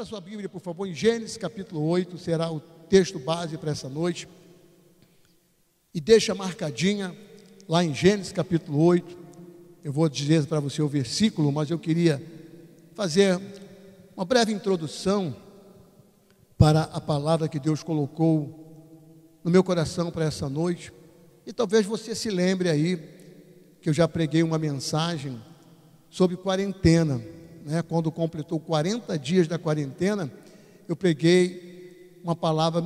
Abra 0.00 0.08
sua 0.08 0.20
Bíblia, 0.22 0.48
por 0.48 0.62
favor, 0.62 0.86
em 0.86 0.94
Gênesis 0.94 1.36
capítulo 1.36 1.86
8, 1.86 2.16
será 2.16 2.50
o 2.50 2.58
texto 2.58 3.18
base 3.18 3.58
para 3.58 3.70
essa 3.70 3.86
noite. 3.86 4.26
E 5.92 6.00
deixa 6.00 6.34
marcadinha 6.34 7.14
lá 7.68 7.84
em 7.84 7.92
Gênesis 7.92 8.32
capítulo 8.32 8.82
8. 8.82 9.18
Eu 9.84 9.92
vou 9.92 10.08
dizer 10.08 10.46
para 10.46 10.58
você 10.58 10.80
o 10.80 10.88
versículo, 10.88 11.52
mas 11.52 11.68
eu 11.68 11.78
queria 11.78 12.18
fazer 12.94 13.38
uma 14.16 14.24
breve 14.24 14.54
introdução 14.54 15.36
para 16.56 16.84
a 16.84 17.00
palavra 17.02 17.46
que 17.46 17.60
Deus 17.60 17.82
colocou 17.82 19.38
no 19.44 19.50
meu 19.50 19.62
coração 19.62 20.10
para 20.10 20.24
essa 20.24 20.48
noite. 20.48 20.90
E 21.44 21.52
talvez 21.52 21.84
você 21.84 22.14
se 22.14 22.30
lembre 22.30 22.70
aí 22.70 22.96
que 23.82 23.90
eu 23.90 23.92
já 23.92 24.08
preguei 24.08 24.42
uma 24.42 24.58
mensagem 24.58 25.38
sobre 26.08 26.38
quarentena 26.38 27.22
né, 27.64 27.82
quando 27.82 28.10
completou 28.10 28.58
40 28.58 29.18
dias 29.18 29.46
da 29.46 29.58
quarentena, 29.58 30.30
eu 30.88 30.96
preguei 30.96 32.20
uma 32.22 32.36
palavra 32.36 32.84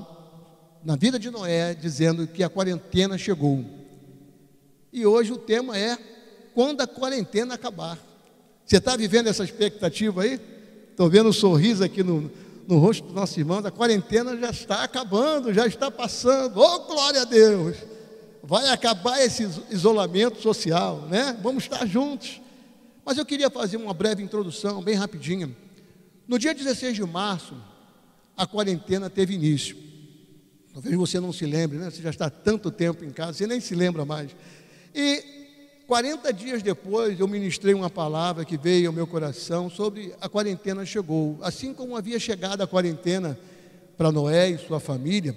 na 0.85 0.97
vida 0.97 1.19
de 1.19 1.31
Noé, 1.31 1.75
dizendo 1.75 2.27
que 2.27 2.43
a 2.43 2.49
quarentena 2.49 3.17
chegou. 3.17 3.65
E 4.93 5.07
hoje 5.07 5.33
o 5.33 5.39
tema 5.39 5.77
é 5.77 5.97
quando 6.55 6.83
a 6.83 6.87
quarentena 6.87 7.55
acabar. 7.55 7.99
Você 8.65 8.77
está 8.77 8.97
vivendo 8.97 9.29
essa 9.29 9.45
expectativa 9.45 10.23
aí? 10.23 10.41
Estou 10.91 11.11
vendo 11.11 11.31
um 11.31 11.33
sorriso 11.33 11.83
aqui 11.83 12.03
no, 12.03 12.31
no 12.69 12.79
rosto 12.79 13.09
do 13.09 13.13
nosso 13.15 13.39
irmão. 13.39 13.59
A 13.59 13.71
quarentena 13.71 14.37
já 14.37 14.51
está 14.51 14.85
acabando, 14.85 15.53
já 15.53 15.67
está 15.67 15.91
passando. 15.91 16.61
Oh, 16.61 16.81
glória 16.81 17.23
a 17.23 17.25
Deus! 17.25 17.77
Vai 18.43 18.69
acabar 18.69 19.21
esse 19.23 19.49
isolamento 19.71 20.41
social, 20.41 21.09
né? 21.11 21.37
Vamos 21.43 21.65
estar 21.65 21.87
juntos. 21.87 22.41
Mas 23.05 23.19
eu 23.19 23.27
queria 23.27 23.51
fazer 23.51 23.77
uma 23.77 23.93
breve 23.93 24.23
introdução, 24.23 24.83
bem 24.83 24.95
rapidinha. 24.95 25.51
No 26.27 26.39
dia 26.39 26.55
16 26.55 26.97
de 26.97 27.03
março, 27.05 27.55
a 28.37 28.47
quarentena 28.47 29.11
teve 29.11 29.35
início. 29.35 29.77
Talvez 30.73 30.97
você 30.97 31.21
não 31.21 31.33
se 31.33 31.45
lembre, 31.45 31.79
né? 31.79 31.91
Você 31.91 32.03
já 32.03 32.11
está 32.11 32.31
tanto 32.31 32.71
tempo 32.71 33.05
em 33.05 33.11
casa, 33.11 33.35
você 33.35 33.47
nem 33.47 33.61
se 33.61 33.75
lembra 33.75 34.05
mais. 34.05 34.35
E 34.95 35.23
40 35.87 36.33
dias 36.33 36.63
depois, 36.63 37.21
eu 37.21 37.29
ministrei 37.29 37.75
uma 37.75 37.91
palavra 37.91 38.45
que 38.45 38.57
veio 38.57 38.89
ao 38.89 38.93
meu 38.93 39.07
coração 39.07 39.69
sobre 39.69 40.15
a 40.21 40.29
quarentena 40.29 40.87
chegou. 40.87 41.39
Assim 41.43 41.75
como 41.75 41.97
havia 41.97 42.19
chegado 42.19 42.63
a 42.63 42.67
quarentena 42.67 43.39
para 43.97 44.11
Noé 44.11 44.51
e 44.51 44.59
sua 44.59 44.81
família, 44.81 45.37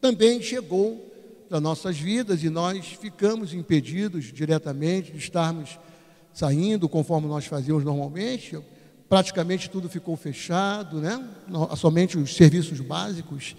também 0.00 0.42
chegou 0.42 1.06
para 1.48 1.60
nossas 1.60 1.96
vidas 1.98 2.42
e 2.42 2.50
nós 2.50 2.86
ficamos 3.00 3.54
impedidos 3.54 4.32
diretamente 4.32 5.12
de 5.12 5.18
estarmos 5.18 5.78
saindo 6.32 6.88
conforme 6.88 7.26
nós 7.26 7.46
fazíamos 7.46 7.84
normalmente. 7.84 8.58
Praticamente 9.08 9.68
tudo 9.68 9.88
ficou 9.88 10.16
fechado, 10.16 11.00
né? 11.00 11.22
somente 11.76 12.16
os 12.16 12.34
serviços 12.34 12.80
básicos. 12.80 13.56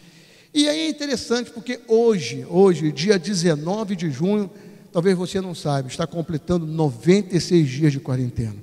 E 0.53 0.67
aí 0.67 0.79
é 0.79 0.89
interessante 0.89 1.51
porque 1.51 1.79
hoje, 1.87 2.45
hoje, 2.49 2.91
dia 2.91 3.17
19 3.17 3.95
de 3.95 4.09
junho, 4.09 4.49
talvez 4.91 5.17
você 5.17 5.39
não 5.39 5.55
saiba, 5.55 5.87
está 5.87 6.05
completando 6.05 6.65
96 6.65 7.69
dias 7.69 7.91
de 7.91 7.99
quarentena. 7.99 8.55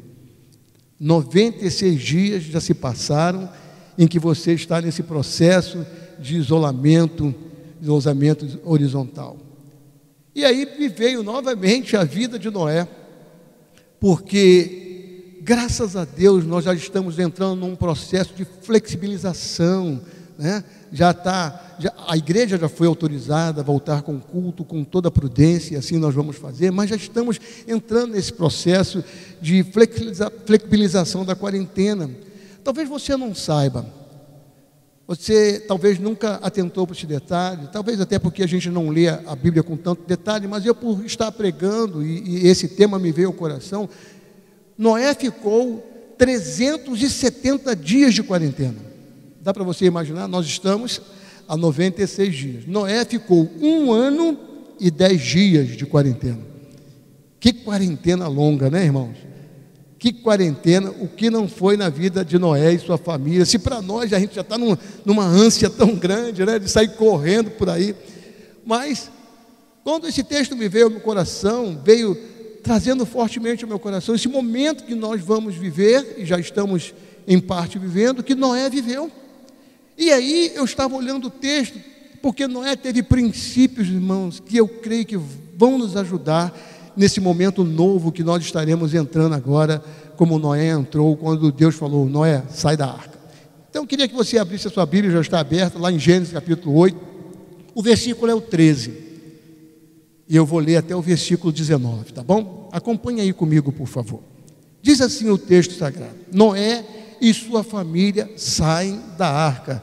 96 1.01 2.01
dias 2.01 2.43
já 2.43 2.61
se 2.61 2.75
passaram 2.75 3.49
em 3.97 4.07
que 4.07 4.19
você 4.19 4.53
está 4.53 4.81
nesse 4.81 5.03
processo 5.03 5.87
de 6.19 6.37
isolamento, 6.37 7.35
isolamento 7.81 8.61
horizontal. 8.65 9.37
E 10.35 10.45
aí 10.45 10.69
me 10.79 10.89
veio 10.89 11.23
novamente 11.23 11.97
a 11.97 12.05
vida 12.05 12.39
de 12.39 12.51
Noé 12.51 12.87
porque, 14.01 15.41
graças 15.43 15.97
a 15.97 16.05
Deus, 16.05 16.45
nós 16.45 16.65
já 16.65 16.75
estamos 16.75 17.19
entrando 17.19 17.57
num 17.57 17.75
processo 17.75 18.35
de 18.35 18.45
flexibilização, 18.45 20.01
né? 20.39 20.63
já 20.93 21.11
está, 21.11 21.77
a 22.07 22.17
igreja 22.17 22.57
já 22.57 22.69
foi 22.69 22.87
autorizada 22.87 23.61
a 23.61 23.65
voltar 23.65 24.03
com 24.03 24.19
culto, 24.19 24.65
com 24.65 24.85
toda 24.85 25.09
a 25.09 25.11
prudência, 25.11 25.75
e 25.75 25.77
assim 25.77 25.99
nós 25.99 26.15
vamos 26.15 26.37
fazer, 26.37 26.71
mas 26.71 26.91
já 26.91 26.97
estamos 26.97 27.41
entrando 27.67 28.13
nesse 28.13 28.33
processo 28.33 29.05
de 29.41 29.65
flexibilização 29.65 31.25
da 31.25 31.35
quarentena. 31.35 32.11
Talvez 32.63 32.89
você 32.89 33.17
não 33.17 33.35
saiba, 33.35 33.85
você 35.09 35.59
talvez 35.67 35.99
nunca 35.99 36.35
atentou 36.35 36.87
para 36.87 36.95
esse 36.95 37.07
detalhe, 37.07 37.71
talvez 37.73 37.99
até 37.99 38.19
porque 38.19 38.43
a 38.43 38.47
gente 38.47 38.69
não 38.69 38.91
lê 38.91 39.09
a 39.09 39.35
Bíblia 39.35 39.63
com 39.63 39.75
tanto 39.75 40.07
detalhe, 40.07 40.47
mas 40.47 40.67
eu, 40.67 40.75
por 40.75 41.03
estar 41.03 41.33
pregando, 41.33 42.05
e, 42.05 42.43
e 42.43 42.47
esse 42.47 42.69
tema 42.69 42.99
me 42.99 43.11
veio 43.11 43.29
ao 43.29 43.33
coração, 43.33 43.89
Noé 44.77 45.15
ficou 45.15 45.83
370 46.19 47.75
dias 47.75 48.13
de 48.13 48.23
quarentena. 48.23 48.77
Dá 49.41 49.55
para 49.55 49.65
você 49.65 49.87
imaginar? 49.87 50.29
Nós 50.29 50.45
estamos 50.45 51.01
a 51.49 51.57
96 51.57 52.37
dias. 52.37 52.67
Noé 52.67 53.03
ficou 53.07 53.51
um 53.63 53.91
ano 53.91 54.39
e 54.79 54.91
dez 54.91 55.23
dias 55.23 55.69
de 55.69 55.87
quarentena. 55.87 56.41
Que 57.41 57.55
quarentena 57.55 58.29
longa, 58.29 58.69
né, 58.69 58.85
irmãos? 58.85 59.17
Que 59.99 60.13
quarentena, 60.13 60.91
o 61.01 61.09
que 61.09 61.29
não 61.29 61.49
foi 61.49 61.77
na 61.77 61.89
vida 61.89 62.25
de 62.25 62.39
Noé 62.39 62.73
e 62.73 62.79
sua 62.79 62.97
família. 62.97 63.45
Se 63.45 63.59
para 63.59 63.83
nós 63.83 64.13
a 64.13 64.19
gente 64.21 64.37
já 64.37 64.43
está 64.43 64.57
num, 64.57 64.77
numa 65.05 65.25
ânsia 65.25 65.69
tão 65.69 65.97
grande, 65.97 66.45
né, 66.47 66.59
de 66.59 66.71
sair 66.71 66.95
correndo 66.95 67.51
por 67.51 67.69
aí. 67.69 67.97
Mas, 68.65 69.11
quando 69.83 70.07
esse 70.07 70.23
texto 70.23 70.55
me 70.55 70.69
veio 70.69 70.85
ao 70.85 70.91
meu 70.91 71.01
coração, 71.01 71.81
veio 71.85 72.17
trazendo 72.63 73.05
fortemente 73.05 73.65
ao 73.65 73.69
meu 73.69 73.79
coração 73.79 74.15
esse 74.15 74.29
momento 74.29 74.85
que 74.85 74.95
nós 74.95 75.21
vamos 75.21 75.57
viver, 75.57 76.15
e 76.19 76.25
já 76.25 76.39
estamos 76.39 76.95
em 77.27 77.41
parte 77.41 77.77
vivendo, 77.79 78.23
que 78.23 78.37
Noé 78.37 78.71
viveu. 78.71 79.11
E 79.97 80.13
aí 80.13 80.53
eu 80.55 80.65
estava 80.65 80.95
olhando 80.95 81.27
o 81.27 81.31
texto, 81.31 81.77
porque 82.23 82.47
Noé 82.47 82.77
teve 82.77 83.03
princípios, 83.03 83.89
irmãos, 83.89 84.39
que 84.39 84.57
eu 84.57 84.69
creio 84.69 85.05
que 85.05 85.17
vão 85.17 85.77
nos 85.77 85.97
ajudar 85.97 86.57
nesse 86.99 87.21
momento 87.21 87.63
novo 87.63 88.11
que 88.11 88.25
nós 88.25 88.43
estaremos 88.43 88.93
entrando 88.93 89.35
agora, 89.35 89.83
como 90.17 90.39
Noé 90.39 90.71
entrou 90.71 91.17
quando 91.17 91.53
Deus 91.53 91.77
falou: 91.77 92.07
Noé, 92.07 92.43
sai 92.51 92.77
da 92.77 92.89
arca. 92.89 93.17
Então 93.71 93.83
eu 93.83 93.87
queria 93.87 94.09
que 94.09 94.15
você 94.15 94.37
abrisse 94.37 94.67
a 94.67 94.71
sua 94.71 94.85
Bíblia, 94.85 95.13
já 95.13 95.21
está 95.21 95.39
aberta, 95.39 95.79
lá 95.79 95.93
em 95.93 95.99
Gênesis 95.99 96.33
capítulo 96.33 96.77
8. 96.77 96.99
O 97.75 97.83
versículo 97.83 98.31
é 98.31 98.35
o 98.35 98.41
13. 98.41 99.07
E 100.29 100.37
eu 100.37 100.45
vou 100.45 100.59
ler 100.59 100.77
até 100.77 100.95
o 100.95 101.01
versículo 101.01 101.53
19, 101.53 102.13
tá 102.13 102.23
bom? 102.23 102.69
Acompanhe 102.73 103.21
aí 103.21 103.33
comigo, 103.33 103.73
por 103.73 103.87
favor. 103.87 104.21
Diz 104.83 105.01
assim 105.01 105.31
o 105.31 105.39
texto 105.39 105.75
sagrado: 105.75 106.15
Noé 106.33 106.85
e 107.21 107.33
sua 107.33 107.63
família 107.63 108.29
saem 108.37 109.01
da 109.17 109.29
arca 109.29 109.83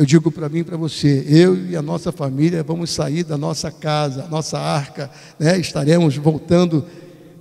eu 0.00 0.06
digo 0.06 0.30
para 0.30 0.48
mim 0.48 0.60
e 0.60 0.64
para 0.64 0.78
você, 0.78 1.26
eu 1.28 1.54
e 1.68 1.76
a 1.76 1.82
nossa 1.82 2.10
família 2.10 2.62
vamos 2.62 2.88
sair 2.88 3.22
da 3.22 3.36
nossa 3.36 3.70
casa, 3.70 4.26
nossa 4.30 4.58
arca, 4.58 5.10
né? 5.38 5.58
estaremos 5.58 6.16
voltando 6.16 6.86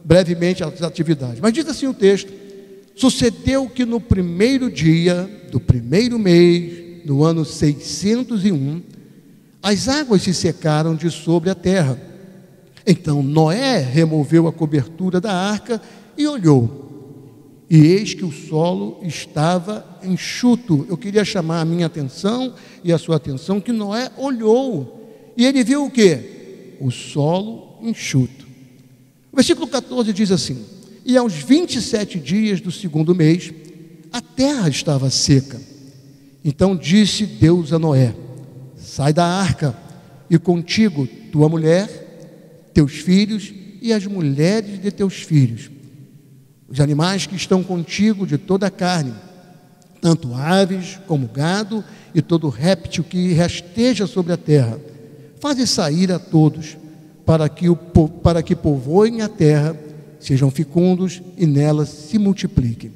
brevemente 0.04 0.62
às 0.62 0.84
atividades. 0.84 1.40
Mas 1.40 1.54
diz 1.54 1.66
assim 1.70 1.88
o 1.88 1.94
texto: 1.94 2.34
sucedeu 2.98 3.70
que 3.70 3.86
no 3.86 4.02
primeiro 4.02 4.70
dia 4.70 5.48
do 5.50 5.58
primeiro 5.58 6.20
mês, 6.20 7.06
no 7.06 7.24
ano 7.24 7.46
601, 7.46 8.82
as 9.64 9.88
águas 9.88 10.24
se 10.24 10.34
secaram 10.34 10.96
de 10.96 11.10
sobre 11.10 11.50
a 11.50 11.56
terra. 11.56 11.98
Então 12.86 13.24
Noé 13.24 13.78
removeu 13.78 14.50
a 14.50 14.52
cobertura 14.52 15.22
da 15.22 15.32
arca 15.32 15.82
e 16.18 16.28
olhou 16.28 16.89
e 17.70 17.78
eis 17.78 18.16
que 18.16 18.26
o 18.26 18.32
solo 18.32 19.00
estava 19.04 19.86
enxuto. 20.04 20.86
Eu 20.90 20.98
queria 20.98 21.24
chamar 21.24 21.62
a 21.62 21.66
minha 21.66 21.86
atenção 21.86 22.56
e 22.84 22.92
a 22.92 22.98
sua 22.98 23.18
atenção 23.18 23.62
que 23.62 23.72
Noé 23.72 24.10
olhou 24.18 25.32
e 25.38 25.46
ele 25.46 25.64
viu 25.64 25.86
o 25.86 25.92
que? 25.92 26.76
O 26.82 26.90
solo 26.90 27.78
enxuto. 27.82 28.48
O 29.32 29.36
versículo 29.36 29.68
14 29.68 30.12
diz 30.12 30.32
assim: 30.32 30.66
E 31.06 31.16
aos 31.16 31.34
27 31.34 32.20
dias 32.20 32.60
do 32.60 32.72
segundo 32.72 33.14
mês, 33.14 33.54
a 34.12 34.20
terra 34.20 34.68
estava 34.68 35.10
seca. 35.10 35.62
Então 36.44 36.76
disse 36.76 37.26
Deus 37.26 37.72
a 37.72 37.78
Noé: 37.78 38.16
Sai 38.76 39.14
da 39.14 39.26
arca, 39.26 39.78
e 40.28 40.40
contigo 40.40 41.08
tua 41.32 41.48
mulher, 41.48 42.70
teus 42.74 42.94
filhos 42.94 43.54
e 43.82 43.94
as 43.94 44.06
mulheres 44.08 44.82
de 44.82 44.92
teus 44.92 45.22
filhos 45.22 45.70
os 46.70 46.80
animais 46.80 47.26
que 47.26 47.36
estão 47.36 47.64
contigo 47.64 48.28
de 48.28 48.38
toda 48.38 48.68
a 48.68 48.72
carne, 48.72 49.14
tanto 50.00 50.34
aves 50.34 51.00
como 51.08 51.28
gado 51.28 51.84
e 52.14 52.22
todo 52.22 52.48
réptil 52.48 53.04
que 53.04 53.34
rasteja 53.34 54.06
sobre 54.06 54.34
a 54.34 54.38
terra. 54.38 54.80
Faze 55.40 55.66
sair 55.66 56.12
a 56.12 56.20
todos, 56.20 56.78
para 57.26 57.50
que, 57.50 57.70
o, 57.70 57.76
para 57.76 58.44
que 58.44 58.56
povoem 58.56 59.22
a 59.22 59.30
terra, 59.30 59.78
sejam 60.20 60.52
fecundos 60.52 61.22
e 61.38 61.46
nela 61.46 61.86
se 61.86 62.18
multipliquem. 62.18 62.92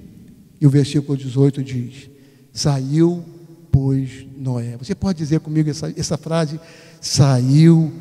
E 0.59 0.67
o 0.67 0.69
versículo 0.69 1.17
18 1.17 1.63
diz: 1.63 2.09
Saiu, 2.51 3.23
pois, 3.71 4.25
Noé. 4.37 4.77
Você 4.77 4.95
pode 4.95 5.17
dizer 5.17 5.39
comigo 5.39 5.69
essa, 5.69 5.91
essa 5.97 6.17
frase? 6.17 6.59
Saiu, 7.01 7.91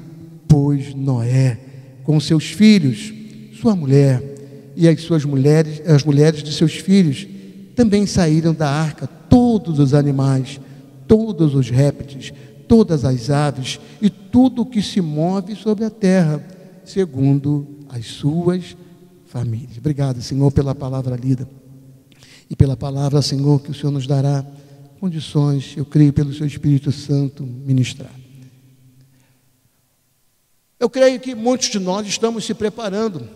pois, 0.46 0.94
Noé, 0.94 1.58
com 2.04 2.18
seus 2.20 2.44
filhos, 2.44 3.12
sua 3.60 3.74
mulher 3.74 4.31
e 4.76 4.88
as 4.88 5.00
suas 5.02 5.24
mulheres, 5.24 5.80
as 5.88 6.04
mulheres 6.04 6.42
de 6.42 6.52
seus 6.52 6.74
filhos 6.74 7.26
também 7.74 8.06
saíram 8.06 8.52
da 8.52 8.68
arca, 8.68 9.06
todos 9.06 9.78
os 9.78 9.94
animais, 9.94 10.60
todos 11.06 11.54
os 11.54 11.70
répteis, 11.70 12.32
todas 12.68 13.04
as 13.04 13.30
aves 13.30 13.80
e 14.00 14.08
tudo 14.08 14.62
o 14.62 14.66
que 14.66 14.82
se 14.82 15.00
move 15.00 15.54
sobre 15.54 15.84
a 15.84 15.90
terra, 15.90 16.44
segundo 16.84 17.66
as 17.88 18.06
suas 18.06 18.76
famílias. 19.26 19.78
Obrigado, 19.78 20.20
Senhor, 20.20 20.50
pela 20.52 20.74
palavra 20.74 21.16
lida 21.16 21.48
e 22.48 22.56
pela 22.56 22.76
palavra, 22.76 23.22
Senhor, 23.22 23.60
que 23.60 23.70
o 23.70 23.74
Senhor 23.74 23.90
nos 23.90 24.06
dará 24.06 24.44
condições, 25.00 25.74
eu 25.76 25.84
creio, 25.84 26.12
pelo 26.12 26.32
seu 26.32 26.46
Espírito 26.46 26.92
Santo, 26.92 27.42
ministrar. 27.42 28.12
Eu 30.78 30.88
creio 30.90 31.18
que 31.18 31.34
muitos 31.34 31.70
de 31.70 31.78
nós 31.78 32.06
estamos 32.06 32.44
se 32.44 32.54
preparando, 32.54 33.28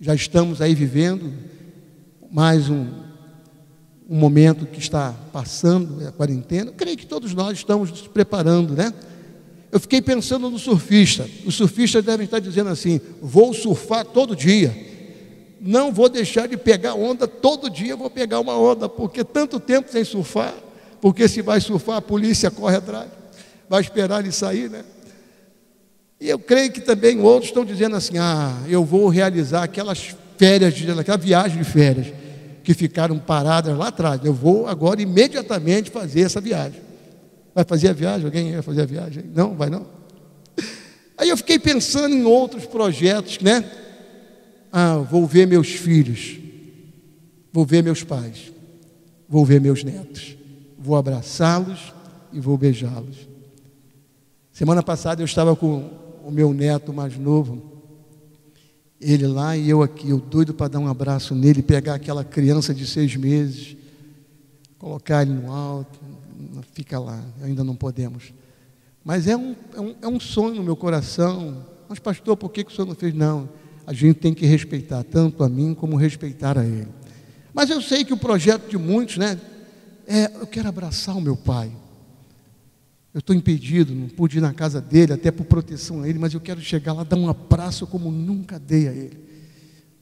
já 0.00 0.14
estamos 0.14 0.60
aí 0.60 0.74
vivendo 0.74 1.32
mais 2.30 2.68
um, 2.68 2.86
um 4.08 4.16
momento 4.16 4.66
que 4.66 4.78
está 4.78 5.14
passando, 5.32 6.02
é 6.02 6.08
a 6.08 6.12
quarentena. 6.12 6.70
Eu 6.70 6.74
creio 6.74 6.96
que 6.96 7.06
todos 7.06 7.32
nós 7.34 7.58
estamos 7.58 7.90
nos 7.90 8.06
preparando, 8.08 8.74
né? 8.74 8.92
Eu 9.70 9.80
fiquei 9.80 10.00
pensando 10.00 10.50
no 10.50 10.58
surfista. 10.58 11.28
Os 11.46 11.54
surfistas 11.54 12.04
devem 12.04 12.24
estar 12.24 12.38
dizendo 12.38 12.70
assim: 12.70 13.00
vou 13.20 13.54
surfar 13.54 14.04
todo 14.04 14.36
dia 14.36 14.94
não 15.66 15.90
vou 15.90 16.10
deixar 16.10 16.46
de 16.46 16.58
pegar 16.58 16.92
onda, 16.92 17.26
todo 17.26 17.70
dia 17.70 17.96
vou 17.96 18.10
pegar 18.10 18.38
uma 18.38 18.54
onda, 18.54 18.86
porque 18.86 19.24
tanto 19.24 19.58
tempo 19.58 19.90
sem 19.90 20.04
surfar, 20.04 20.52
porque 21.00 21.26
se 21.26 21.40
vai 21.40 21.58
surfar, 21.58 21.96
a 21.96 22.02
polícia 22.02 22.50
corre 22.50 22.76
atrás, 22.76 23.08
vai 23.66 23.80
esperar 23.80 24.20
ele 24.20 24.30
sair, 24.30 24.68
né? 24.68 24.84
E 26.20 26.28
eu 26.28 26.38
creio 26.38 26.70
que 26.70 26.80
também 26.80 27.20
outros 27.20 27.50
estão 27.50 27.64
dizendo 27.64 27.96
assim: 27.96 28.18
ah, 28.18 28.62
eu 28.68 28.84
vou 28.84 29.08
realizar 29.08 29.62
aquelas 29.62 30.14
férias, 30.38 30.74
aquela 30.98 31.18
viagem 31.18 31.58
de 31.58 31.64
férias, 31.64 32.12
que 32.62 32.74
ficaram 32.74 33.18
paradas 33.18 33.76
lá 33.76 33.88
atrás. 33.88 34.20
Eu 34.24 34.32
vou 34.32 34.66
agora 34.66 35.02
imediatamente 35.02 35.90
fazer 35.90 36.22
essa 36.22 36.40
viagem. 36.40 36.80
Vai 37.54 37.64
fazer 37.64 37.88
a 37.88 37.92
viagem? 37.92 38.26
Alguém 38.26 38.52
vai 38.52 38.62
fazer 38.62 38.82
a 38.82 38.86
viagem? 38.86 39.24
Não, 39.34 39.54
vai 39.54 39.70
não? 39.70 39.86
Aí 41.16 41.28
eu 41.28 41.36
fiquei 41.36 41.58
pensando 41.58 42.14
em 42.14 42.24
outros 42.24 42.66
projetos, 42.66 43.38
né? 43.40 43.64
Ah, 44.72 44.96
vou 44.96 45.24
ver 45.24 45.46
meus 45.46 45.68
filhos, 45.68 46.36
vou 47.52 47.64
ver 47.64 47.80
meus 47.80 48.02
pais, 48.02 48.52
vou 49.28 49.44
ver 49.44 49.60
meus 49.60 49.84
netos, 49.84 50.36
vou 50.76 50.96
abraçá-los 50.96 51.92
e 52.32 52.40
vou 52.40 52.58
beijá-los. 52.58 53.28
Semana 54.50 54.82
passada 54.82 55.22
eu 55.22 55.24
estava 55.24 55.54
com 55.54 56.03
o 56.26 56.30
meu 56.30 56.52
neto 56.52 56.92
mais 56.92 57.16
novo, 57.16 57.62
ele 59.00 59.26
lá 59.26 59.56
e 59.56 59.68
eu 59.68 59.82
aqui, 59.82 60.10
eu 60.10 60.18
doido 60.18 60.54
para 60.54 60.68
dar 60.68 60.78
um 60.78 60.88
abraço 60.88 61.34
nele, 61.34 61.62
pegar 61.62 61.94
aquela 61.94 62.24
criança 62.24 62.72
de 62.72 62.86
seis 62.86 63.14
meses, 63.16 63.76
colocar 64.78 65.22
ele 65.22 65.32
no 65.32 65.52
alto, 65.52 65.98
fica 66.72 66.98
lá, 66.98 67.22
ainda 67.42 67.62
não 67.62 67.76
podemos. 67.76 68.32
Mas 69.04 69.26
é 69.26 69.36
um, 69.36 69.54
é 69.74 69.80
um, 69.80 69.94
é 70.02 70.08
um 70.08 70.18
sonho 70.18 70.54
no 70.54 70.62
meu 70.62 70.76
coração. 70.76 71.66
Mas, 71.88 71.98
pastor, 71.98 72.36
por 72.36 72.50
que, 72.50 72.64
que 72.64 72.72
o 72.72 72.74
senhor 72.74 72.86
não 72.86 72.94
fez? 72.94 73.12
Não 73.12 73.48
a 73.86 73.92
gente 73.92 74.16
tem 74.16 74.32
que 74.32 74.46
respeitar 74.46 75.02
tanto 75.04 75.44
a 75.44 75.48
mim 75.48 75.74
como 75.74 75.96
respeitar 75.96 76.58
a 76.58 76.64
ele. 76.64 76.88
Mas 77.52 77.70
eu 77.70 77.80
sei 77.80 78.04
que 78.04 78.12
o 78.12 78.16
projeto 78.16 78.68
de 78.68 78.78
muitos, 78.78 79.18
né? 79.18 79.38
É, 80.06 80.30
eu 80.40 80.46
quero 80.46 80.68
abraçar 80.68 81.16
o 81.16 81.20
meu 81.20 81.36
pai. 81.36 81.70
Eu 83.14 83.20
estou 83.20 83.34
impedido, 83.34 83.94
não 83.94 84.08
pude 84.08 84.38
ir 84.38 84.40
na 84.40 84.52
casa 84.52 84.80
dele, 84.80 85.12
até 85.12 85.30
por 85.30 85.46
proteção 85.46 86.02
a 86.02 86.08
ele, 86.08 86.18
mas 86.18 86.34
eu 86.34 86.40
quero 86.40 86.60
chegar 86.60 86.92
lá, 86.92 87.04
dar 87.04 87.16
um 87.16 87.28
abraço 87.28 87.86
como 87.86 88.10
nunca 88.10 88.58
dei 88.58 88.88
a 88.88 88.92
ele, 88.92 89.16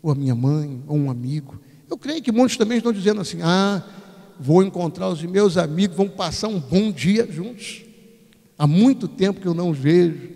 ou 0.01 0.11
a 0.11 0.15
minha 0.15 0.35
mãe, 0.35 0.83
ou 0.87 0.97
um 0.97 1.11
amigo. 1.11 1.61
Eu 1.91 1.99
creio 1.99 2.23
que 2.23 2.33
muitos 2.33 2.57
também 2.57 2.79
estão 2.79 2.93
dizendo 2.93 3.21
assim: 3.21 3.43
ah, 3.43 3.85
vou 4.41 4.63
encontrar 4.63 5.11
os 5.11 5.23
meus 5.23 5.59
amigos, 5.59 5.97
vão 5.97 6.09
passar 6.09 6.49
um 6.49 6.59
bom 6.59 6.91
dia 6.91 7.31
juntos. 7.31 7.85
Há 8.59 8.67
muito 8.67 9.07
tempo 9.07 9.41
que 9.41 9.47
eu 9.47 9.55
não 9.55 9.71
os 9.71 9.79
vejo. 9.79 10.31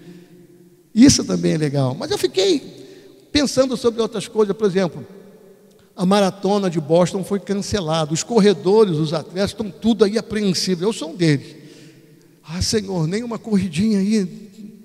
Isso 0.94 1.24
também 1.24 1.52
é 1.54 1.58
legal. 1.58 1.94
Mas 1.94 2.10
eu 2.10 2.18
fiquei 2.18 2.76
Pensando 3.36 3.76
sobre 3.76 4.00
outras 4.00 4.26
coisas, 4.26 4.56
por 4.56 4.66
exemplo, 4.66 5.06
a 5.94 6.06
maratona 6.06 6.70
de 6.70 6.80
Boston 6.80 7.22
foi 7.22 7.38
cancelada, 7.38 8.14
os 8.14 8.22
corredores, 8.22 8.96
os 8.96 9.12
atletas 9.12 9.50
estão 9.50 9.70
tudo 9.70 10.06
aí 10.06 10.16
apreensivos. 10.16 10.82
Eu 10.82 10.90
sou 10.90 11.10
um 11.10 11.14
deles. 11.14 11.54
Ah, 12.48 12.62
Senhor, 12.62 13.08
nem 13.08 13.24
uma 13.24 13.38
corridinha 13.38 13.98
aí, 13.98 14.28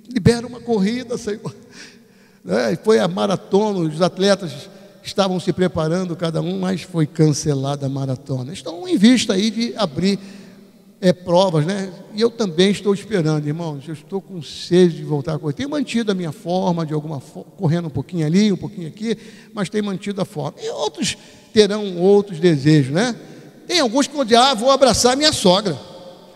libera 0.10 0.48
uma 0.48 0.60
corrida, 0.60 1.16
Senhor. 1.18 1.56
É, 2.48 2.76
foi 2.76 2.98
a 2.98 3.08
maratona, 3.08 3.80
os 3.80 4.02
atletas 4.02 4.68
estavam 5.04 5.40
se 5.40 5.54
preparando, 5.54 6.16
cada 6.16 6.42
um, 6.42 6.60
mas 6.60 6.82
foi 6.82 7.06
cancelada 7.06 7.86
a 7.86 7.90
maratona. 7.90 8.52
Estão 8.52 8.88
em 8.88 8.98
vista 8.98 9.34
aí 9.34 9.52
de 9.52 9.76
abrir 9.78 10.18
é, 11.00 11.14
provas, 11.14 11.64
né? 11.64 11.94
E 12.16 12.22
eu 12.22 12.32
também 12.32 12.72
estou 12.72 12.96
esperando, 12.96 13.48
irmãos. 13.48 13.88
Eu 13.88 13.94
estou 13.94 14.20
com 14.20 14.42
sede 14.42 14.98
de 14.98 15.04
voltar 15.04 15.36
a 15.36 15.40
correr. 15.40 15.54
Tenho 15.54 15.70
mantido 15.70 16.12
a 16.12 16.16
minha 16.16 16.32
forma, 16.32 16.84
de 16.84 16.94
alguma 16.94 17.20
forma, 17.20 17.52
correndo 17.58 17.88
um 17.88 17.92
pouquinho 17.92 18.26
ali, 18.26 18.52
um 18.52 18.58
pouquinho 18.58 18.88
aqui, 18.88 19.16
mas 19.54 19.70
tenho 19.70 19.86
mantido 19.86 20.20
a 20.20 20.26
forma. 20.26 20.56
E 20.60 20.70
outros 20.70 21.16
terão 21.54 21.98
outros 21.98 22.40
desejos, 22.40 22.92
né? 22.92 23.16
Tem 23.68 23.80
alguns 23.80 24.08
que 24.08 24.16
vão 24.16 24.24
dizer: 24.24 24.38
ah, 24.38 24.56
vou 24.56 24.72
abraçar 24.72 25.16
minha 25.16 25.32
sogra. 25.32 25.91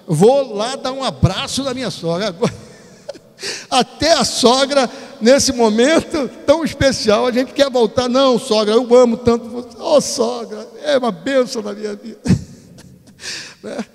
Vou 0.07 0.53
lá 0.53 0.75
dar 0.75 0.91
um 0.91 1.03
abraço 1.03 1.63
da 1.63 1.73
minha 1.73 1.89
sogra. 1.89 2.35
Até 3.69 4.13
a 4.13 4.23
sogra, 4.23 4.89
nesse 5.19 5.51
momento 5.51 6.29
tão 6.45 6.63
especial, 6.63 7.25
a 7.25 7.31
gente 7.31 7.53
quer 7.53 7.69
voltar. 7.69 8.07
Não, 8.07 8.39
sogra, 8.39 8.73
eu 8.73 8.95
amo 8.95 9.17
tanto 9.17 9.49
você. 9.49 9.69
Oh, 9.79 9.99
sogra, 9.99 10.67
é 10.83 10.97
uma 10.97 11.11
bênção 11.11 11.61
na 11.61 11.73
minha 11.73 11.95
vida. 11.95 12.19
né? 13.61 13.85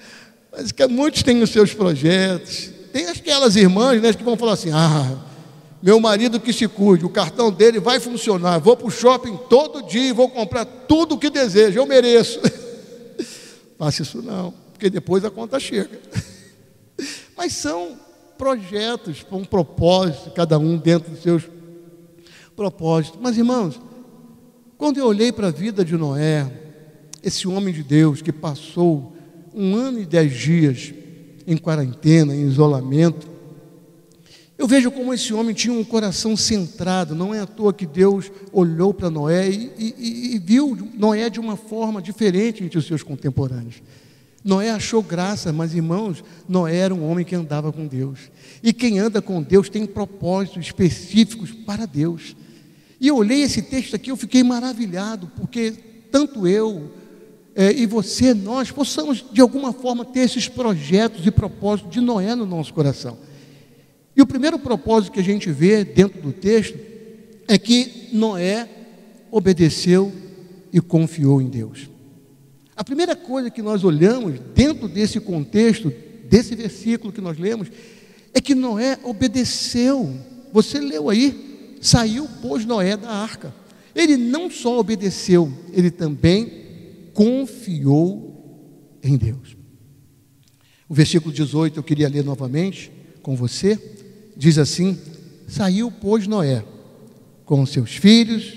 Mas 0.53 0.73
que 0.73 0.87
muitos 0.87 1.23
têm 1.23 1.43
os 1.43 1.51
seus 1.51 1.73
projetos. 1.73 2.71
Tem 2.93 3.07
aquelas 3.07 3.57
irmãs 3.57 4.03
né, 4.03 4.13
que 4.13 4.25
vão 4.25 4.37
falar 4.37 4.55
assim: 4.55 4.71
ah, 4.73 5.17
meu 5.83 5.99
marido 5.99 6.39
que 6.39 6.53
se 6.53 6.69
cuide, 6.69 7.07
o 7.07 7.11
cartão 7.11 7.51
dele 7.51 7.81
vai 7.81 7.99
funcionar. 8.01 8.59
Vou 8.59 8.77
para 8.77 8.87
o 8.87 8.91
shopping 8.91 9.39
todo 9.49 9.83
dia 9.83 10.09
e 10.09 10.13
vou 10.13 10.29
comprar 10.29 10.65
tudo 10.65 11.15
o 11.15 11.19
que 11.19 11.31
desejo, 11.31 11.79
eu 11.79 11.87
mereço. 11.87 12.41
Faça 13.79 14.03
isso 14.03 14.21
não, 14.21 14.53
porque 14.81 14.89
depois 14.89 15.23
a 15.27 15.31
conta 15.31 15.61
chega. 15.61 16.01
Mas 17.37 17.53
são 17.53 18.01
projetos 18.39 19.27
um 19.31 19.45
propósito, 19.45 20.31
cada 20.31 20.59
um 20.59 20.79
dentro 20.79 21.11
dos 21.11 21.21
seus 21.23 21.43
propósitos. 22.57 23.21
Mas 23.21 23.37
irmãos, 23.37 23.79
quando 24.79 24.97
eu 24.97 25.05
olhei 25.05 25.31
para 25.31 25.49
a 25.49 25.51
vida 25.51 25.85
de 25.85 25.99
Noé, 25.99 26.51
esse 27.23 27.47
homem 27.47 27.75
de 27.75 27.83
Deus 27.83 28.23
que 28.23 28.33
passou 28.33 29.15
um 29.55 29.77
ano 29.77 30.01
e 30.01 30.07
dez 30.07 30.33
dias 30.33 30.95
em 31.47 31.59
quarentena, 31.59 32.35
em 32.35 32.47
isolamento, 32.47 33.29
eu 34.57 34.67
vejo 34.67 34.91
como 34.91 35.13
esse 35.13 35.35
homem 35.35 35.55
tinha 35.55 35.75
um 35.75 35.85
coração 35.85 36.35
centrado, 36.39 37.15
não 37.15 37.35
é 37.35 37.41
à 37.41 37.47
toa 37.47 37.73
que 37.73 37.85
Deus 37.85 38.33
olhou 38.51 38.95
para 38.95 39.11
Noé 39.11 39.51
e, 39.51 39.71
e, 39.79 40.35
e, 40.35 40.39
viu 40.39 40.77
Noé 40.95 41.29
de 41.29 41.41
uma 41.41 41.57
forma 41.57 42.01
diferente 42.01 42.65
entre 42.65 42.79
os 42.79 42.87
seus 42.87 43.03
contemporâneos. 43.03 43.83
Noé 44.43 44.71
achou 44.71 45.03
graça, 45.03 45.53
mas 45.53 45.75
irmãos, 45.75 46.25
Noé 46.49 46.77
era 46.77 46.95
um 46.95 47.09
homem 47.09 47.25
que 47.25 47.35
andava 47.35 47.73
com 47.73 47.87
Deus. 47.87 48.31
E 48.63 48.73
quem 48.73 48.99
anda 48.99 49.21
com 49.21 49.43
Deus 49.43 49.69
tem 49.69 49.87
propósitos 49.87 50.65
específicos 50.65 51.53
para 51.53 51.87
Deus. 51.87 52.35
E 52.99 53.09
eu 53.09 53.17
olhei 53.17 53.43
esse 53.43 53.63
texto 53.63 53.95
aqui, 53.95 54.11
eu 54.11 54.17
fiquei 54.17 54.43
maravilhado, 54.43 55.31
porque 55.37 55.73
tanto 56.11 56.47
eu, 56.47 56.91
é, 57.55 57.73
e 57.73 57.87
você, 57.87 58.33
nós, 58.33 58.71
possamos 58.71 59.25
de 59.33 59.41
alguma 59.41 59.73
forma 59.73 60.05
ter 60.05 60.21
esses 60.21 60.49
projetos 60.49 61.27
e 61.27 61.31
propósitos 61.31 61.93
de 61.93 62.01
Noé 62.01 62.35
no 62.35 62.47
nosso 62.47 62.73
coração. 62.73 63.19
E 64.17 64.23
o 64.23 64.27
primeiro 64.27 64.59
propósito 64.59 65.13
que 65.13 65.21
a 65.21 65.25
gente 65.25 65.51
vê 65.51 65.85
dentro 65.85 66.21
do 66.21 66.33
texto 66.33 66.79
é 67.47 67.59
que 67.59 68.09
Noé 68.13 68.69
obedeceu 69.31 70.13
e 70.73 70.81
confiou 70.81 71.41
em 71.41 71.49
Deus. 71.49 71.89
A 72.81 72.83
primeira 72.83 73.15
coisa 73.15 73.51
que 73.51 73.61
nós 73.61 73.85
olhamos 73.85 74.41
dentro 74.55 74.89
desse 74.89 75.21
contexto, 75.21 75.93
desse 76.25 76.55
versículo 76.55 77.13
que 77.13 77.21
nós 77.21 77.37
lemos, 77.37 77.69
é 78.33 78.41
que 78.41 78.55
Noé 78.55 78.99
obedeceu. 79.05 80.17
Você 80.51 80.81
leu 80.81 81.11
aí, 81.11 81.77
saiu, 81.83 82.27
pôs 82.41 82.65
Noé 82.65 82.97
da 82.97 83.11
arca. 83.11 83.55
Ele 83.95 84.17
não 84.17 84.51
só 84.51 84.79
obedeceu, 84.79 85.53
ele 85.75 85.91
também 85.91 86.51
confiou 87.13 88.97
em 89.03 89.19
Deus. 89.19 89.59
O 90.89 90.95
versículo 90.95 91.35
18 91.35 91.79
eu 91.79 91.83
queria 91.83 92.09
ler 92.09 92.25
novamente 92.25 92.91
com 93.21 93.37
você. 93.37 93.79
Diz 94.35 94.57
assim: 94.57 94.99
Saiu, 95.47 95.93
pois, 96.01 96.27
Noé 96.27 96.65
com 97.45 97.67
seus 97.67 97.95
filhos, 97.95 98.55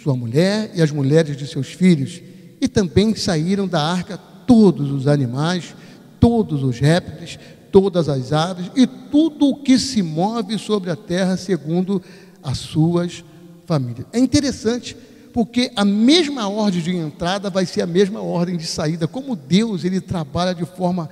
sua 0.00 0.14
mulher 0.14 0.70
e 0.76 0.80
as 0.80 0.92
mulheres 0.92 1.36
de 1.36 1.44
seus 1.48 1.72
filhos, 1.72 2.22
e 2.64 2.68
também 2.68 3.14
saíram 3.14 3.68
da 3.68 3.82
arca 3.82 4.16
todos 4.16 4.90
os 4.90 5.06
animais, 5.06 5.76
todos 6.18 6.62
os 6.62 6.78
répteis, 6.78 7.38
todas 7.70 8.08
as 8.08 8.32
aves 8.32 8.70
e 8.74 8.86
tudo 8.86 9.48
o 9.50 9.56
que 9.56 9.78
se 9.78 10.02
move 10.02 10.58
sobre 10.58 10.90
a 10.90 10.96
terra 10.96 11.36
segundo 11.36 12.00
as 12.42 12.56
suas 12.56 13.22
famílias. 13.66 14.06
É 14.14 14.18
interessante 14.18 14.96
porque 15.30 15.72
a 15.76 15.84
mesma 15.84 16.48
ordem 16.48 16.80
de 16.80 16.96
entrada 16.96 17.50
vai 17.50 17.66
ser 17.66 17.82
a 17.82 17.86
mesma 17.86 18.22
ordem 18.22 18.56
de 18.56 18.66
saída. 18.66 19.06
Como 19.06 19.36
Deus 19.36 19.84
ele 19.84 20.00
trabalha 20.00 20.54
de 20.54 20.64
forma 20.64 21.10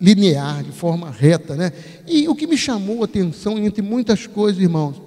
linear, 0.00 0.64
de 0.64 0.72
forma 0.72 1.12
reta, 1.12 1.54
né? 1.54 1.72
E 2.08 2.26
o 2.26 2.34
que 2.34 2.48
me 2.48 2.58
chamou 2.58 3.02
a 3.02 3.04
atenção 3.04 3.56
entre 3.56 3.82
muitas 3.82 4.26
coisas, 4.26 4.60
irmãos, 4.60 5.00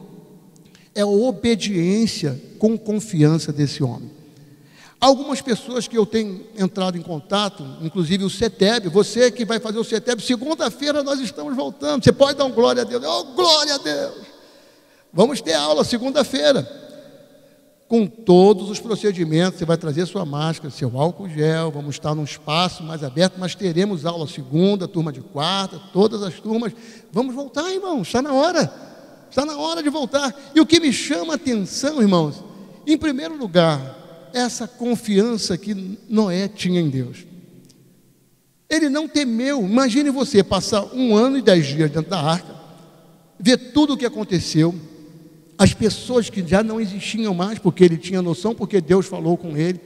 é 0.96 1.02
a 1.02 1.06
obediência 1.06 2.42
com 2.58 2.78
confiança 2.78 3.52
desse 3.52 3.84
homem. 3.84 4.21
Algumas 5.02 5.42
pessoas 5.42 5.88
que 5.88 5.98
eu 5.98 6.06
tenho 6.06 6.46
entrado 6.56 6.96
em 6.96 7.02
contato, 7.02 7.66
inclusive 7.82 8.24
o 8.24 8.30
CETEB, 8.30 8.88
você 8.88 9.32
que 9.32 9.44
vai 9.44 9.60
fazer 9.60 9.80
o 9.80 9.84
CETEB, 9.84 10.22
segunda-feira 10.22 11.02
nós 11.02 11.20
estamos 11.20 11.56
voltando. 11.56 12.04
Você 12.04 12.12
pode 12.12 12.38
dar 12.38 12.46
um 12.46 12.52
glória 12.52 12.84
a 12.84 12.86
Deus? 12.86 13.04
Oh, 13.04 13.24
glória 13.34 13.74
a 13.74 13.78
Deus! 13.80 14.28
Vamos 15.12 15.42
ter 15.42 15.54
aula 15.54 15.84
segunda-feira. 15.84 16.62
Com 17.88 18.06
todos 18.06 18.70
os 18.70 18.80
procedimentos, 18.80 19.58
você 19.58 19.66
vai 19.66 19.76
trazer 19.76 20.06
sua 20.06 20.24
máscara, 20.24 20.70
seu 20.70 20.96
álcool 20.96 21.28
gel, 21.28 21.72
vamos 21.72 21.96
estar 21.96 22.14
num 22.14 22.24
espaço 22.24 22.84
mais 22.84 23.04
aberto, 23.04 23.40
mas 23.40 23.56
teremos 23.56 24.06
aula 24.06 24.28
segunda, 24.28 24.88
turma 24.88 25.12
de 25.12 25.22
quarta, 25.22 25.82
todas 25.92 26.22
as 26.22 26.36
turmas. 26.36 26.74
Vamos 27.12 27.34
voltar, 27.34 27.72
irmãos, 27.72 28.04
está 28.04 28.22
na 28.22 28.34
hora. 28.34 28.72
Está 29.32 29.48
na 29.48 29.58
hora 29.58 29.82
de 29.82 29.90
voltar. 29.90 30.32
E 30.54 30.62
o 30.62 30.66
que 30.66 30.80
me 30.80 30.94
chama 30.94 31.34
a 31.34 31.36
atenção, 31.38 32.00
irmãos, 32.04 32.44
em 32.86 32.98
primeiro 32.98 33.36
lugar, 33.36 34.01
essa 34.34 34.68
confiança 34.68 35.58
que 35.58 35.98
Noé 36.10 36.48
tinha 36.48 36.80
em 36.80 36.90
Deus. 36.90 37.26
Ele 38.70 38.88
não 38.88 39.08
temeu. 39.08 39.66
Imagine 39.66 40.10
você 40.10 40.44
passar 40.44 40.86
um 40.94 41.16
ano 41.16 41.38
e 41.38 41.42
dez 41.42 41.68
dias 41.68 41.92
dentro 41.92 42.10
da 42.10 42.22
arca, 42.22 42.56
ver 43.40 43.58
tudo 43.74 43.94
o 43.94 43.98
que 43.98 44.06
aconteceu, 44.06 44.74
as 45.58 45.74
pessoas 45.74 46.30
que 46.30 46.46
já 46.48 46.64
não 46.64 46.80
existiam 46.80 47.34
mais, 47.34 47.60
porque 47.60 47.84
ele 47.84 47.98
tinha 47.98 48.22
noção, 48.22 48.56
porque 48.56 48.80
Deus 48.80 49.06
falou 49.06 49.38
com 49.38 49.58
ele. 49.58 49.80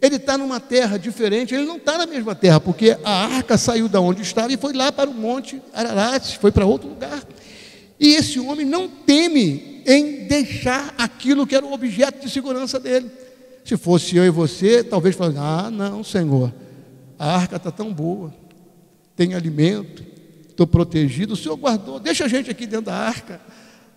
Ele 0.00 0.16
está 0.16 0.36
numa 0.36 0.60
terra 0.60 0.98
diferente, 0.98 1.54
ele 1.54 1.64
não 1.64 1.76
está 1.76 1.98
na 1.98 2.06
mesma 2.06 2.34
terra, 2.34 2.60
porque 2.60 2.96
a 3.04 3.26
arca 3.26 3.56
saiu 3.56 3.88
da 3.88 4.00
onde 4.00 4.22
estava 4.22 4.52
e 4.52 4.56
foi 4.56 4.72
lá 4.72 4.90
para 4.90 5.08
o 5.08 5.14
monte 5.14 5.60
Ararat, 5.72 6.38
foi 6.38 6.50
para 6.50 6.66
outro 6.66 6.88
lugar. 6.88 7.22
E 7.98 8.14
esse 8.14 8.38
homem 8.38 8.66
não 8.66 8.88
teme 8.88 9.82
em 9.86 10.26
deixar 10.26 10.94
aquilo 10.98 11.46
que 11.46 11.54
era 11.54 11.64
o 11.64 11.72
objeto 11.72 12.24
de 12.24 12.30
segurança 12.30 12.78
dele. 12.78 13.10
Se 13.66 13.76
fosse 13.76 14.16
eu 14.16 14.24
e 14.24 14.30
você, 14.30 14.84
talvez 14.84 15.16
falasse: 15.16 15.38
Ah, 15.40 15.68
não, 15.72 16.04
Senhor, 16.04 16.54
a 17.18 17.34
arca 17.34 17.56
está 17.56 17.72
tão 17.72 17.92
boa, 17.92 18.32
tem 19.16 19.34
alimento, 19.34 20.04
estou 20.48 20.68
protegido, 20.68 21.34
o 21.34 21.36
Senhor 21.36 21.56
guardou, 21.56 21.98
deixa 21.98 22.26
a 22.26 22.28
gente 22.28 22.48
aqui 22.48 22.64
dentro 22.64 22.86
da 22.86 22.94
arca. 22.94 23.40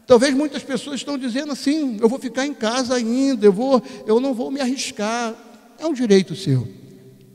Talvez 0.07 0.33
muitas 0.33 0.63
pessoas 0.63 0.95
estão 0.95 1.19
dizendo 1.19 1.51
assim: 1.51 1.99
eu 2.01 2.09
vou 2.09 2.17
ficar 2.17 2.47
em 2.47 2.53
casa 2.53 2.95
ainda, 2.95 3.45
eu, 3.45 3.53
vou, 3.53 3.79
eu 4.07 4.19
não 4.19 4.33
vou 4.33 4.49
me 4.49 4.59
arriscar. 4.59 5.35
É 5.77 5.85
um 5.85 5.93
direito 5.93 6.35
seu. 6.35 6.67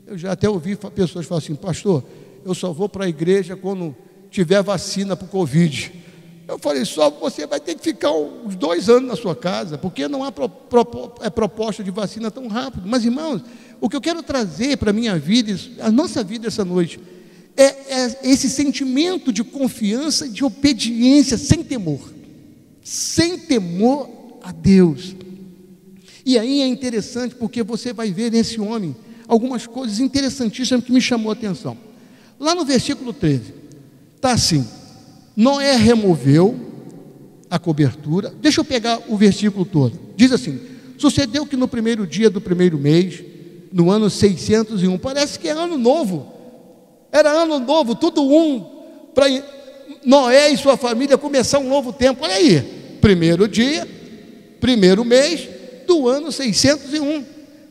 Eu 0.05 0.17
já 0.17 0.33
até 0.33 0.49
ouvi 0.49 0.75
pessoas 0.93 1.25
falar 1.25 1.37
assim: 1.37 1.55
pastor, 1.55 2.03
eu 2.43 2.53
só 2.53 2.73
vou 2.73 2.89
para 2.89 3.05
a 3.05 3.09
igreja 3.09 3.55
quando 3.55 3.95
tiver 4.29 4.61
vacina 4.61 5.15
para 5.15 5.25
o 5.25 5.29
Covid. 5.29 5.89
Eu 6.47 6.59
falei, 6.59 6.85
só 6.85 7.09
você 7.09 7.47
vai 7.47 7.59
ter 7.59 7.75
que 7.75 7.83
ficar 7.83 8.11
uns 8.11 8.55
dois 8.55 8.87
anos 8.87 9.09
na 9.09 9.15
sua 9.15 9.35
casa, 9.35 9.77
porque 9.77 10.07
não 10.07 10.23
há 10.23 10.31
pro, 10.31 10.47
pro, 10.47 11.13
é 11.21 11.29
proposta 11.29 11.83
de 11.83 11.89
vacina 11.89 12.29
tão 12.29 12.47
rápido. 12.47 12.83
Mas, 12.85 13.03
irmãos, 13.03 13.41
o 13.81 13.89
que 13.89 13.95
eu 13.95 14.01
quero 14.01 14.21
trazer 14.21 14.77
para 14.77 14.91
a 14.91 14.93
minha 14.93 15.17
vida, 15.17 15.59
a 15.79 15.91
nossa 15.91 16.23
vida 16.23 16.47
essa 16.47 16.63
noite, 16.63 16.99
é, 17.57 17.63
é 17.63 18.19
esse 18.23 18.49
sentimento 18.49 19.33
de 19.33 19.43
confiança 19.43 20.29
de 20.29 20.43
obediência 20.43 21.37
sem 21.37 21.63
temor. 21.63 22.13
Sem 22.83 23.39
temor 23.39 24.07
a 24.43 24.51
Deus. 24.51 25.15
E 26.23 26.37
aí 26.37 26.61
é 26.61 26.67
interessante 26.67 27.33
porque 27.33 27.63
você 27.63 27.91
vai 27.91 28.11
ver 28.11 28.31
nesse 28.31 28.61
homem 28.61 28.95
algumas 29.27 29.65
coisas 29.65 29.99
interessantíssimas 29.99 30.83
que 30.83 30.91
me 30.91 31.01
chamou 31.01 31.31
a 31.31 31.33
atenção. 31.33 31.75
Lá 32.39 32.53
no 32.53 32.65
versículo 32.65 33.13
13, 33.13 33.53
está 34.15 34.33
assim: 34.33 34.67
Noé 35.35 35.75
removeu 35.75 36.55
a 37.49 37.59
cobertura. 37.59 38.33
Deixa 38.41 38.61
eu 38.61 38.65
pegar 38.65 38.99
o 39.07 39.17
versículo 39.17 39.65
todo. 39.65 39.99
Diz 40.15 40.31
assim: 40.31 40.59
Sucedeu 40.97 41.45
que 41.45 41.57
no 41.57 41.67
primeiro 41.67 42.07
dia 42.07 42.29
do 42.29 42.39
primeiro 42.39 42.77
mês, 42.77 43.23
no 43.71 43.91
ano 43.91 44.09
601, 44.09 44.97
parece 44.97 45.37
que 45.37 45.47
é 45.47 45.51
ano 45.51 45.77
novo. 45.77 46.31
Era 47.11 47.31
ano 47.31 47.59
novo, 47.59 47.95
tudo 47.95 48.21
um, 48.23 48.65
para 49.13 49.25
Noé 50.03 50.49
e 50.49 50.57
sua 50.57 50.77
família 50.77 51.17
começar 51.17 51.59
um 51.59 51.69
novo 51.69 51.91
tempo. 51.91 52.23
Olha 52.23 52.35
aí, 52.35 52.61
primeiro 53.01 53.47
dia, 53.47 53.87
primeiro 54.59 55.03
mês 55.03 55.47
do 55.87 56.07
ano 56.07 56.31
601. 56.31 57.23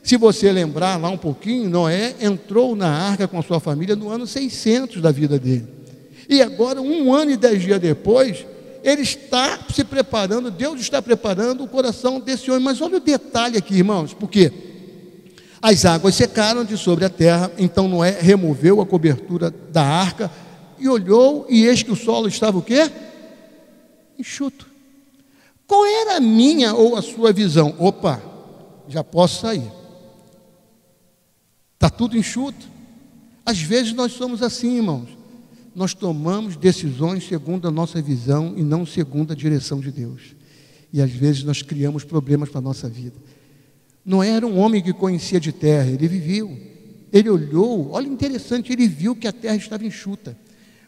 Se 0.03 0.19
você 0.19 0.53
lembrar 0.53 1.01
lá 1.01 1.09
um 1.09 1.17
pouquinho, 1.17 1.69
Noé 1.71 2.15
entrou 2.21 2.77
na 2.77 2.89
arca 2.89 3.27
com 3.27 3.39
a 3.39 3.43
sua 3.43 3.59
família 3.59 3.97
no 3.97 4.11
ano 4.11 4.27
600 4.27 5.01
da 5.01 5.11
vida 5.11 5.39
dele. 5.39 5.67
E 6.29 6.41
agora, 6.43 6.81
um 6.81 7.13
ano 7.13 7.31
e 7.31 7.37
dez 7.37 7.63
dias 7.63 7.81
depois, 7.81 8.47
ele 8.83 9.03
está 9.03 9.59
se 9.73 9.83
preparando, 9.83 10.51
Deus 10.51 10.81
está 10.81 11.01
preparando 11.01 11.65
o 11.65 11.69
coração 11.69 12.21
desse 12.21 12.51
homem. 12.51 12.63
Mas 12.63 12.81
olha 12.81 12.99
o 12.99 13.01
detalhe 13.01 13.57
aqui, 13.57 13.77
irmãos, 13.77 14.13
porque 14.13 14.53
as 15.61 15.85
águas 15.85 16.15
secaram 16.15 16.65
de 16.65 16.77
sobre 16.77 17.05
a 17.05 17.09
terra, 17.09 17.51
então 17.57 17.89
Noé 17.89 18.19
removeu 18.21 18.81
a 18.81 18.87
cobertura 18.87 19.51
da 19.51 19.83
arca 19.83 20.31
e 20.79 20.89
olhou, 20.89 21.47
e 21.49 21.65
eis 21.65 21.83
que 21.83 21.91
o 21.91 21.97
solo 21.97 22.29
estava 22.29 22.59
o 22.59 22.63
quê? 22.63 22.91
Enxuto. 24.19 24.67
Qual 25.67 25.87
era 25.87 26.17
a 26.17 26.21
minha 26.21 26.75
ou 26.75 26.97
a 26.97 27.01
sua 27.01 27.33
visão? 27.33 27.75
Opa, 27.79 28.23
já 28.87 29.03
posso 29.03 29.41
sair. 29.41 29.73
Está 31.75 31.89
tudo 31.89 32.19
enxuto. 32.19 32.67
Às 33.47 33.61
vezes 33.61 33.95
nós 33.95 34.13
somos 34.13 34.43
assim, 34.43 34.77
irmãos 34.77 35.24
nós 35.75 35.93
tomamos 35.93 36.57
decisões 36.57 37.27
segundo 37.27 37.67
a 37.67 37.71
nossa 37.71 38.01
visão 38.01 38.55
e 38.57 38.63
não 38.63 38.87
segundo 38.87 39.33
a 39.33 39.37
direção 39.37 39.81
de 39.81 39.91
Deus. 39.91 40.35
E 40.93 41.03
às 41.03 41.11
vezes 41.11 41.43
nós 41.43 41.63
criamos 41.63 42.05
problemas 42.05 42.49
para 42.49 42.59
a 42.59 42.63
nossa 42.63 42.89
vida. 42.89 43.17
Não 44.05 44.23
era 44.23 44.47
um 44.47 44.59
homem 44.59 44.83
que 44.83 44.93
conhecia 44.93 45.41
de 45.41 45.51
terra, 45.51 45.91
ele 45.91 46.07
viveu. 46.07 46.57
Ele 47.13 47.29
olhou, 47.29 47.91
olha 47.93 48.07
interessante, 48.07 48.73
ele 48.73 48.87
viu 48.87 49.17
que 49.17 49.27
a 49.27 49.33
terra 49.33 49.57
estava 49.57 49.85
enxuta. 49.85 50.37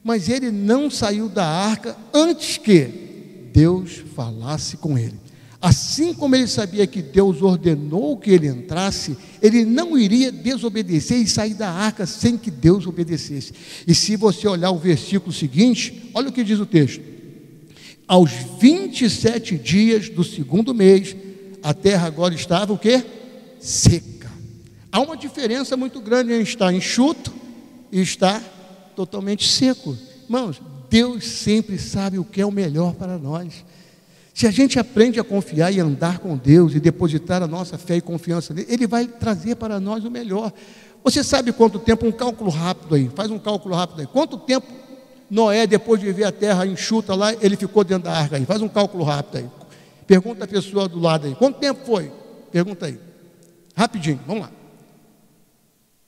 Mas 0.04 0.28
ele 0.28 0.50
não 0.50 0.88
saiu 0.90 1.28
da 1.28 1.44
arca 1.44 1.96
antes 2.12 2.58
que 2.58 3.50
Deus 3.52 4.04
falasse 4.14 4.76
com 4.76 4.96
ele. 4.96 5.25
Assim 5.60 6.12
como 6.12 6.36
ele 6.36 6.46
sabia 6.46 6.86
que 6.86 7.00
Deus 7.00 7.40
ordenou 7.40 8.16
que 8.16 8.30
ele 8.30 8.46
entrasse, 8.46 9.16
ele 9.40 9.64
não 9.64 9.98
iria 9.98 10.30
desobedecer 10.30 11.18
e 11.18 11.26
sair 11.26 11.54
da 11.54 11.70
arca 11.70 12.04
sem 12.04 12.36
que 12.36 12.50
Deus 12.50 12.86
obedecesse. 12.86 13.52
E 13.86 13.94
se 13.94 14.16
você 14.16 14.46
olhar 14.46 14.70
o 14.70 14.78
versículo 14.78 15.32
seguinte, 15.32 16.10
olha 16.12 16.28
o 16.28 16.32
que 16.32 16.44
diz 16.44 16.60
o 16.60 16.66
texto: 16.66 17.02
Aos 18.06 18.30
27 18.60 19.56
dias 19.56 20.08
do 20.10 20.22
segundo 20.22 20.74
mês, 20.74 21.16
a 21.62 21.72
terra 21.72 22.06
agora 22.06 22.34
estava 22.34 22.72
o 22.72 22.78
quê? 22.78 23.02
Seca. 23.58 24.30
Há 24.92 25.00
uma 25.00 25.16
diferença 25.16 25.76
muito 25.76 26.00
grande 26.00 26.32
em 26.32 26.42
estar 26.42 26.72
enxuto 26.72 27.34
e 27.90 28.00
estar 28.00 28.40
totalmente 28.94 29.48
seco. 29.48 29.96
Irmãos, 30.24 30.60
Deus 30.88 31.24
sempre 31.24 31.78
sabe 31.78 32.18
o 32.18 32.24
que 32.24 32.40
é 32.40 32.46
o 32.46 32.52
melhor 32.52 32.94
para 32.94 33.18
nós. 33.18 33.64
Se 34.36 34.46
a 34.46 34.50
gente 34.50 34.78
aprende 34.78 35.18
a 35.18 35.24
confiar 35.24 35.72
e 35.72 35.80
andar 35.80 36.18
com 36.18 36.36
Deus 36.36 36.74
e 36.74 36.78
depositar 36.78 37.42
a 37.42 37.46
nossa 37.46 37.78
fé 37.78 37.96
e 37.96 38.02
confiança 38.02 38.52
nele, 38.52 38.66
Ele 38.70 38.86
vai 38.86 39.06
trazer 39.06 39.54
para 39.54 39.80
nós 39.80 40.04
o 40.04 40.10
melhor. 40.10 40.52
Você 41.02 41.24
sabe 41.24 41.52
quanto 41.52 41.78
tempo, 41.78 42.06
um 42.06 42.12
cálculo 42.12 42.50
rápido 42.50 42.96
aí, 42.96 43.10
faz 43.16 43.30
um 43.30 43.38
cálculo 43.38 43.74
rápido 43.74 44.00
aí. 44.00 44.06
Quanto 44.06 44.36
tempo 44.36 44.66
Noé, 45.30 45.66
depois 45.66 45.98
de 46.02 46.12
ver 46.12 46.24
a 46.24 46.32
terra 46.32 46.66
enxuta 46.66 47.14
lá, 47.14 47.32
ele 47.40 47.56
ficou 47.56 47.82
dentro 47.82 48.10
da 48.10 48.12
arca 48.12 48.36
aí? 48.36 48.44
Faz 48.44 48.60
um 48.60 48.68
cálculo 48.68 49.04
rápido 49.04 49.38
aí. 49.38 49.50
Pergunta 50.06 50.44
a 50.44 50.46
pessoa 50.46 50.86
do 50.86 51.00
lado 51.00 51.26
aí. 51.26 51.34
Quanto 51.34 51.58
tempo 51.58 51.80
foi? 51.86 52.12
Pergunta 52.52 52.84
aí. 52.84 52.98
Rapidinho, 53.74 54.20
vamos 54.26 54.42
lá. 54.42 54.50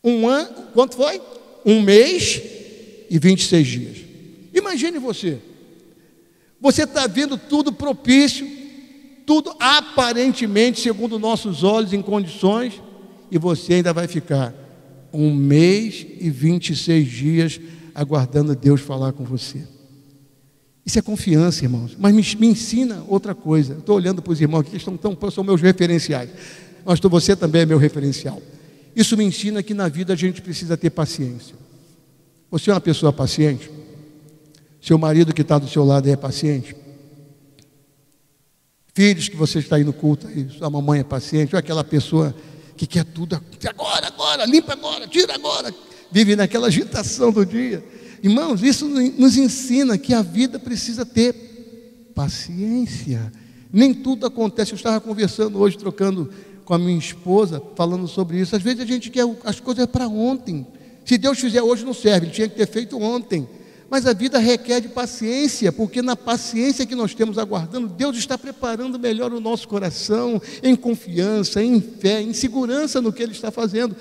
Um 0.05 0.29
ano, 0.29 0.67
quanto 0.75 0.97
foi? 0.97 1.19
Um 1.65 1.81
mês 1.81 2.43
e 3.09 3.19
26 3.19 3.67
dias. 3.67 3.97
Imagine 4.53 4.99
você. 4.99 5.39
Você 6.61 6.83
está 6.83 7.07
vendo 7.07 7.37
tudo 7.37 7.73
propício, 7.73 8.49
tudo 9.25 9.55
aparentemente, 9.61 10.81
segundo 10.81 11.19
nossos 11.19 11.62
olhos, 11.62 11.93
em 11.93 12.03
condições, 12.03 12.81
e 13.31 13.38
você 13.38 13.75
ainda 13.75 13.93
vai 13.93 14.09
ficar 14.09 14.55
um 15.12 15.33
mês 15.33 16.07
e 16.21 16.31
26 16.31 17.09
dias 17.09 17.61
aguardando 17.95 18.55
Deus 18.55 18.81
falar 18.81 19.12
com 19.12 19.25
você. 19.25 19.67
Isso 20.85 20.99
é 20.99 21.03
confiança, 21.03 21.65
irmãos. 21.65 21.97
Mas 21.99 22.15
me, 22.15 22.41
me 22.41 22.53
ensina 22.53 23.05
outra 23.07 23.35
coisa. 23.35 23.75
Estou 23.75 23.97
olhando 23.97 24.23
para 24.23 24.33
os 24.33 24.41
irmãos 24.41 24.61
aqui 24.61 24.71
que 24.71 24.77
estão 24.79 24.97
tão, 24.97 25.17
são 25.31 25.45
meus 25.45 25.61
referenciais. 25.61 26.31
Mas 26.85 26.99
você 26.99 27.37
também 27.37 27.62
é 27.62 27.67
meu 27.67 27.77
referencial. 27.77 28.41
Isso 28.97 29.17
me 29.17 29.25
ensina 29.25 29.62
que 29.62 29.75
na 29.75 29.88
vida 29.88 30.15
a 30.15 30.17
gente 30.17 30.41
precisa 30.41 30.77
ter 30.77 30.91
paciência. 30.91 31.55
Você 32.50 32.71
é 32.71 32.73
uma 32.73 32.81
pessoa 32.81 33.12
paciente? 33.12 33.71
Seu 34.81 34.97
marido 34.99 35.35
que 35.35 35.43
está 35.43 35.59
do 35.59 35.69
seu 35.69 35.85
lado 35.85 36.09
é 36.09 36.17
paciente? 36.17 36.75
Filhos 38.95 39.29
que 39.29 39.37
você 39.37 39.61
está 39.61 39.79
no 39.79 39.93
culto, 39.93 40.27
aí, 40.27 40.49
sua 40.51 40.69
mamãe 40.69 41.01
é 41.01 41.05
paciente, 41.05 41.55
ou 41.55 41.59
aquela 41.59 41.85
pessoa 41.85 42.35
que 42.77 42.87
quer 42.87 43.05
tudo 43.05 43.41
agora, 43.69 44.07
agora, 44.07 44.45
limpa 44.45 44.73
agora, 44.73 45.07
tira 45.07 45.35
agora, 45.35 45.75
vive 46.11 46.37
naquela 46.37 46.69
agitação 46.69 47.31
do 47.31 47.45
dia. 47.45 47.85
Irmãos, 48.23 48.63
isso 48.63 48.87
nos 48.87 49.37
ensina 49.37 49.97
que 49.97 50.13
a 50.13 50.23
vida 50.23 50.59
precisa 50.59 51.05
ter 51.07 52.13
paciência. 52.15 53.33
Nem 53.73 53.95
tudo 53.95 54.27
acontece. 54.27 54.73
Eu 54.73 54.77
estava 54.77 55.01
conversando 55.01 55.59
hoje, 55.59 55.79
trocando 55.79 56.31
com 56.65 56.75
a 56.75 56.79
minha 56.79 56.99
esposa, 56.99 57.63
falando 57.77 58.09
sobre 58.09 58.41
isso. 58.41 58.57
Às 58.57 58.63
vezes 58.63 58.81
a 58.81 58.85
gente 58.85 59.11
quer 59.11 59.25
as 59.45 59.61
coisas 59.61 59.87
para 59.87 60.09
ontem. 60.09 60.67
Se 61.05 61.17
Deus 61.17 61.39
fizer 61.39 61.63
hoje, 61.63 61.85
não 61.85 61.95
serve, 61.95 62.27
ele 62.27 62.35
tinha 62.35 62.49
que 62.49 62.57
ter 62.57 62.67
feito 62.67 63.01
ontem. 63.01 63.49
Mas 63.90 64.07
a 64.07 64.12
vida 64.12 64.38
requer 64.38 64.80
de 64.80 64.88
paciência, 64.88 65.73
porque 65.73 66.02
na 66.02 66.14
paciência 66.14 66.85
que 66.85 66.95
nós 66.95 67.14
temos 67.14 67.38
aguardando, 67.38 67.88
Deus 67.88 68.18
está 68.18 68.37
preparando 68.37 68.99
melhor 68.99 69.33
o 69.33 69.40
nosso 69.40 69.66
coração, 69.66 70.40
em 70.62 70.76
confiança, 70.76 71.62
em 71.62 71.80
fé, 71.80 72.21
em 72.21 72.35
segurança 72.35 73.00
no 73.00 73.12
que 73.12 73.23
Ele 73.23 73.33
está 73.33 73.50
fazendo. 73.50 73.97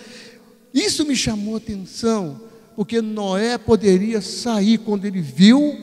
Isso 0.74 1.06
me 1.06 1.16
chamou 1.16 1.56
a 1.56 1.58
atenção, 1.58 2.40
porque 2.76 3.02
Noé 3.02 3.58
poderia 3.58 4.22
sair 4.22 4.78
quando 4.78 5.06
ele 5.06 5.22
viu 5.22 5.76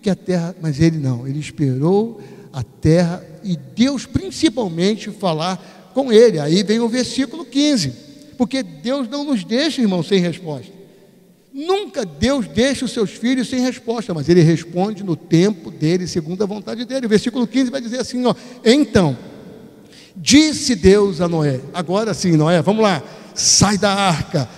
que 0.00 0.08
a 0.08 0.14
terra, 0.14 0.54
mas 0.60 0.80
ele 0.80 0.98
não, 0.98 1.26
ele 1.26 1.40
esperou 1.40 2.20
a 2.52 2.62
terra 2.62 3.24
e 3.42 3.56
Deus 3.56 4.06
principalmente 4.06 5.10
falar 5.10 5.90
com 5.92 6.12
ele. 6.12 6.38
Aí 6.38 6.62
vem 6.62 6.78
o 6.78 6.88
versículo 6.88 7.44
15, 7.44 7.92
porque 8.36 8.62
Deus 8.62 9.08
não 9.08 9.24
nos 9.24 9.42
deixa, 9.42 9.80
irmão, 9.80 10.02
sem 10.02 10.20
resposta. 10.20 10.77
Nunca 11.58 12.06
Deus 12.06 12.46
deixa 12.46 12.84
os 12.84 12.92
seus 12.92 13.10
filhos 13.10 13.48
sem 13.48 13.58
resposta, 13.58 14.14
mas 14.14 14.28
ele 14.28 14.42
responde 14.42 15.02
no 15.02 15.16
tempo 15.16 15.72
dele, 15.72 16.06
segundo 16.06 16.40
a 16.40 16.46
vontade 16.46 16.84
dele. 16.84 17.06
O 17.06 17.08
versículo 17.08 17.48
15 17.48 17.68
vai 17.68 17.80
dizer 17.80 17.98
assim: 17.98 18.24
ó, 18.26 18.34
então, 18.64 19.18
disse 20.14 20.76
Deus 20.76 21.20
a 21.20 21.26
Noé, 21.26 21.58
agora 21.74 22.14
sim, 22.14 22.36
Noé, 22.36 22.62
vamos 22.62 22.84
lá, 22.84 23.02
sai 23.34 23.76
da 23.76 23.92
arca, 23.92 24.48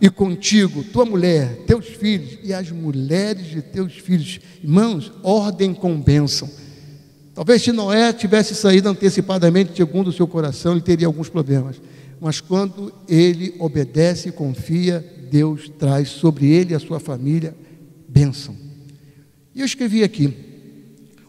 e 0.00 0.08
contigo, 0.08 0.82
tua 0.84 1.04
mulher, 1.04 1.64
teus 1.66 1.84
filhos 1.84 2.38
e 2.42 2.54
as 2.54 2.70
mulheres 2.70 3.48
de 3.48 3.60
teus 3.60 3.92
filhos. 3.98 4.40
Irmãos, 4.64 5.12
ordem 5.22 5.74
com 5.74 6.00
bênção. 6.00 6.48
Talvez 7.34 7.60
se 7.60 7.72
Noé 7.72 8.10
tivesse 8.10 8.54
saído 8.54 8.88
antecipadamente, 8.88 9.76
segundo 9.76 10.08
o 10.08 10.12
seu 10.14 10.26
coração, 10.26 10.72
ele 10.72 10.80
teria 10.80 11.08
alguns 11.08 11.28
problemas. 11.28 11.76
Mas 12.18 12.40
quando 12.40 12.90
ele 13.06 13.54
obedece 13.58 14.30
e 14.30 14.32
confia, 14.32 15.04
Deus 15.30 15.70
traz 15.78 16.08
sobre 16.08 16.50
ele 16.50 16.72
e 16.72 16.74
a 16.74 16.80
sua 16.80 16.98
família 16.98 17.54
bênção. 18.08 18.56
E 19.54 19.60
eu 19.60 19.66
escrevi 19.66 20.02
aqui: 20.02 20.34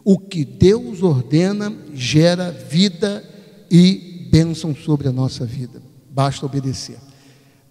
o 0.04 0.18
que 0.18 0.44
Deus 0.44 1.02
ordena 1.02 1.72
gera 1.94 2.50
vida 2.50 3.24
e 3.70 4.28
bênção 4.30 4.74
sobre 4.74 5.08
a 5.08 5.12
nossa 5.12 5.44
vida. 5.44 5.82
Basta 6.10 6.46
obedecer. 6.46 6.96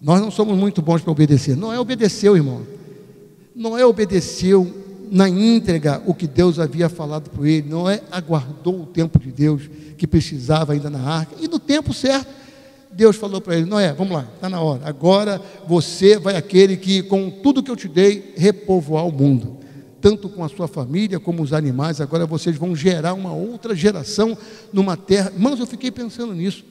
Nós 0.00 0.20
não 0.20 0.30
somos 0.30 0.56
muito 0.56 0.80
bons 0.80 1.02
para 1.02 1.12
obedecer. 1.12 1.56
Noé 1.56 1.78
obedeceu, 1.78 2.36
irmão. 2.36 2.62
Noé 3.54 3.84
obedeceu 3.84 4.72
na 5.10 5.28
íntegra 5.28 6.02
o 6.06 6.14
que 6.14 6.26
Deus 6.26 6.58
havia 6.58 6.88
falado 6.88 7.28
para 7.28 7.48
ele. 7.48 7.68
Noé 7.68 8.02
aguardou 8.10 8.82
o 8.82 8.86
tempo 8.86 9.18
de 9.18 9.30
Deus 9.30 9.68
que 9.98 10.06
precisava 10.06 10.72
ainda 10.72 10.88
na 10.88 11.00
arca. 11.00 11.34
E 11.38 11.48
no 11.48 11.58
tempo 11.58 11.92
certo, 11.92 12.28
Deus 13.00 13.16
falou 13.16 13.40
para 13.40 13.56
ele: 13.56 13.64
Noé, 13.64 13.94
vamos 13.94 14.12
lá, 14.12 14.28
está 14.34 14.46
na 14.46 14.60
hora. 14.60 14.82
Agora 14.84 15.40
você 15.66 16.18
vai 16.18 16.36
aquele 16.36 16.76
que, 16.76 17.02
com 17.02 17.30
tudo 17.30 17.62
que 17.62 17.70
eu 17.70 17.76
te 17.76 17.88
dei, 17.88 18.34
repovoar 18.36 19.06
o 19.06 19.10
mundo. 19.10 19.56
Tanto 20.02 20.28
com 20.28 20.44
a 20.44 20.50
sua 20.50 20.68
família 20.68 21.18
como 21.18 21.42
os 21.42 21.54
animais. 21.54 21.98
Agora 21.98 22.26
vocês 22.26 22.58
vão 22.58 22.76
gerar 22.76 23.14
uma 23.14 23.32
outra 23.32 23.74
geração 23.74 24.36
numa 24.70 24.98
terra. 24.98 25.32
Irmãos, 25.34 25.58
eu 25.58 25.66
fiquei 25.66 25.90
pensando 25.90 26.34
nisso. 26.34 26.62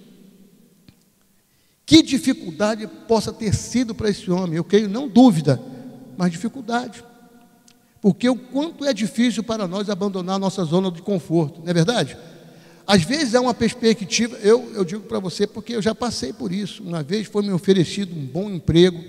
Que 1.84 2.04
dificuldade 2.04 2.86
possa 3.08 3.34
ter 3.34 3.56
sido 3.56 3.96
para 3.96 4.12
esse 4.12 4.30
homem? 4.30 4.56
Eu 4.56 4.64
creio, 4.64 4.88
não 4.88 5.08
dúvida, 5.08 5.60
mas 6.16 6.32
dificuldade. 6.32 7.04
Porque 8.00 8.30
o 8.30 8.36
quanto 8.36 8.86
é 8.86 8.94
difícil 8.94 9.42
para 9.42 9.68
nós 9.68 9.90
abandonar 9.90 10.36
a 10.36 10.40
nossa 10.40 10.64
zona 10.64 10.92
de 10.92 11.02
conforto, 11.02 11.62
não 11.62 11.70
é 11.72 11.74
verdade? 11.74 12.16
Às 12.90 13.04
vezes 13.04 13.36
é 13.36 13.40
uma 13.40 13.54
perspectiva, 13.54 14.36
eu, 14.38 14.74
eu 14.74 14.84
digo 14.84 15.04
para 15.04 15.20
você 15.20 15.46
porque 15.46 15.76
eu 15.76 15.82
já 15.82 15.94
passei 15.94 16.34
por 16.34 16.52
isso. 16.52 16.82
Uma 16.82 17.04
vez 17.04 17.28
foi 17.28 17.44
me 17.44 17.52
oferecido 17.52 18.16
um 18.16 18.26
bom 18.26 18.50
emprego, 18.50 19.00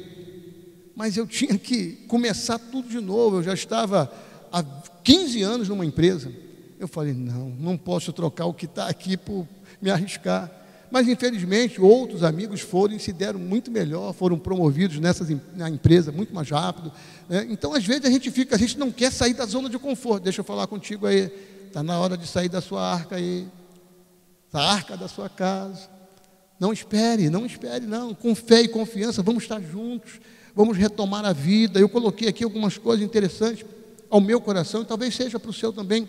mas 0.94 1.16
eu 1.16 1.26
tinha 1.26 1.56
que 1.56 1.92
começar 2.06 2.58
tudo 2.58 2.90
de 2.90 3.00
novo. 3.00 3.38
Eu 3.38 3.42
já 3.42 3.54
estava 3.54 4.12
há 4.52 4.62
15 4.62 5.40
anos 5.40 5.68
numa 5.70 5.86
empresa. 5.86 6.30
Eu 6.78 6.86
falei: 6.86 7.14
não, 7.14 7.48
não 7.58 7.78
posso 7.78 8.12
trocar 8.12 8.44
o 8.44 8.52
que 8.52 8.66
está 8.66 8.86
aqui 8.86 9.16
por 9.16 9.48
me 9.80 9.90
arriscar. 9.90 10.50
Mas 10.90 11.08
infelizmente 11.08 11.80
outros 11.80 12.22
amigos 12.22 12.60
foram 12.60 12.96
e 12.96 13.00
se 13.00 13.14
deram 13.14 13.40
muito 13.40 13.70
melhor, 13.70 14.12
foram 14.12 14.38
promovidos 14.38 14.98
nessas, 14.98 15.34
na 15.56 15.70
empresa 15.70 16.12
muito 16.12 16.34
mais 16.34 16.50
rápido. 16.50 16.92
Né? 17.30 17.46
Então, 17.48 17.72
às 17.72 17.86
vezes, 17.86 18.04
a 18.04 18.10
gente 18.10 18.30
fica, 18.30 18.56
a 18.56 18.58
gente 18.58 18.78
não 18.78 18.90
quer 18.90 19.10
sair 19.10 19.32
da 19.32 19.46
zona 19.46 19.70
de 19.70 19.78
conforto. 19.78 20.24
Deixa 20.24 20.42
eu 20.42 20.44
falar 20.44 20.66
contigo 20.66 21.06
aí. 21.06 21.32
Está 21.66 21.82
na 21.82 21.98
hora 21.98 22.14
de 22.14 22.26
sair 22.26 22.50
da 22.50 22.60
sua 22.60 22.82
arca 22.82 23.16
aí. 23.16 23.48
Da 24.52 24.60
arca 24.60 24.96
da 24.96 25.08
sua 25.08 25.28
casa. 25.28 25.88
Não 26.58 26.72
espere, 26.72 27.30
não 27.30 27.46
espere, 27.46 27.86
não. 27.86 28.14
Com 28.14 28.34
fé 28.34 28.62
e 28.62 28.68
confiança, 28.68 29.22
vamos 29.22 29.44
estar 29.44 29.60
juntos, 29.60 30.20
vamos 30.54 30.76
retomar 30.76 31.24
a 31.24 31.32
vida. 31.32 31.80
Eu 31.80 31.88
coloquei 31.88 32.28
aqui 32.28 32.44
algumas 32.44 32.76
coisas 32.76 33.04
interessantes 33.04 33.64
ao 34.08 34.20
meu 34.20 34.40
coração, 34.40 34.82
e 34.82 34.84
talvez 34.84 35.14
seja 35.14 35.38
para 35.38 35.50
o 35.50 35.54
seu 35.54 35.72
também. 35.72 36.08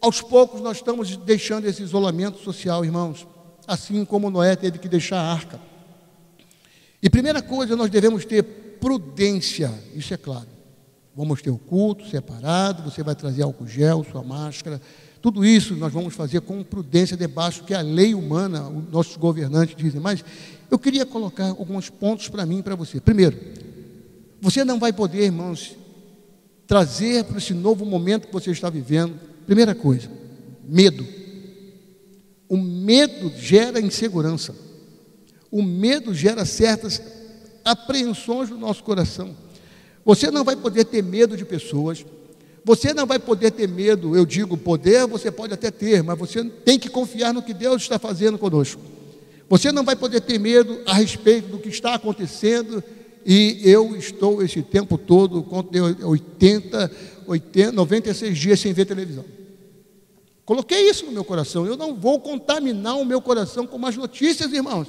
Aos 0.00 0.20
poucos 0.20 0.60
nós 0.60 0.78
estamos 0.78 1.16
deixando 1.16 1.66
esse 1.66 1.82
isolamento 1.82 2.38
social, 2.38 2.84
irmãos 2.84 3.26
assim 3.66 4.04
como 4.04 4.30
Noé 4.30 4.54
teve 4.54 4.78
que 4.78 4.88
deixar 4.88 5.18
a 5.18 5.32
arca. 5.32 5.60
E 7.02 7.10
primeira 7.10 7.42
coisa, 7.42 7.74
nós 7.76 7.90
devemos 7.90 8.24
ter 8.24 8.42
prudência, 8.80 9.72
isso 9.94 10.14
é 10.14 10.16
claro. 10.16 10.48
Vamos 11.14 11.42
ter 11.42 11.50
o 11.50 11.58
culto 11.58 12.08
separado, 12.08 12.82
você 12.82 13.02
vai 13.02 13.14
trazer 13.14 13.42
álcool 13.42 13.66
gel, 13.66 14.04
sua 14.10 14.22
máscara, 14.22 14.80
tudo 15.26 15.44
isso 15.44 15.74
nós 15.74 15.92
vamos 15.92 16.14
fazer 16.14 16.40
com 16.40 16.62
prudência 16.62 17.16
debaixo 17.16 17.64
que 17.64 17.74
a 17.74 17.80
lei 17.80 18.14
humana, 18.14 18.68
os 18.68 18.92
nossos 18.92 19.16
governantes 19.16 19.74
dizem. 19.74 20.00
Mas 20.00 20.24
eu 20.70 20.78
queria 20.78 21.04
colocar 21.04 21.48
alguns 21.48 21.90
pontos 21.90 22.28
para 22.28 22.46
mim 22.46 22.60
e 22.60 22.62
para 22.62 22.76
você. 22.76 23.00
Primeiro, 23.00 23.36
você 24.40 24.64
não 24.64 24.78
vai 24.78 24.92
poder, 24.92 25.24
irmãos, 25.24 25.74
trazer 26.64 27.24
para 27.24 27.38
esse 27.38 27.52
novo 27.52 27.84
momento 27.84 28.28
que 28.28 28.32
você 28.32 28.52
está 28.52 28.70
vivendo, 28.70 29.18
primeira 29.44 29.74
coisa, 29.74 30.08
medo. 30.62 31.04
O 32.48 32.56
medo 32.56 33.32
gera 33.36 33.80
insegurança. 33.80 34.54
O 35.50 35.60
medo 35.60 36.14
gera 36.14 36.44
certas 36.44 37.02
apreensões 37.64 38.48
no 38.48 38.58
nosso 38.58 38.84
coração. 38.84 39.36
Você 40.04 40.30
não 40.30 40.44
vai 40.44 40.54
poder 40.54 40.84
ter 40.84 41.02
medo 41.02 41.36
de 41.36 41.44
pessoas. 41.44 42.06
Você 42.66 42.92
não 42.92 43.06
vai 43.06 43.20
poder 43.20 43.52
ter 43.52 43.68
medo, 43.68 44.16
eu 44.16 44.26
digo 44.26 44.56
poder, 44.56 45.06
você 45.06 45.30
pode 45.30 45.54
até 45.54 45.70
ter, 45.70 46.02
mas 46.02 46.18
você 46.18 46.42
tem 46.42 46.80
que 46.80 46.88
confiar 46.88 47.32
no 47.32 47.40
que 47.40 47.54
Deus 47.54 47.82
está 47.82 47.96
fazendo 47.96 48.36
conosco. 48.36 48.82
Você 49.48 49.70
não 49.70 49.84
vai 49.84 49.94
poder 49.94 50.20
ter 50.20 50.36
medo 50.36 50.80
a 50.84 50.92
respeito 50.92 51.46
do 51.46 51.60
que 51.60 51.68
está 51.68 51.94
acontecendo, 51.94 52.82
e 53.24 53.60
eu 53.62 53.94
estou 53.94 54.42
esse 54.42 54.62
tempo 54.62 54.98
todo, 54.98 55.46
80, 56.02 56.90
80, 57.28 57.70
96 57.70 58.36
dias 58.36 58.58
sem 58.58 58.72
ver 58.72 58.84
televisão. 58.84 59.24
Coloquei 60.44 60.90
isso 60.90 61.06
no 61.06 61.12
meu 61.12 61.22
coração. 61.24 61.64
Eu 61.64 61.76
não 61.76 61.94
vou 61.94 62.18
contaminar 62.18 62.98
o 62.98 63.04
meu 63.04 63.20
coração 63.20 63.64
com 63.64 63.78
mais 63.78 63.96
notícias, 63.96 64.52
irmãos. 64.52 64.88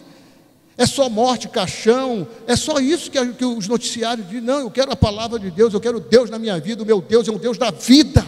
É 0.78 0.86
só 0.86 1.10
morte, 1.10 1.50
caixão, 1.50 2.28
é 2.46 2.56
só 2.56 2.80
isso 2.80 3.10
que, 3.10 3.34
que 3.34 3.46
os 3.46 3.68
noticiários 3.68 4.28
dizem. 4.28 4.44
Não, 4.44 4.60
eu 4.60 4.72
quero 4.72 4.92
a 4.92 4.96
palavra 4.96 5.40
de 5.40 5.50
Deus, 5.50 5.74
eu 5.74 5.80
quero 5.80 6.00
Deus 6.00 6.30
na 6.30 6.38
minha 6.38 6.60
vida. 6.60 6.84
O 6.84 6.86
meu 6.86 7.02
Deus 7.02 7.28
é 7.28 7.32
um 7.32 7.38
Deus 7.38 7.58
da 7.58 7.72
vida, 7.72 8.24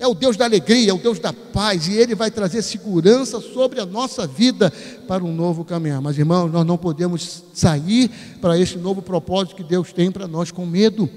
é 0.00 0.06
o 0.06 0.14
Deus 0.14 0.36
da 0.36 0.46
alegria, 0.46 0.90
é 0.90 0.94
o 0.94 0.98
Deus 0.98 1.20
da 1.20 1.32
paz, 1.32 1.86
e 1.86 1.94
Ele 1.94 2.14
vai 2.14 2.30
trazer 2.30 2.60
segurança 2.62 3.40
sobre 3.40 3.80
a 3.80 3.86
nossa 3.86 4.26
vida 4.26 4.72
para 5.06 5.22
um 5.22 5.32
novo 5.32 5.64
caminhar. 5.64 6.00
Mas, 6.00 6.18
irmãos, 6.18 6.50
nós 6.50 6.66
não 6.66 6.76
podemos 6.76 7.44
sair 7.54 8.10
para 8.40 8.58
esse 8.58 8.76
novo 8.76 9.00
propósito 9.00 9.54
que 9.54 9.62
Deus 9.62 9.92
tem 9.92 10.10
para 10.10 10.26
nós 10.26 10.50
com 10.50 10.66
medo 10.66 11.08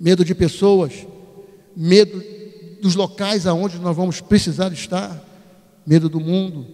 medo 0.00 0.24
de 0.24 0.34
pessoas, 0.34 1.06
medo 1.76 2.24
dos 2.80 2.94
locais 2.94 3.46
aonde 3.46 3.78
nós 3.78 3.94
vamos 3.94 4.22
precisar 4.22 4.72
estar, 4.72 5.22
medo 5.86 6.08
do 6.08 6.18
mundo, 6.18 6.66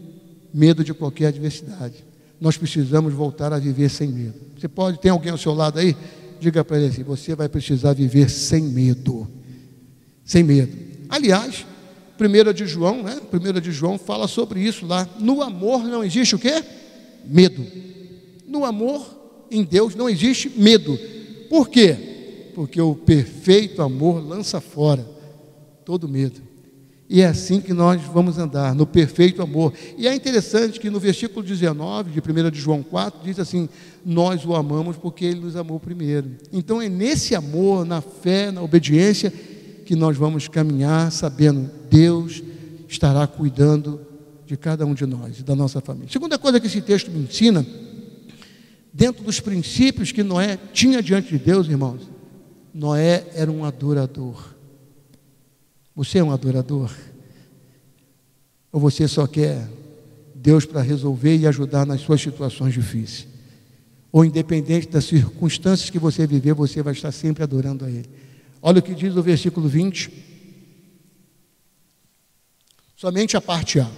medo 0.54 0.84
de 0.84 0.94
qualquer 0.94 1.26
adversidade. 1.26 2.04
Nós 2.40 2.56
precisamos 2.56 3.14
voltar 3.14 3.52
a 3.52 3.58
viver 3.58 3.88
sem 3.88 4.08
medo. 4.08 4.34
Você 4.58 4.68
pode, 4.68 4.98
tem 5.00 5.10
alguém 5.10 5.32
ao 5.32 5.38
seu 5.38 5.54
lado 5.54 5.78
aí? 5.78 5.96
Diga 6.38 6.64
para 6.64 6.78
ele 6.78 6.88
assim: 6.88 7.02
você 7.02 7.34
vai 7.34 7.48
precisar 7.48 7.92
viver 7.92 8.28
sem 8.28 8.62
medo. 8.62 9.26
Sem 10.24 10.42
medo. 10.42 10.76
Aliás, 11.08 11.64
1 12.20 12.52
de 12.52 12.66
João, 12.66 13.02
né? 13.02 13.20
1 13.32 13.60
de 13.60 13.72
João 13.72 13.98
fala 13.98 14.26
sobre 14.26 14.60
isso 14.60 14.86
lá. 14.86 15.08
No 15.18 15.42
amor 15.42 15.84
não 15.84 16.02
existe 16.02 16.34
o 16.34 16.38
quê? 16.38 16.62
Medo. 17.24 17.64
No 18.46 18.64
amor 18.64 19.46
em 19.50 19.62
Deus 19.62 19.94
não 19.94 20.08
existe 20.08 20.50
medo. 20.56 20.98
Por 21.48 21.68
quê? 21.68 22.50
Porque 22.54 22.80
o 22.80 22.94
perfeito 22.94 23.82
amor 23.82 24.26
lança 24.26 24.60
fora 24.60 25.06
todo 25.84 26.08
medo. 26.08 26.45
E 27.08 27.22
é 27.22 27.26
assim 27.26 27.60
que 27.60 27.72
nós 27.72 28.02
vamos 28.02 28.36
andar, 28.36 28.74
no 28.74 28.86
perfeito 28.86 29.40
amor. 29.40 29.72
E 29.96 30.08
é 30.08 30.14
interessante 30.14 30.80
que 30.80 30.90
no 30.90 30.98
versículo 30.98 31.44
19 31.44 32.10
de 32.10 32.20
1 32.20 32.50
de 32.50 32.58
João 32.58 32.82
4, 32.82 33.20
diz 33.22 33.38
assim: 33.38 33.68
Nós 34.04 34.44
o 34.44 34.54
amamos 34.54 34.96
porque 34.96 35.24
ele 35.24 35.40
nos 35.40 35.54
amou 35.54 35.78
primeiro. 35.78 36.32
Então 36.52 36.82
é 36.82 36.88
nesse 36.88 37.34
amor, 37.34 37.84
na 37.84 38.00
fé, 38.00 38.50
na 38.50 38.60
obediência, 38.60 39.32
que 39.84 39.94
nós 39.94 40.16
vamos 40.16 40.48
caminhar, 40.48 41.12
sabendo 41.12 41.70
Deus 41.88 42.42
estará 42.88 43.26
cuidando 43.26 44.00
de 44.46 44.56
cada 44.56 44.86
um 44.86 44.94
de 44.94 45.06
nós 45.06 45.40
e 45.40 45.42
da 45.42 45.54
nossa 45.54 45.80
família. 45.80 46.08
Segunda 46.10 46.38
coisa 46.38 46.60
que 46.60 46.66
esse 46.66 46.80
texto 46.80 47.10
me 47.10 47.20
ensina, 47.20 47.66
dentro 48.92 49.24
dos 49.24 49.40
princípios 49.40 50.12
que 50.12 50.22
Noé 50.22 50.58
tinha 50.72 51.02
diante 51.02 51.28
de 51.28 51.38
Deus, 51.38 51.68
irmãos, 51.68 52.08
Noé 52.72 53.26
era 53.34 53.50
um 53.50 53.64
adorador. 53.64 54.55
Você 55.96 56.18
é 56.18 56.22
um 56.22 56.30
adorador? 56.30 56.94
Ou 58.70 58.78
você 58.78 59.08
só 59.08 59.26
quer 59.26 59.66
Deus 60.34 60.66
para 60.66 60.82
resolver 60.82 61.34
e 61.34 61.46
ajudar 61.46 61.86
nas 61.86 62.02
suas 62.02 62.20
situações 62.20 62.74
difíceis? 62.74 63.26
Ou 64.12 64.22
independente 64.22 64.88
das 64.88 65.06
circunstâncias 65.06 65.88
que 65.88 65.98
você 65.98 66.26
viver, 66.26 66.52
você 66.52 66.82
vai 66.82 66.92
estar 66.92 67.10
sempre 67.10 67.42
adorando 67.42 67.86
a 67.86 67.90
Ele. 67.90 68.08
Olha 68.60 68.80
o 68.80 68.82
que 68.82 68.94
diz 68.94 69.16
o 69.16 69.22
versículo 69.22 69.68
20. 69.68 70.12
Somente 72.94 73.34
a 73.34 73.40
parte 73.40 73.80
A. 73.80 73.90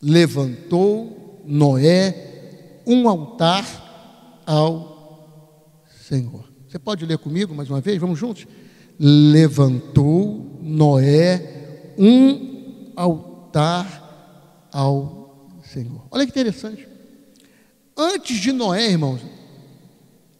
Levantou 0.00 1.42
Noé 1.44 2.82
um 2.86 3.06
altar 3.08 4.42
ao 4.46 5.84
Senhor. 6.08 6.51
Você 6.72 6.78
pode 6.78 7.04
ler 7.04 7.18
comigo 7.18 7.54
mais 7.54 7.68
uma 7.68 7.82
vez? 7.82 8.00
Vamos 8.00 8.18
juntos? 8.18 8.46
Levantou 8.98 10.58
Noé 10.62 11.92
um 11.98 12.90
altar 12.96 14.70
ao 14.72 15.60
Senhor. 15.70 16.06
Olha 16.10 16.24
que 16.24 16.30
interessante. 16.30 16.88
Antes 17.94 18.38
de 18.38 18.52
Noé, 18.52 18.88
irmãos, 18.88 19.20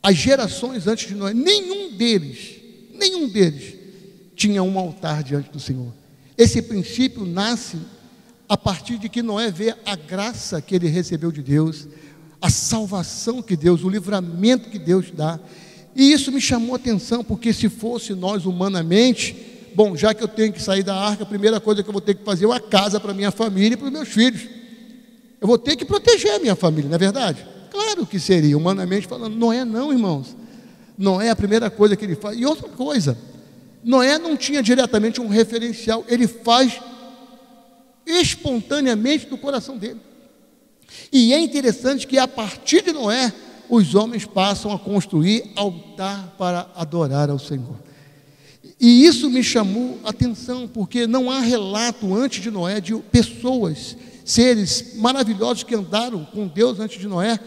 as 0.02 0.16
gerações 0.16 0.86
antes 0.86 1.06
de 1.06 1.14
Noé, 1.14 1.34
nenhum 1.34 1.94
deles, 1.98 2.62
nenhum 2.98 3.28
deles 3.28 3.74
tinha 4.34 4.62
um 4.62 4.78
altar 4.78 5.22
diante 5.22 5.50
do 5.50 5.60
Senhor. 5.60 5.92
Esse 6.38 6.62
princípio 6.62 7.26
nasce 7.26 7.76
a 8.48 8.56
partir 8.56 8.96
de 8.96 9.10
que 9.10 9.20
Noé 9.20 9.50
vê 9.50 9.76
a 9.84 9.94
graça 9.96 10.62
que 10.62 10.74
ele 10.74 10.88
recebeu 10.88 11.30
de 11.30 11.42
Deus, 11.42 11.86
a 12.40 12.48
salvação 12.48 13.42
que 13.42 13.54
Deus, 13.54 13.84
o 13.84 13.90
livramento 13.90 14.70
que 14.70 14.78
Deus 14.78 15.10
dá. 15.10 15.38
E 15.94 16.12
isso 16.12 16.32
me 16.32 16.40
chamou 16.40 16.74
a 16.74 16.76
atenção, 16.76 17.22
porque 17.22 17.52
se 17.52 17.68
fosse 17.68 18.14
nós 18.14 18.46
humanamente, 18.46 19.36
bom, 19.74 19.96
já 19.96 20.14
que 20.14 20.22
eu 20.22 20.28
tenho 20.28 20.52
que 20.52 20.62
sair 20.62 20.82
da 20.82 20.94
arca, 20.94 21.22
a 21.22 21.26
primeira 21.26 21.60
coisa 21.60 21.82
que 21.82 21.88
eu 21.88 21.92
vou 21.92 22.00
ter 22.00 22.14
que 22.14 22.24
fazer 22.24 22.44
é 22.44 22.48
uma 22.48 22.60
casa 22.60 22.98
para 22.98 23.12
minha 23.12 23.30
família 23.30 23.74
e 23.74 23.76
para 23.76 23.86
os 23.86 23.92
meus 23.92 24.08
filhos. 24.08 24.42
Eu 25.40 25.46
vou 25.46 25.58
ter 25.58 25.76
que 25.76 25.84
proteger 25.84 26.34
a 26.34 26.38
minha 26.38 26.54
família, 26.54 26.88
não 26.88 26.94
é 26.94 26.98
verdade? 26.98 27.46
Claro 27.70 28.06
que 28.06 28.18
seria, 28.18 28.56
humanamente 28.56 29.06
falando. 29.06 29.34
Noé 29.34 29.64
não, 29.64 29.92
irmãos. 29.92 30.36
Noé 30.96 31.26
é 31.26 31.30
a 31.30 31.36
primeira 31.36 31.68
coisa 31.70 31.96
que 31.96 32.04
ele 32.04 32.14
faz. 32.14 32.38
E 32.38 32.46
outra 32.46 32.68
coisa, 32.68 33.18
Noé 33.82 34.18
não 34.18 34.36
tinha 34.36 34.62
diretamente 34.62 35.20
um 35.20 35.28
referencial, 35.28 36.04
ele 36.08 36.26
faz 36.26 36.80
espontaneamente 38.06 39.26
do 39.26 39.36
coração 39.36 39.76
dele. 39.76 40.00
E 41.12 41.32
é 41.32 41.40
interessante 41.40 42.06
que 42.06 42.18
a 42.18 42.28
partir 42.28 42.82
de 42.82 42.92
Noé, 42.92 43.32
os 43.68 43.94
homens 43.94 44.24
passam 44.24 44.72
a 44.72 44.78
construir 44.78 45.50
altar 45.56 46.34
para 46.36 46.70
adorar 46.74 47.30
ao 47.30 47.38
Senhor. 47.38 47.76
E 48.80 49.06
isso 49.06 49.30
me 49.30 49.42
chamou 49.42 49.98
atenção, 50.04 50.66
porque 50.66 51.06
não 51.06 51.30
há 51.30 51.40
relato 51.40 52.14
antes 52.14 52.42
de 52.42 52.50
Noé 52.50 52.80
de 52.80 52.94
pessoas, 52.96 53.96
seres 54.24 54.96
maravilhosos 54.96 55.62
que 55.62 55.74
andaram 55.74 56.24
com 56.24 56.48
Deus 56.48 56.80
antes 56.80 56.98
de 57.00 57.06
Noé, 57.06 57.38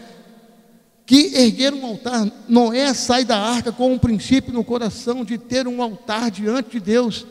que 1.04 1.32
ergueram 1.34 1.78
um 1.78 1.86
altar. 1.86 2.26
Noé 2.48 2.92
sai 2.94 3.24
da 3.24 3.38
arca 3.38 3.70
com 3.70 3.92
um 3.92 3.98
princípio 3.98 4.52
no 4.52 4.64
coração 4.64 5.24
de 5.24 5.38
ter 5.38 5.68
um 5.68 5.80
altar 5.82 6.30
diante 6.30 6.70
de 6.70 6.80
Deus. 6.80 7.26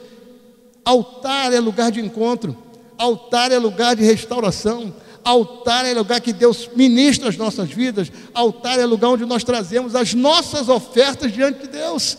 Altar 0.86 1.52
é 1.52 1.60
lugar 1.60 1.92
de 1.92 2.00
encontro, 2.00 2.56
altar 2.98 3.52
é 3.52 3.58
lugar 3.58 3.96
de 3.96 4.04
restauração, 4.04 4.94
Altar 5.26 5.88
é 5.88 5.94
lugar 5.96 6.22
que 6.22 6.32
Deus 6.32 6.70
ministra 6.76 7.30
as 7.30 7.36
nossas 7.36 7.72
vidas. 7.72 8.12
Altar 8.32 8.80
é 8.80 8.86
lugar 8.86 9.10
onde 9.10 9.26
nós 9.26 9.44
trazemos 9.44 9.96
as 9.96 10.14
nossas 10.14 10.70
ofertas 10.70 11.34
diante 11.34 11.62
de 11.62 11.68
Deus. 11.70 12.16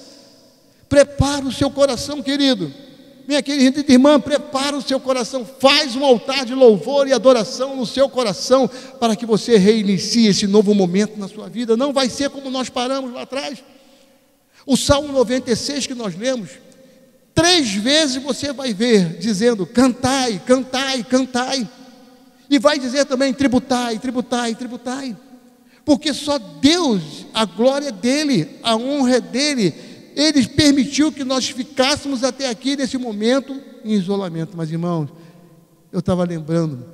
Prepara 0.89 1.47
o 1.47 1.53
seu 1.53 1.71
coração, 1.71 2.21
querido. 2.21 2.75
Minha 3.29 3.41
querida 3.43 3.85
irmã, 3.89 4.19
prepara 4.19 4.77
o 4.77 4.83
seu 4.83 4.99
coração. 4.99 5.47
Faz 5.47 5.95
um 5.95 6.05
altar 6.05 6.45
de 6.45 6.53
louvor 6.53 7.07
e 7.07 7.13
adoração 7.13 7.77
no 7.77 7.87
seu 7.87 8.09
coração 8.09 8.69
para 8.99 9.15
que 9.15 9.25
você 9.25 9.57
reinicie 9.57 10.27
esse 10.27 10.49
novo 10.49 10.75
momento 10.75 11.17
na 11.17 11.29
sua 11.29 11.49
vida. 11.49 11.77
Não 11.77 11.93
vai 11.93 12.09
ser 12.09 12.29
como 12.31 12.51
nós 12.51 12.69
paramos 12.69 13.13
lá 13.13 13.23
atrás. 13.23 13.63
O 14.67 14.77
Salmo 14.77 15.13
96 15.13 15.87
que 15.87 15.95
nós 15.95 16.17
lemos, 16.17 16.51
três 17.33 17.73
vezes 17.73 18.21
você 18.21 18.53
vai 18.53 18.75
ver 18.75 19.17
dizendo: 19.19 19.65
cantai, 19.65 20.43
cantai, 20.45 21.05
cantai. 21.05 21.69
E 22.49 22.59
vai 22.59 22.79
dizer 22.79 23.05
também: 23.05 23.33
tributai, 23.33 23.99
tributai, 23.99 24.55
tributai. 24.55 25.17
Porque 25.85 26.13
só 26.13 26.39
Deus, 26.39 27.27
a 27.33 27.45
glória 27.45 27.93
dele, 27.93 28.59
a 28.63 28.77
honra 28.77 29.21
dele. 29.21 29.75
Ele 30.17 30.47
permitiu 30.49 31.13
que 31.13 31.23
nós 31.23 31.49
ficássemos 31.49 32.25
até 32.25 32.49
aqui 32.49 32.75
nesse 32.75 32.97
momento 32.97 33.61
em 33.85 33.93
isolamento. 33.93 34.57
Mas 34.57 34.73
irmãos, 34.73 35.11
eu 35.93 36.01
estava 36.01 36.25
lembrando 36.25 36.85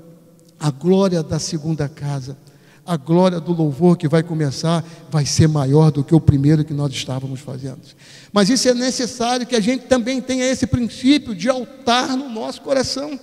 a 0.59 0.71
glória 0.71 1.23
da 1.23 1.39
segunda 1.39 1.89
casa, 1.89 2.37
a 2.85 2.97
glória 2.97 3.41
do 3.41 3.53
louvor 3.53 3.97
que 3.97 4.09
vai 4.09 4.23
começar 4.23 4.85
vai 5.11 5.25
ser 5.25 5.49
maior 5.49 5.91
do 5.91 6.05
que 6.05 6.15
o 6.15 6.21
primeiro 6.21 6.65
que 6.65 6.75
nós 6.75 6.93
estávamos 6.93 7.41
fazendo. 7.41 7.81
Mas 8.33 8.51
isso 8.51 8.69
é 8.69 8.75
necessário 8.75 9.47
que 9.47 9.57
a 9.57 9.61
gente 9.61 9.87
também 9.87 10.21
tenha 10.21 10.45
esse 10.45 10.67
princípio 10.67 11.35
de 11.35 11.49
altar 11.49 12.17
no 12.17 12.29
nosso 12.29 12.61
coração. 12.61 13.19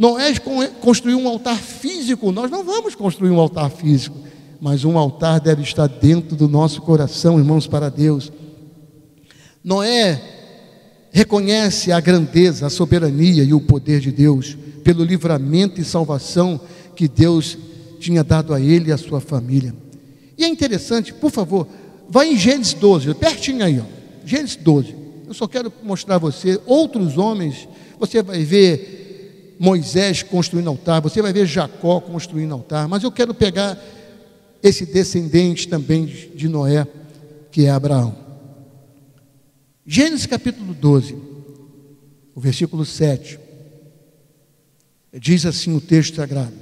Noé 0.00 0.32
construiu 0.80 1.18
um 1.18 1.28
altar 1.28 1.58
físico, 1.58 2.32
nós 2.32 2.50
não 2.50 2.64
vamos 2.64 2.94
construir 2.94 3.28
um 3.28 3.38
altar 3.38 3.70
físico, 3.70 4.16
mas 4.58 4.82
um 4.82 4.96
altar 4.96 5.38
deve 5.38 5.60
estar 5.60 5.86
dentro 5.86 6.34
do 6.34 6.48
nosso 6.48 6.80
coração, 6.80 7.38
irmãos, 7.38 7.66
para 7.66 7.90
Deus. 7.90 8.32
Noé 9.62 10.18
reconhece 11.10 11.92
a 11.92 12.00
grandeza, 12.00 12.66
a 12.66 12.70
soberania 12.70 13.44
e 13.44 13.52
o 13.52 13.60
poder 13.60 14.00
de 14.00 14.10
Deus, 14.10 14.56
pelo 14.82 15.04
livramento 15.04 15.82
e 15.82 15.84
salvação 15.84 16.58
que 16.96 17.06
Deus 17.06 17.58
tinha 17.98 18.24
dado 18.24 18.54
a 18.54 18.60
ele 18.60 18.88
e 18.88 18.92
a 18.92 18.96
sua 18.96 19.20
família. 19.20 19.74
E 20.38 20.44
é 20.44 20.48
interessante, 20.48 21.12
por 21.12 21.30
favor, 21.30 21.68
vá 22.08 22.24
em 22.24 22.38
Gênesis 22.38 22.72
12, 22.72 23.12
pertinho 23.16 23.62
aí, 23.62 23.78
ó, 23.78 23.84
Gênesis 24.24 24.56
12. 24.56 24.96
Eu 25.28 25.34
só 25.34 25.46
quero 25.46 25.70
mostrar 25.82 26.14
a 26.14 26.18
você 26.18 26.58
outros 26.64 27.18
homens, 27.18 27.68
você 27.98 28.22
vai 28.22 28.42
ver 28.42 28.99
Moisés 29.60 30.22
construindo 30.22 30.70
altar, 30.70 31.02
você 31.02 31.20
vai 31.20 31.34
ver 31.34 31.44
Jacó 31.44 32.00
construindo 32.00 32.54
altar, 32.54 32.88
mas 32.88 33.02
eu 33.02 33.12
quero 33.12 33.34
pegar 33.34 33.78
esse 34.62 34.86
descendente 34.86 35.68
também 35.68 36.06
de 36.06 36.48
Noé, 36.48 36.86
que 37.52 37.66
é 37.66 37.70
Abraão. 37.70 38.16
Gênesis 39.84 40.24
capítulo 40.24 40.72
12, 40.72 41.14
o 42.34 42.40
versículo 42.40 42.86
7, 42.86 43.38
diz 45.12 45.44
assim 45.44 45.76
o 45.76 45.80
texto 45.80 46.16
sagrado: 46.16 46.54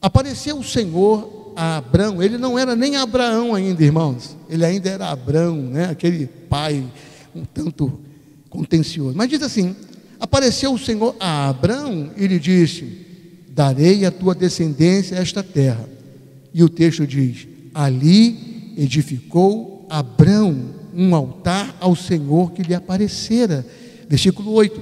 Apareceu 0.00 0.56
o 0.56 0.62
Senhor 0.62 1.52
a 1.56 1.78
Abraão, 1.78 2.22
ele 2.22 2.38
não 2.38 2.56
era 2.56 2.76
nem 2.76 2.94
Abraão 2.94 3.56
ainda, 3.56 3.82
irmãos, 3.82 4.36
ele 4.48 4.64
ainda 4.64 4.88
era 4.88 5.10
Abraão, 5.10 5.56
né? 5.56 5.86
aquele 5.86 6.28
pai 6.28 6.88
um 7.34 7.44
tanto 7.44 7.98
contencioso, 8.48 9.16
mas 9.16 9.28
diz 9.28 9.42
assim: 9.42 9.74
Apareceu 10.20 10.72
o 10.72 10.78
Senhor 10.78 11.14
a 11.20 11.48
Abraão 11.48 12.10
e 12.16 12.26
lhe 12.26 12.38
disse: 12.38 13.06
Darei 13.48 14.04
à 14.04 14.10
tua 14.10 14.34
descendência 14.34 15.16
esta 15.16 15.42
terra. 15.42 15.88
E 16.52 16.62
o 16.62 16.68
texto 16.68 17.06
diz: 17.06 17.46
Ali 17.72 18.74
edificou 18.76 19.86
Abraão 19.88 20.76
um 20.94 21.14
altar 21.14 21.76
ao 21.80 21.94
Senhor 21.94 22.52
que 22.52 22.62
lhe 22.62 22.74
aparecera. 22.74 23.64
Versículo 24.08 24.52
8: 24.52 24.80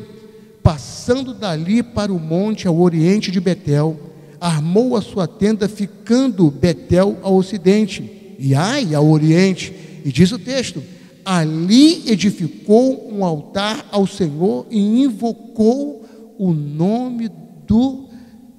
Passando 0.62 1.34
dali 1.34 1.82
para 1.82 2.12
o 2.12 2.18
monte 2.18 2.66
ao 2.66 2.80
oriente 2.80 3.30
de 3.30 3.40
Betel, 3.40 4.00
armou 4.40 4.96
a 4.96 5.02
sua 5.02 5.26
tenda, 5.26 5.68
ficando 5.68 6.50
Betel 6.50 7.18
ao 7.22 7.36
ocidente, 7.36 8.34
e 8.38 8.54
Ai 8.54 8.94
ao 8.94 9.08
oriente. 9.08 9.72
E 10.04 10.10
diz 10.10 10.32
o 10.32 10.38
texto: 10.38 10.82
ali 11.26 12.08
edificou 12.08 13.12
um 13.12 13.24
altar 13.24 13.84
ao 13.90 14.06
Senhor 14.06 14.64
e 14.70 15.02
invocou 15.02 16.06
o 16.38 16.54
nome 16.54 17.28
do 17.66 18.06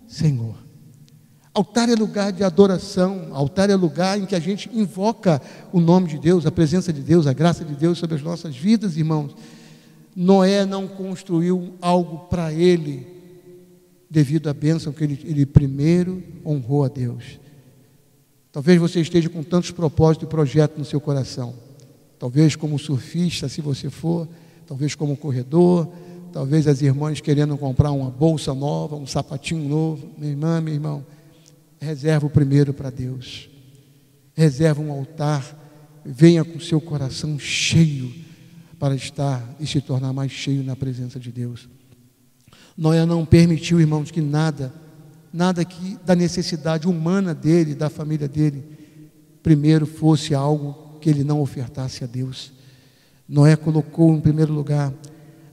Senhor. 0.06 0.54
Altar 1.54 1.90
é 1.90 1.96
lugar 1.96 2.34
de 2.34 2.44
adoração, 2.44 3.30
altar 3.32 3.70
é 3.70 3.76
lugar 3.76 4.20
em 4.20 4.26
que 4.26 4.36
a 4.36 4.40
gente 4.40 4.70
invoca 4.74 5.42
o 5.72 5.80
nome 5.80 6.10
de 6.10 6.20
Deus, 6.20 6.46
a 6.46 6.52
presença 6.52 6.92
de 6.92 7.02
Deus, 7.02 7.26
a 7.26 7.32
graça 7.32 7.64
de 7.64 7.74
Deus 7.74 7.98
sobre 7.98 8.18
as 8.18 8.22
nossas 8.22 8.54
vidas, 8.54 8.98
irmãos. 8.98 9.34
Noé 10.14 10.66
não 10.66 10.90
construiu 10.90 11.74
algo 11.82 12.28
para 12.28 12.52
ele, 12.52 13.08
devido 14.10 14.50
à 14.50 14.54
bênção 14.54 14.92
que 14.92 15.06
ele, 15.06 15.20
ele 15.24 15.46
primeiro 15.46 16.22
honrou 16.46 16.84
a 16.84 16.90
Deus. 16.90 17.40
Talvez 18.52 18.78
você 18.78 19.00
esteja 19.00 19.30
com 19.30 19.42
tantos 19.42 19.72
propósitos 19.72 20.28
e 20.28 20.30
projetos 20.30 20.78
no 20.78 20.86
seu 20.86 21.00
coração. 21.00 21.67
Talvez 22.20 22.56
como 22.56 22.80
surfista, 22.80 23.48
se 23.48 23.62
você 23.62 23.90
for, 23.90 24.28
talvez 24.66 24.96
como 24.96 25.16
corredor, 25.16 25.88
talvez 26.34 26.68
as 26.68 26.82
irmãs 26.82 27.22
querendo 27.22 27.58
comprar 27.58 27.92
uma 27.92 28.10
bolsa 28.10 28.54
nova, 28.54 28.96
um 28.96 29.06
sapatinho 29.06 29.68
novo. 29.68 30.10
Minha 30.18 30.32
irmã, 30.32 30.62
meu 30.62 30.74
irmão, 30.74 31.06
reserva 31.80 32.26
o 32.26 32.30
primeiro 32.30 32.74
para 32.74 32.90
Deus. 32.90 33.50
Reserva 34.36 34.82
um 34.82 34.92
altar, 34.92 35.44
venha 36.04 36.44
com 36.44 36.60
seu 36.60 36.82
coração 36.82 37.38
cheio 37.38 38.14
para 38.80 38.96
estar 38.96 39.56
e 39.60 39.66
se 39.66 39.82
tornar 39.82 40.14
mais 40.14 40.32
cheio 40.32 40.64
na 40.64 40.76
presença 40.76 41.20
de 41.20 41.32
Deus. 41.32 41.68
Noé 42.76 43.06
não 43.06 43.26
permitiu, 43.26 43.80
irmãos, 43.80 44.12
que 44.12 44.22
nada, 44.22 44.72
nada 45.34 45.66
que 45.66 45.98
da 46.06 46.16
necessidade 46.16 46.88
humana 46.88 47.34
dele, 47.34 47.74
da 47.74 47.90
família 47.90 48.28
dele, 48.28 48.64
primeiro 49.42 49.88
fosse 49.88 50.36
algo 50.36 50.87
que 51.08 51.12
ele 51.12 51.24
não 51.24 51.40
ofertasse 51.40 52.04
a 52.04 52.08
Deus. 52.08 52.52
Noé 53.30 53.56
colocou 53.56 54.14
em 54.14 54.20
primeiro 54.20 54.52
lugar 54.52 54.94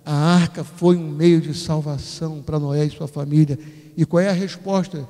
a 0.04 0.12
arca 0.12 0.64
foi 0.64 0.96
um 0.96 1.08
meio 1.08 1.40
de 1.40 1.54
salvação 1.54 2.42
para 2.42 2.58
Noé 2.58 2.84
e 2.84 2.90
sua 2.90 3.06
família. 3.06 3.56
E 3.96 4.04
qual 4.04 4.20
é 4.20 4.28
a 4.28 4.32
resposta 4.32 5.08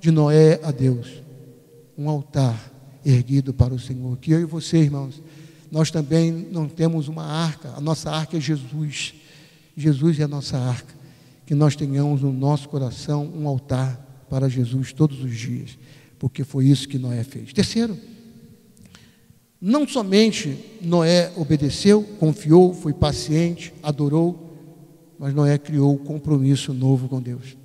de 0.00 0.10
Noé 0.10 0.58
a 0.62 0.70
Deus? 0.70 1.22
Um 1.96 2.08
altar 2.08 2.72
erguido 3.04 3.52
para 3.52 3.74
o 3.74 3.78
Senhor. 3.78 4.16
Que 4.16 4.30
eu 4.30 4.40
e 4.40 4.46
você, 4.46 4.78
irmãos, 4.78 5.22
nós 5.70 5.90
também 5.90 6.32
não 6.32 6.66
temos 6.66 7.06
uma 7.06 7.26
arca, 7.26 7.74
a 7.76 7.80
nossa 7.80 8.10
arca 8.10 8.38
é 8.38 8.40
Jesus. 8.40 9.12
Jesus 9.76 10.18
é 10.18 10.22
a 10.22 10.28
nossa 10.28 10.56
arca 10.56 10.94
que 11.44 11.54
nós 11.54 11.76
tenhamos 11.76 12.22
no 12.22 12.32
nosso 12.32 12.66
coração 12.66 13.30
um 13.36 13.46
altar 13.46 14.24
para 14.30 14.48
Jesus 14.48 14.90
todos 14.94 15.22
os 15.22 15.36
dias, 15.36 15.78
porque 16.18 16.44
foi 16.44 16.64
isso 16.64 16.88
que 16.88 16.98
Noé 16.98 17.22
fez. 17.24 17.52
Terceiro, 17.52 17.98
não 19.64 19.86
somente 19.86 20.58
Noé 20.80 21.32
obedeceu, 21.36 22.02
confiou, 22.18 22.74
foi 22.74 22.92
paciente, 22.92 23.72
adorou, 23.80 24.58
mas 25.16 25.32
Noé 25.32 25.56
criou 25.56 25.94
um 25.94 25.98
compromisso 25.98 26.74
novo 26.74 27.08
com 27.08 27.22
Deus. 27.22 27.56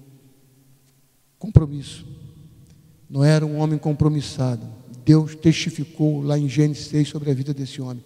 Compromisso. 1.40 2.06
Noé 3.10 3.32
era 3.32 3.46
um 3.48 3.58
homem 3.58 3.80
compromissado. 3.80 4.62
Deus 5.04 5.34
testificou 5.34 6.22
lá 6.22 6.38
em 6.38 6.48
Gênesis 6.48 6.86
6 6.86 7.10
sobre 7.10 7.32
a 7.32 7.34
vida 7.34 7.52
desse 7.52 7.82
homem. 7.82 8.06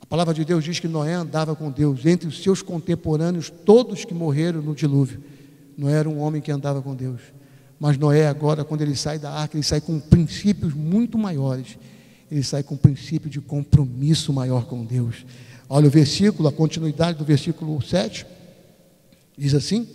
A 0.00 0.06
palavra 0.06 0.32
de 0.32 0.42
Deus 0.42 0.64
diz 0.64 0.80
que 0.80 0.88
Noé 0.88 1.12
andava 1.12 1.54
com 1.54 1.70
Deus. 1.70 2.06
Entre 2.06 2.26
os 2.26 2.42
seus 2.42 2.62
contemporâneos, 2.62 3.50
todos 3.50 4.06
que 4.06 4.14
morreram 4.14 4.62
no 4.62 4.74
dilúvio, 4.74 5.22
Noé 5.76 5.98
era 5.98 6.08
um 6.08 6.18
homem 6.18 6.40
que 6.40 6.50
andava 6.50 6.80
com 6.80 6.94
Deus. 6.94 7.20
Mas 7.78 7.98
Noé, 7.98 8.26
agora, 8.26 8.64
quando 8.64 8.80
ele 8.80 8.96
sai 8.96 9.18
da 9.18 9.30
arca, 9.30 9.54
ele 9.54 9.64
sai 9.64 9.82
com 9.82 10.00
princípios 10.00 10.72
muito 10.72 11.18
maiores. 11.18 11.76
Ele 12.32 12.42
sai 12.42 12.62
com 12.62 12.74
um 12.74 12.78
princípio 12.78 13.28
de 13.28 13.42
compromisso 13.42 14.32
maior 14.32 14.64
com 14.64 14.86
Deus. 14.86 15.26
Olha 15.68 15.86
o 15.86 15.90
versículo, 15.90 16.48
a 16.48 16.52
continuidade 16.52 17.18
do 17.18 17.26
versículo 17.26 17.82
7. 17.82 18.26
Diz 19.36 19.52
assim, 19.52 19.86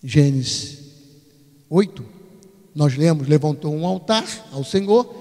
Gênesis 0.00 0.78
8. 1.68 2.04
Nós 2.72 2.96
lemos: 2.96 3.26
levantou 3.26 3.74
um 3.74 3.84
altar 3.84 4.24
ao 4.52 4.62
Senhor. 4.62 5.12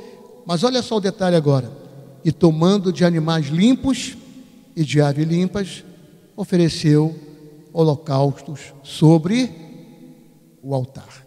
Mas 0.45 0.63
olha 0.63 0.83
só 0.83 0.97
o 0.97 1.01
detalhe 1.01 1.35
agora 1.35 1.71
e 2.23 2.31
tomando 2.31 2.93
de 2.93 3.03
animais 3.03 3.47
limpos 3.47 4.15
e 4.75 4.83
de 4.83 5.01
aves 5.01 5.27
limpas, 5.27 5.83
ofereceu 6.35 7.19
holocaustos 7.73 8.75
sobre 8.83 9.49
o 10.61 10.75
altar. 10.75 11.22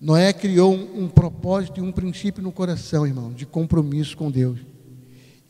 Noé 0.00 0.32
criou 0.32 0.74
um, 0.74 1.04
um, 1.04 1.08
propósito 1.08 1.80
e 1.80 1.82
um 1.82 1.90
princípio 1.90 2.42
no 2.42 2.52
coração, 2.52 3.06
irmão, 3.06 3.32
de 3.32 3.46
compromisso 3.46 4.16
com 4.16 4.30
Deus. 4.30 4.58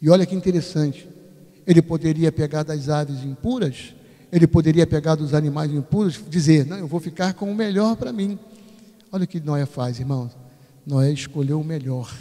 E 0.00 0.08
olha 0.08 0.24
que 0.24 0.34
interessante, 0.34 1.08
ele 1.66 1.82
poderia 1.82 2.30
pegar 2.30 2.62
das 2.62 2.88
aves 2.88 3.24
impuras, 3.24 3.94
ele 4.30 4.46
poderia 4.46 4.86
pegar 4.86 5.16
dos 5.16 5.34
animais 5.34 5.72
impuros, 5.72 6.22
dizer: 6.28 6.64
Não, 6.64 6.78
eu 6.78 6.86
vou 6.86 7.00
ficar 7.00 7.34
com 7.34 7.50
o 7.50 7.54
melhor 7.54 7.96
para 7.96 8.12
mim. 8.12 8.38
Olha 9.10 9.24
o 9.24 9.26
que 9.26 9.40
Noé 9.40 9.66
faz, 9.66 9.98
irmão. 9.98 10.30
Noé 10.86 11.10
escolheu 11.10 11.60
o 11.60 11.64
melhor. 11.64 12.14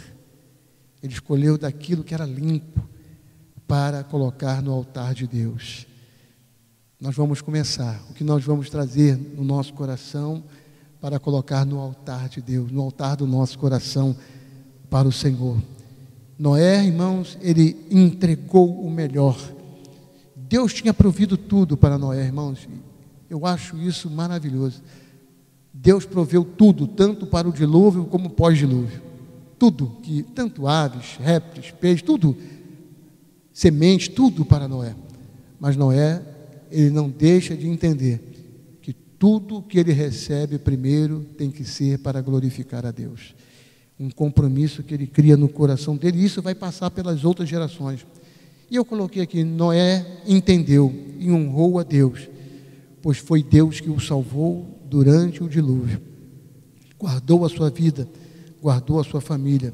Ele 1.02 1.12
escolheu 1.12 1.56
daquilo 1.56 2.02
que 2.02 2.14
era 2.14 2.24
limpo 2.24 2.88
para 3.66 4.02
colocar 4.02 4.60
no 4.62 4.72
altar 4.72 5.14
de 5.14 5.26
Deus. 5.26 5.86
Nós 7.00 7.14
vamos 7.14 7.40
começar. 7.40 8.02
O 8.10 8.14
que 8.14 8.24
nós 8.24 8.42
vamos 8.44 8.70
trazer 8.70 9.16
no 9.16 9.44
nosso 9.44 9.74
coração 9.74 10.42
para 11.00 11.18
colocar 11.18 11.64
no 11.64 11.78
altar 11.78 12.28
de 12.28 12.40
Deus, 12.40 12.70
no 12.70 12.82
altar 12.82 13.16
do 13.16 13.26
nosso 13.26 13.58
coração 13.58 14.16
para 14.90 15.06
o 15.06 15.12
Senhor. 15.12 15.56
Noé, 16.38 16.84
irmãos, 16.84 17.38
ele 17.40 17.76
entregou 17.90 18.80
o 18.80 18.90
melhor. 18.90 19.38
Deus 20.34 20.72
tinha 20.72 20.92
provido 20.92 21.36
tudo 21.36 21.76
para 21.76 21.98
Noé, 21.98 22.24
irmãos. 22.24 22.68
Eu 23.28 23.46
acho 23.46 23.76
isso 23.78 24.10
maravilhoso. 24.10 24.82
Deus 25.72 26.04
proveu 26.04 26.44
tudo, 26.44 26.86
tanto 26.86 27.26
para 27.26 27.48
o 27.48 27.52
dilúvio 27.52 28.04
como 28.04 28.30
pós-dilúvio 28.30 29.06
tudo 29.58 29.96
que 30.02 30.22
tanto 30.22 30.66
aves, 30.66 31.16
répteis, 31.18 31.70
peixes, 31.70 32.02
tudo 32.02 32.36
semente, 33.52 34.10
tudo 34.10 34.44
para 34.44 34.68
Noé. 34.68 34.94
Mas 35.58 35.76
Noé, 35.76 36.22
ele 36.70 36.90
não 36.90 37.08
deixa 37.08 37.56
de 37.56 37.66
entender 37.66 38.35
tudo 39.18 39.62
que 39.62 39.78
ele 39.78 39.92
recebe 39.92 40.58
primeiro 40.58 41.26
tem 41.36 41.50
que 41.50 41.64
ser 41.64 41.98
para 41.98 42.20
glorificar 42.20 42.84
a 42.84 42.90
Deus. 42.90 43.34
Um 43.98 44.10
compromisso 44.10 44.82
que 44.82 44.94
ele 44.94 45.06
cria 45.06 45.36
no 45.36 45.48
coração 45.48 45.96
dele, 45.96 46.18
e 46.18 46.24
isso 46.24 46.42
vai 46.42 46.54
passar 46.54 46.90
pelas 46.90 47.24
outras 47.24 47.48
gerações. 47.48 48.06
E 48.70 48.76
eu 48.76 48.84
coloquei 48.84 49.22
aqui: 49.22 49.42
Noé 49.42 50.04
entendeu 50.26 50.92
e 51.18 51.30
honrou 51.30 51.78
a 51.78 51.82
Deus, 51.82 52.28
pois 53.00 53.18
foi 53.18 53.42
Deus 53.42 53.80
que 53.80 53.90
o 53.90 53.98
salvou 53.98 54.66
durante 54.84 55.42
o 55.42 55.48
dilúvio, 55.48 56.00
guardou 56.98 57.44
a 57.44 57.48
sua 57.48 57.70
vida 57.70 58.06
guardou 58.66 58.98
a 58.98 59.04
sua 59.04 59.20
família 59.20 59.72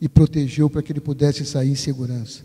e 0.00 0.08
protegeu 0.08 0.70
para 0.70 0.82
que 0.82 0.92
ele 0.92 1.00
pudesse 1.00 1.44
sair 1.44 1.70
em 1.70 1.74
segurança. 1.74 2.42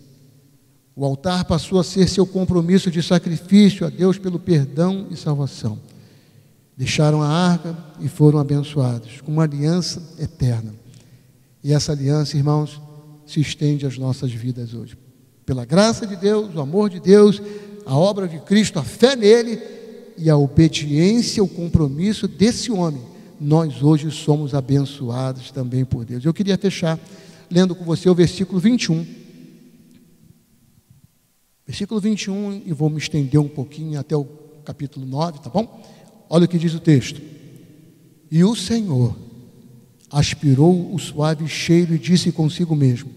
O 0.93 1.05
altar 1.05 1.45
passou 1.45 1.79
a 1.79 1.83
ser 1.85 2.09
seu 2.09 2.25
compromisso 2.25 2.91
de 2.91 3.01
sacrifício 3.01 3.85
a 3.85 3.89
Deus 3.89 4.17
pelo 4.17 4.37
perdão 4.37 5.07
e 5.09 5.15
salvação. 5.15 5.79
Deixaram 6.77 7.21
a 7.21 7.27
arca 7.27 7.77
e 7.99 8.07
foram 8.07 8.39
abençoados 8.39 9.21
com 9.21 9.31
uma 9.31 9.43
aliança 9.43 10.01
eterna. 10.19 10.73
E 11.63 11.73
essa 11.73 11.91
aliança, 11.91 12.37
irmãos, 12.37 12.81
se 13.25 13.39
estende 13.39 13.85
às 13.85 13.97
nossas 13.97 14.31
vidas 14.31 14.73
hoje. 14.73 14.97
Pela 15.45 15.65
graça 15.65 16.05
de 16.05 16.15
Deus, 16.15 16.53
o 16.53 16.59
amor 16.59 16.89
de 16.89 16.99
Deus, 16.99 17.41
a 17.85 17.95
obra 17.97 18.27
de 18.27 18.39
Cristo, 18.39 18.79
a 18.79 18.83
fé 18.83 19.15
nele 19.15 19.59
e 20.17 20.29
a 20.29 20.37
obediência, 20.37 21.43
o 21.43 21.47
compromisso 21.47 22.27
desse 22.27 22.71
homem 22.71 23.15
nós 23.39 23.83
hoje 23.83 24.09
somos 24.11 24.53
abençoados 24.53 25.51
também 25.51 25.83
por 25.83 26.05
Deus. 26.05 26.23
Eu 26.23 26.33
queria 26.33 26.57
fechar 26.57 26.99
lendo 27.49 27.75
com 27.75 27.83
você 27.83 28.09
o 28.09 28.15
versículo 28.15 28.59
21. 28.59 29.05
Versículo 31.67 31.99
21, 31.99 32.61
e 32.65 32.73
vou 32.73 32.89
me 32.89 32.97
estender 32.97 33.39
um 33.39 33.47
pouquinho 33.47 33.99
até 33.99 34.15
o 34.15 34.25
capítulo 34.63 35.05
9, 35.05 35.39
tá 35.39 35.49
bom? 35.49 35.83
Olha 36.29 36.45
o 36.45 36.47
que 36.47 36.57
diz 36.57 36.73
o 36.73 36.79
texto. 36.79 37.21
E 38.31 38.43
o 38.43 38.55
Senhor 38.55 39.15
aspirou 40.11 40.93
o 40.93 40.99
suave 40.99 41.47
cheiro 41.47 41.93
e 41.93 41.99
disse 41.99 42.31
consigo 42.31 42.75
mesmo: 42.75 43.09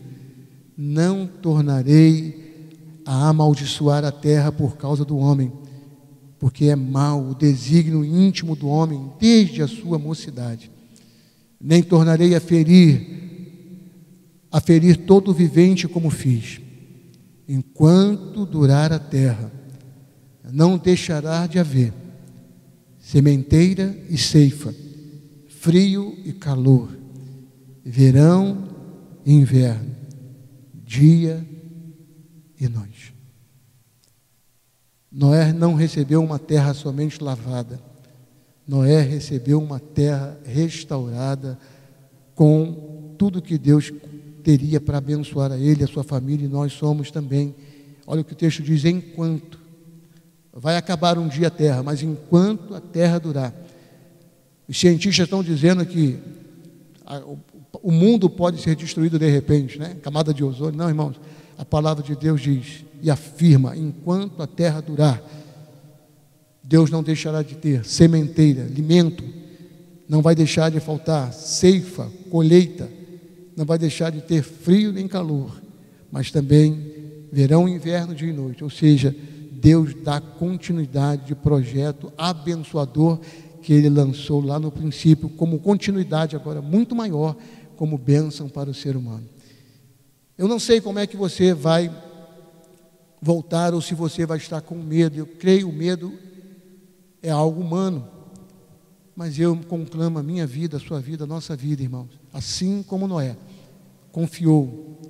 Não 0.76 1.26
tornarei 1.26 2.68
a 3.04 3.28
amaldiçoar 3.28 4.04
a 4.04 4.12
terra 4.12 4.52
por 4.52 4.76
causa 4.76 5.04
do 5.04 5.16
homem 5.16 5.50
porque 6.38 6.66
é 6.66 6.76
mau 6.76 7.30
o 7.30 7.34
desígnio 7.34 8.04
íntimo 8.04 8.54
do 8.54 8.68
homem 8.68 9.10
desde 9.18 9.60
a 9.60 9.66
sua 9.66 9.98
mocidade. 9.98 10.70
Nem 11.60 11.82
tornarei 11.82 12.34
a 12.34 12.40
ferir, 12.40 14.44
a 14.50 14.60
ferir 14.60 14.98
todo 14.98 15.30
o 15.30 15.34
vivente 15.34 15.88
como 15.88 16.10
fiz. 16.10 16.60
Enquanto 17.48 18.46
durar 18.46 18.92
a 18.92 18.98
terra, 18.98 19.50
não 20.52 20.78
deixará 20.78 21.46
de 21.46 21.58
haver 21.58 21.92
sementeira 23.08 23.98
e 24.10 24.18
ceifa, 24.18 24.74
frio 25.48 26.14
e 26.26 26.32
calor, 26.34 26.90
verão 27.82 28.68
e 29.24 29.32
inverno, 29.32 29.96
dia 30.84 31.42
e 32.60 32.68
noite. 32.68 33.14
Noé 35.10 35.54
não 35.54 35.72
recebeu 35.72 36.22
uma 36.22 36.38
terra 36.38 36.74
somente 36.74 37.24
lavada. 37.24 37.80
Noé 38.66 39.00
recebeu 39.00 39.58
uma 39.58 39.80
terra 39.80 40.38
restaurada 40.44 41.58
com 42.34 43.14
tudo 43.16 43.40
que 43.40 43.56
Deus 43.56 43.90
teria 44.44 44.82
para 44.82 44.98
abençoar 44.98 45.50
a 45.50 45.58
ele, 45.58 45.82
a 45.82 45.88
sua 45.88 46.04
família, 46.04 46.44
e 46.44 46.50
nós 46.50 46.74
somos 46.74 47.10
também. 47.10 47.54
Olha 48.06 48.20
o 48.20 48.24
que 48.24 48.34
o 48.34 48.36
texto 48.36 48.62
diz: 48.62 48.84
enquanto. 48.84 49.67
Vai 50.60 50.76
acabar 50.76 51.16
um 51.18 51.28
dia 51.28 51.46
a 51.46 51.50
terra, 51.50 51.84
mas 51.84 52.02
enquanto 52.02 52.74
a 52.74 52.80
terra 52.80 53.20
durar. 53.20 53.54
Os 54.66 54.78
cientistas 54.78 55.24
estão 55.24 55.42
dizendo 55.42 55.86
que 55.86 56.18
a, 57.06 57.18
o, 57.18 57.38
o, 57.80 57.92
mundo 57.92 58.28
pode 58.28 58.60
ser 58.60 58.74
destruído 58.74 59.20
de 59.20 59.30
repente, 59.30 59.78
né? 59.78 59.96
Camada 60.02 60.34
de 60.34 60.42
ozônio. 60.42 60.76
Não, 60.76 60.88
irmãos. 60.88 61.20
A 61.56 61.64
palavra 61.64 62.02
de 62.02 62.16
Deus 62.16 62.40
diz 62.40 62.84
e 63.00 63.08
afirma: 63.08 63.76
enquanto 63.76 64.42
a 64.42 64.48
terra 64.48 64.80
durar, 64.80 65.22
Deus 66.62 66.90
não 66.90 67.04
deixará 67.04 67.40
de 67.42 67.54
ter 67.54 67.84
sementeira, 67.84 68.64
alimento, 68.64 69.22
não 70.08 70.20
vai 70.20 70.34
deixar 70.34 70.72
de 70.72 70.80
faltar 70.80 71.32
ceifa, 71.32 72.10
colheita, 72.30 72.90
não 73.56 73.64
vai 73.64 73.78
deixar 73.78 74.10
de 74.10 74.22
ter 74.22 74.42
frio 74.42 74.92
nem 74.92 75.06
calor, 75.06 75.62
mas 76.10 76.32
também 76.32 77.28
verão, 77.30 77.68
inverno, 77.68 78.12
dia 78.12 78.28
e 78.28 78.32
noite. 78.32 78.64
Ou 78.64 78.70
seja, 78.70 79.14
Deus 79.60 79.92
dá 79.92 80.20
continuidade 80.20 81.26
de 81.26 81.34
projeto 81.34 82.12
abençoador 82.16 83.18
que 83.60 83.72
ele 83.72 83.88
lançou 83.88 84.40
lá 84.40 84.58
no 84.58 84.70
princípio, 84.70 85.28
como 85.28 85.58
continuidade 85.58 86.36
agora 86.36 86.62
muito 86.62 86.94
maior, 86.94 87.36
como 87.76 87.98
bênção 87.98 88.48
para 88.48 88.70
o 88.70 88.74
ser 88.74 88.96
humano. 88.96 89.28
Eu 90.36 90.46
não 90.46 90.60
sei 90.60 90.80
como 90.80 91.00
é 91.00 91.06
que 91.06 91.16
você 91.16 91.52
vai 91.52 91.90
voltar 93.20 93.74
ou 93.74 93.82
se 93.82 93.94
você 93.94 94.24
vai 94.24 94.38
estar 94.38 94.60
com 94.60 94.76
medo. 94.76 95.18
Eu 95.18 95.26
creio 95.26 95.68
o 95.68 95.72
medo 95.72 96.12
é 97.20 97.30
algo 97.30 97.60
humano. 97.60 98.06
Mas 99.16 99.36
eu 99.40 99.56
conclamo 99.68 100.20
a 100.20 100.22
minha 100.22 100.46
vida, 100.46 100.76
a 100.76 100.80
sua 100.80 101.00
vida, 101.00 101.24
a 101.24 101.26
nossa 101.26 101.56
vida, 101.56 101.82
irmãos. 101.82 102.10
Assim 102.32 102.84
como 102.84 103.08
Noé 103.08 103.36
confiou, 104.12 105.00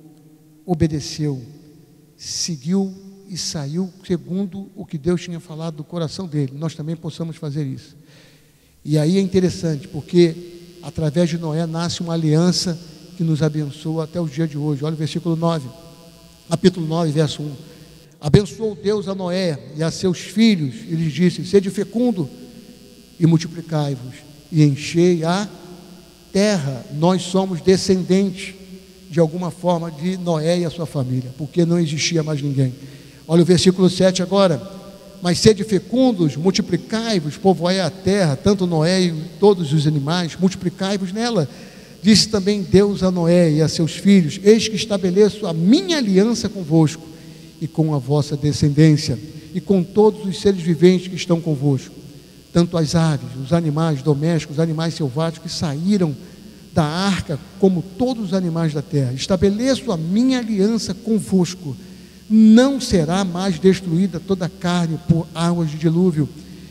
obedeceu, 0.65 1.39
seguiu 2.17 3.08
e 3.29 3.37
saiu 3.37 3.93
segundo 4.05 4.69
o 4.75 4.83
que 4.83 4.97
Deus 4.97 5.21
tinha 5.21 5.39
falado 5.39 5.75
do 5.75 5.83
coração 5.83 6.25
dele. 6.25 6.53
Nós 6.57 6.73
também 6.73 6.95
possamos 6.95 7.37
fazer 7.37 7.63
isso. 7.63 7.95
E 8.83 8.97
aí 8.97 9.17
é 9.17 9.21
interessante, 9.21 9.87
porque 9.87 10.35
através 10.81 11.29
de 11.29 11.37
Noé 11.37 11.67
nasce 11.67 12.01
uma 12.01 12.13
aliança 12.13 12.77
que 13.15 13.23
nos 13.23 13.43
abençoa 13.43 14.05
até 14.05 14.19
o 14.19 14.27
dia 14.27 14.47
de 14.47 14.57
hoje. 14.57 14.83
Olha 14.83 14.95
o 14.95 14.97
versículo 14.97 15.35
9, 15.35 15.69
capítulo 16.49 16.87
9, 16.87 17.11
verso 17.11 17.43
1. 17.43 17.51
Abençoou 18.19 18.75
Deus 18.75 19.07
a 19.07 19.13
Noé 19.13 19.59
e 19.77 19.83
a 19.83 19.91
seus 19.91 20.19
filhos, 20.19 20.75
e 20.87 20.95
lhes 20.95 21.13
disse: 21.13 21.45
Sede 21.45 21.69
fecundo 21.69 22.27
e 23.19 23.27
multiplicai-vos, 23.27 24.15
e 24.51 24.63
enchei 24.63 25.23
a 25.23 25.47
terra. 26.33 26.83
Nós 26.93 27.21
somos 27.21 27.61
descendentes, 27.61 28.55
de 29.09 29.19
alguma 29.19 29.51
forma, 29.51 29.91
de 29.91 30.17
Noé 30.17 30.59
e 30.59 30.65
a 30.65 30.69
sua 30.69 30.85
família, 30.87 31.31
porque 31.37 31.63
não 31.63 31.79
existia 31.79 32.23
mais 32.23 32.41
ninguém. 32.41 32.73
Olha 33.29 33.43
o 33.43 33.45
versículo 33.45 33.89
7 33.89 34.21
agora. 34.21 34.61
Mas 35.21 35.39
sede 35.39 35.63
fecundos, 35.63 36.35
multiplicai-vos, 36.35 37.37
povoai 37.37 37.79
a 37.79 37.89
terra, 37.89 38.35
tanto 38.35 38.65
Noé 38.65 39.01
e 39.03 39.13
todos 39.39 39.71
os 39.71 39.85
animais, 39.85 40.35
multiplicai-vos 40.37 41.13
nela. 41.13 41.47
Disse 42.01 42.27
também 42.27 42.61
Deus 42.61 43.03
a 43.03 43.11
Noé 43.11 43.51
e 43.51 43.61
a 43.61 43.67
seus 43.67 43.91
filhos: 43.93 44.39
Eis 44.43 44.67
que 44.67 44.75
estabeleço 44.75 45.45
a 45.45 45.53
minha 45.53 45.97
aliança 45.97 46.49
convosco 46.49 47.03
e 47.61 47.67
com 47.67 47.93
a 47.93 47.97
vossa 47.97 48.35
descendência, 48.35 49.19
e 49.53 49.61
com 49.61 49.83
todos 49.83 50.25
os 50.25 50.41
seres 50.41 50.61
viventes 50.61 51.07
que 51.07 51.15
estão 51.15 51.39
convosco 51.39 51.99
tanto 52.51 52.77
as 52.77 52.95
aves, 52.95 53.29
os 53.41 53.53
animais 53.53 54.01
domésticos, 54.01 54.57
os 54.57 54.59
animais 54.59 54.93
selváticos 54.93 55.51
que 55.51 55.57
saíram 55.57 56.15
da 56.73 56.83
arca, 56.83 57.39
como 57.59 57.81
todos 57.81 58.25
os 58.25 58.33
animais 58.33 58.73
da 58.73 58.81
terra. 58.81 59.13
Estabeleço 59.13 59.91
a 59.91 59.97
minha 59.97 60.39
aliança 60.39 60.93
convosco. 60.93 61.75
Não 62.29 62.79
será 62.79 63.23
mais 63.23 63.57
destruída 63.57 64.19
toda 64.19 64.45
a 64.45 64.49
carne 64.49 64.99
por 65.07 65.27
águas 65.33 65.71
de 65.71 65.77
dilúvio, 65.77 66.29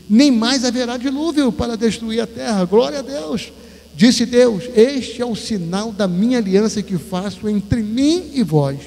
nem 0.09 0.31
mais 0.31 0.63
haverá 0.63 0.97
dilúvio 0.97 1.51
para 1.51 1.75
destruir 1.75 2.21
a 2.21 2.27
terra. 2.27 2.65
Glória 2.65 2.99
a 2.99 3.03
Deus. 3.03 3.51
Disse 3.95 4.25
Deus: 4.25 4.63
Este 4.75 5.21
é 5.21 5.25
o 5.25 5.35
sinal 5.35 5.91
da 5.91 6.07
minha 6.07 6.37
aliança 6.37 6.81
que 6.81 6.97
faço 6.97 7.49
entre 7.49 7.81
mim 7.81 8.31
e 8.33 8.41
vós, 8.41 8.79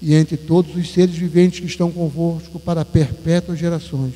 e 0.00 0.14
entre 0.14 0.36
todos 0.36 0.76
os 0.76 0.92
seres 0.92 1.16
viventes 1.16 1.60
que 1.60 1.66
estão 1.66 1.90
convosco 1.90 2.60
para 2.60 2.84
perpétuas 2.84 3.58
gerações 3.58 4.14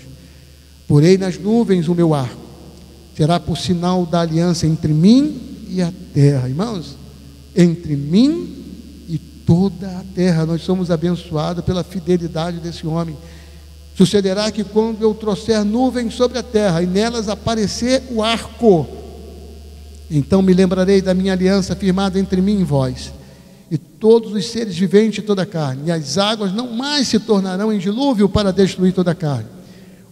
Porei 0.86 1.18
nas 1.18 1.38
nuvens 1.38 1.88
o 1.88 1.94
meu 1.94 2.14
arco, 2.14 2.40
será 3.16 3.40
por 3.40 3.58
sinal 3.58 4.06
da 4.06 4.20
aliança 4.20 4.66
entre 4.66 4.92
mim 4.92 5.40
e 5.68 5.82
a 5.82 5.92
terra. 6.14 6.48
Irmãos, 6.48 6.96
entre 7.56 7.96
mim 7.96 8.65
toda 9.46 9.86
a 9.86 10.02
terra, 10.14 10.44
nós 10.44 10.62
somos 10.62 10.90
abençoados 10.90 11.64
pela 11.64 11.84
fidelidade 11.84 12.58
desse 12.58 12.84
homem. 12.86 13.16
Sucederá 13.96 14.50
que 14.50 14.64
quando 14.64 15.00
eu 15.00 15.14
trouxer 15.14 15.64
nuvens 15.64 16.14
sobre 16.14 16.36
a 16.36 16.42
terra 16.42 16.82
e 16.82 16.86
nelas 16.86 17.28
aparecer 17.28 18.02
o 18.10 18.22
arco, 18.22 18.86
então 20.10 20.42
me 20.42 20.52
lembrarei 20.52 21.00
da 21.00 21.14
minha 21.14 21.32
aliança 21.32 21.74
firmada 21.74 22.18
entre 22.18 22.42
mim 22.42 22.60
e 22.60 22.64
vós, 22.64 23.12
e 23.70 23.78
todos 23.78 24.32
os 24.34 24.46
seres 24.48 24.76
viventes 24.76 25.16
de 25.16 25.22
toda 25.22 25.42
a 25.42 25.46
carne, 25.46 25.84
e 25.86 25.90
as 25.90 26.18
águas 26.18 26.52
não 26.52 26.72
mais 26.72 27.08
se 27.08 27.18
tornarão 27.18 27.72
em 27.72 27.78
dilúvio 27.78 28.28
para 28.28 28.52
destruir 28.52 28.92
toda 28.92 29.12
a 29.12 29.14
carne. 29.14 29.48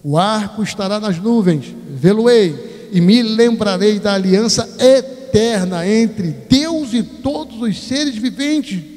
O 0.02 0.16
arco 0.16 0.62
estará 0.62 0.98
nas 0.98 1.18
nuvens, 1.18 1.74
vê-lo-ei, 1.90 2.88
e 2.92 3.00
me 3.00 3.22
lembrarei 3.22 3.98
da 3.98 4.14
aliança 4.14 4.68
eterna 4.78 5.86
entre 5.86 6.28
Deus 6.48 6.94
e 6.94 7.02
todos 7.02 7.60
os 7.60 7.82
seres 7.82 8.16
viventes, 8.16 8.78
e 8.78 8.93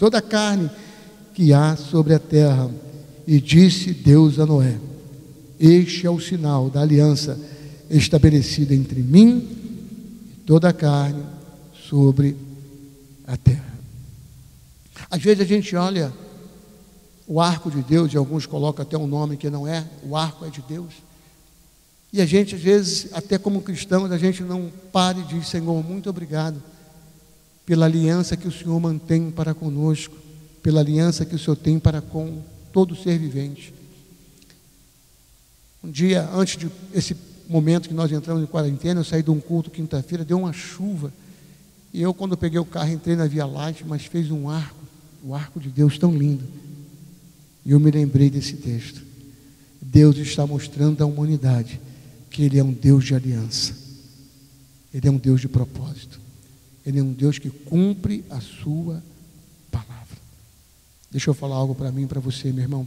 toda 0.00 0.16
a 0.16 0.22
carne 0.22 0.70
que 1.34 1.52
há 1.52 1.76
sobre 1.76 2.14
a 2.14 2.18
terra. 2.18 2.70
E 3.26 3.38
disse 3.38 3.92
Deus 3.92 4.38
a 4.40 4.46
Noé: 4.46 4.78
Este 5.60 6.06
é 6.06 6.10
o 6.10 6.18
sinal 6.18 6.70
da 6.70 6.80
aliança 6.80 7.38
estabelecida 7.90 8.74
entre 8.74 9.02
mim 9.02 9.46
e 10.32 10.36
toda 10.46 10.70
a 10.70 10.72
carne 10.72 11.22
sobre 11.88 12.34
a 13.26 13.36
terra. 13.36 13.70
Às 15.10 15.22
vezes 15.22 15.42
a 15.42 15.46
gente 15.46 15.76
olha 15.76 16.12
o 17.26 17.40
arco 17.40 17.70
de 17.70 17.82
Deus, 17.82 18.12
e 18.12 18.16
alguns 18.16 18.46
colocam 18.46 18.82
até 18.82 18.98
um 18.98 19.06
nome 19.06 19.36
que 19.36 19.50
não 19.50 19.68
é, 19.68 19.86
o 20.02 20.16
arco 20.16 20.44
é 20.44 20.50
de 20.50 20.62
Deus. 20.62 20.94
E 22.12 22.20
a 22.20 22.26
gente, 22.26 22.56
às 22.56 22.60
vezes, 22.60 23.08
até 23.12 23.38
como 23.38 23.60
cristãos, 23.60 24.10
a 24.10 24.18
gente 24.18 24.42
não 24.42 24.72
pare 24.90 25.22
de 25.22 25.34
dizer, 25.34 25.44
Senhor, 25.44 25.84
muito 25.84 26.10
obrigado 26.10 26.60
pela 27.70 27.86
aliança 27.86 28.36
que 28.36 28.48
o 28.48 28.50
Senhor 28.50 28.80
mantém 28.80 29.30
para 29.30 29.54
conosco, 29.54 30.16
pela 30.60 30.80
aliança 30.80 31.24
que 31.24 31.36
o 31.36 31.38
Senhor 31.38 31.54
tem 31.54 31.78
para 31.78 32.00
com 32.00 32.42
todo 32.72 32.96
ser 32.96 33.16
vivente. 33.16 33.72
Um 35.80 35.88
dia, 35.88 36.28
antes 36.34 36.58
de 36.58 37.16
momento 37.48 37.88
que 37.88 37.94
nós 37.94 38.10
entramos 38.10 38.42
em 38.42 38.46
quarentena, 38.46 38.98
eu 38.98 39.04
saí 39.04 39.22
de 39.22 39.30
um 39.30 39.38
culto 39.38 39.70
quinta-feira, 39.70 40.24
deu 40.24 40.40
uma 40.40 40.52
chuva. 40.52 41.12
E 41.94 42.02
eu, 42.02 42.12
quando 42.12 42.32
eu 42.32 42.36
peguei 42.36 42.58
o 42.58 42.64
carro, 42.64 42.90
entrei 42.90 43.14
na 43.14 43.28
Via 43.28 43.46
Láctea, 43.46 43.86
mas 43.88 44.04
fez 44.04 44.32
um 44.32 44.48
arco, 44.48 44.84
o 45.22 45.32
arco 45.32 45.60
de 45.60 45.68
Deus 45.68 45.96
tão 45.96 46.12
lindo. 46.12 46.42
E 47.64 47.70
eu 47.70 47.78
me 47.78 47.92
lembrei 47.92 48.30
desse 48.30 48.54
texto. 48.54 49.00
Deus 49.80 50.16
está 50.16 50.44
mostrando 50.44 51.04
à 51.04 51.06
humanidade 51.06 51.80
que 52.30 52.42
Ele 52.42 52.58
é 52.58 52.64
um 52.64 52.72
Deus 52.72 53.04
de 53.04 53.14
aliança. 53.14 53.76
Ele 54.92 55.06
é 55.06 55.10
um 55.12 55.18
Deus 55.18 55.40
de 55.40 55.46
propósito. 55.46 56.18
Ele 56.84 56.98
é 56.98 57.02
um 57.02 57.12
Deus 57.12 57.38
que 57.38 57.50
cumpre 57.50 58.24
a 58.30 58.40
sua 58.40 59.02
palavra. 59.70 60.16
Deixa 61.10 61.30
eu 61.30 61.34
falar 61.34 61.56
algo 61.56 61.74
para 61.74 61.92
mim 61.92 62.06
para 62.06 62.20
você, 62.20 62.52
meu 62.52 62.62
irmão. 62.62 62.86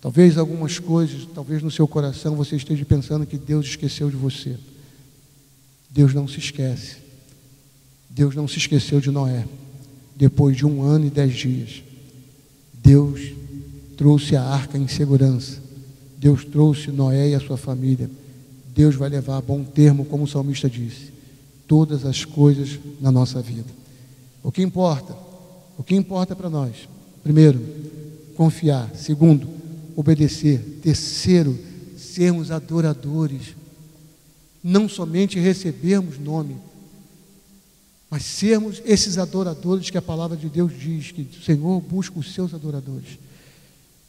Talvez 0.00 0.38
algumas 0.38 0.78
coisas, 0.78 1.26
talvez 1.34 1.62
no 1.62 1.70
seu 1.70 1.86
coração 1.88 2.36
você 2.36 2.56
esteja 2.56 2.84
pensando 2.84 3.26
que 3.26 3.36
Deus 3.36 3.66
esqueceu 3.66 4.10
de 4.10 4.16
você. 4.16 4.56
Deus 5.90 6.14
não 6.14 6.28
se 6.28 6.38
esquece. 6.38 6.96
Deus 8.08 8.34
não 8.34 8.46
se 8.46 8.58
esqueceu 8.58 9.00
de 9.00 9.10
Noé. 9.10 9.46
Depois 10.16 10.56
de 10.56 10.66
um 10.66 10.82
ano 10.82 11.06
e 11.06 11.10
dez 11.10 11.34
dias, 11.34 11.82
Deus 12.74 13.32
trouxe 13.96 14.36
a 14.36 14.42
arca 14.42 14.78
em 14.78 14.88
segurança. 14.88 15.60
Deus 16.16 16.44
trouxe 16.44 16.90
Noé 16.90 17.30
e 17.30 17.34
a 17.34 17.40
sua 17.40 17.56
família. 17.56 18.10
Deus 18.74 18.94
vai 18.94 19.08
levar 19.08 19.38
a 19.38 19.40
bom 19.40 19.64
termo, 19.64 20.04
como 20.04 20.24
o 20.24 20.28
salmista 20.28 20.68
disse, 20.68 21.12
todas 21.68 22.04
as 22.04 22.24
coisas 22.24 22.80
na 23.00 23.12
nossa 23.12 23.40
vida. 23.40 23.70
O 24.42 24.50
que 24.50 24.62
importa? 24.62 25.14
O 25.76 25.84
que 25.84 25.94
importa 25.94 26.34
para 26.34 26.50
nós? 26.50 26.88
Primeiro, 27.22 27.60
confiar. 28.34 28.90
Segundo, 28.96 29.46
obedecer. 29.94 30.80
Terceiro, 30.82 31.56
sermos 31.96 32.50
adoradores. 32.50 33.54
Não 34.64 34.88
somente 34.88 35.38
recebermos 35.38 36.18
nome, 36.18 36.56
mas 38.10 38.24
sermos 38.24 38.82
esses 38.84 39.18
adoradores 39.18 39.90
que 39.90 39.98
a 39.98 40.02
palavra 40.02 40.36
de 40.36 40.48
Deus 40.48 40.72
diz 40.76 41.12
que 41.12 41.22
o 41.22 41.44
Senhor 41.44 41.80
busca 41.80 42.18
os 42.18 42.32
seus 42.32 42.54
adoradores 42.54 43.18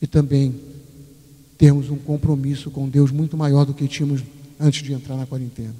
e 0.02 0.08
também 0.08 0.56
termos 1.58 1.90
um 1.90 1.98
compromisso 1.98 2.72
com 2.72 2.88
Deus 2.88 3.12
muito 3.12 3.36
maior 3.36 3.66
do 3.66 3.74
que 3.74 3.88
tínhamos 3.88 4.24
antes 4.60 4.82
de 4.82 4.94
entrar 4.94 5.18
na 5.18 5.26
quarentena. 5.26 5.76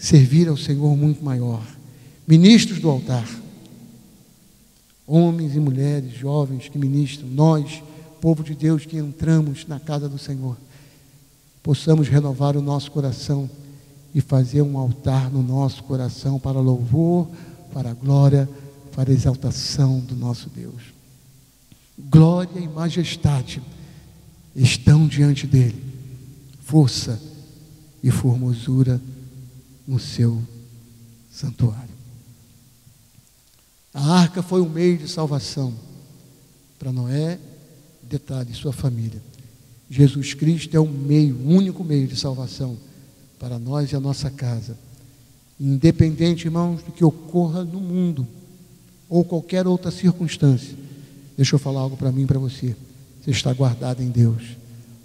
Servir 0.00 0.48
ao 0.48 0.56
Senhor 0.56 0.96
muito 0.96 1.22
maior. 1.22 1.62
Ministros 2.26 2.80
do 2.80 2.88
altar. 2.88 3.28
Homens 5.06 5.54
e 5.54 5.60
mulheres, 5.60 6.14
jovens 6.14 6.70
que 6.70 6.78
ministram, 6.78 7.28
nós, 7.28 7.82
povo 8.18 8.42
de 8.42 8.54
Deus 8.54 8.86
que 8.86 8.96
entramos 8.96 9.66
na 9.66 9.78
casa 9.78 10.08
do 10.08 10.16
Senhor, 10.16 10.56
possamos 11.62 12.08
renovar 12.08 12.56
o 12.56 12.62
nosso 12.62 12.90
coração 12.90 13.50
e 14.14 14.22
fazer 14.22 14.62
um 14.62 14.78
altar 14.78 15.30
no 15.30 15.42
nosso 15.42 15.84
coração 15.84 16.40
para 16.40 16.58
louvor, 16.60 17.28
para 17.70 17.92
glória, 17.92 18.48
para 18.96 19.12
exaltação 19.12 20.00
do 20.00 20.16
nosso 20.16 20.48
Deus. 20.48 20.82
Glória 21.98 22.58
e 22.58 22.66
majestade 22.66 23.60
estão 24.56 25.06
diante 25.06 25.46
dele, 25.46 25.84
força 26.62 27.20
e 28.02 28.10
formosura 28.10 28.98
no 29.90 29.98
seu 29.98 30.40
santuário. 31.32 31.90
A 33.92 34.20
arca 34.20 34.40
foi 34.40 34.60
um 34.60 34.68
meio 34.68 34.96
de 34.96 35.08
salvação 35.08 35.74
para 36.78 36.92
Noé, 36.92 37.40
detalhe, 38.00 38.54
sua 38.54 38.72
família. 38.72 39.20
Jesus 39.90 40.32
Cristo 40.32 40.76
é 40.76 40.78
o 40.78 40.86
meio, 40.86 41.34
o 41.34 41.48
único 41.48 41.82
meio 41.82 42.06
de 42.06 42.14
salvação 42.14 42.78
para 43.36 43.58
nós 43.58 43.90
e 43.90 43.96
a 43.96 44.00
nossa 44.00 44.30
casa. 44.30 44.78
Independente, 45.58 46.44
irmãos, 46.44 46.84
do 46.84 46.92
que 46.92 47.04
ocorra 47.04 47.64
no 47.64 47.80
mundo 47.80 48.24
ou 49.08 49.24
qualquer 49.24 49.66
outra 49.66 49.90
circunstância. 49.90 50.76
Deixa 51.36 51.56
eu 51.56 51.58
falar 51.58 51.80
algo 51.80 51.96
para 51.96 52.12
mim 52.12 52.22
e 52.22 52.26
para 52.26 52.38
você. 52.38 52.76
Você 53.20 53.32
está 53.32 53.52
guardado 53.52 54.00
em 54.04 54.08
Deus. 54.08 54.56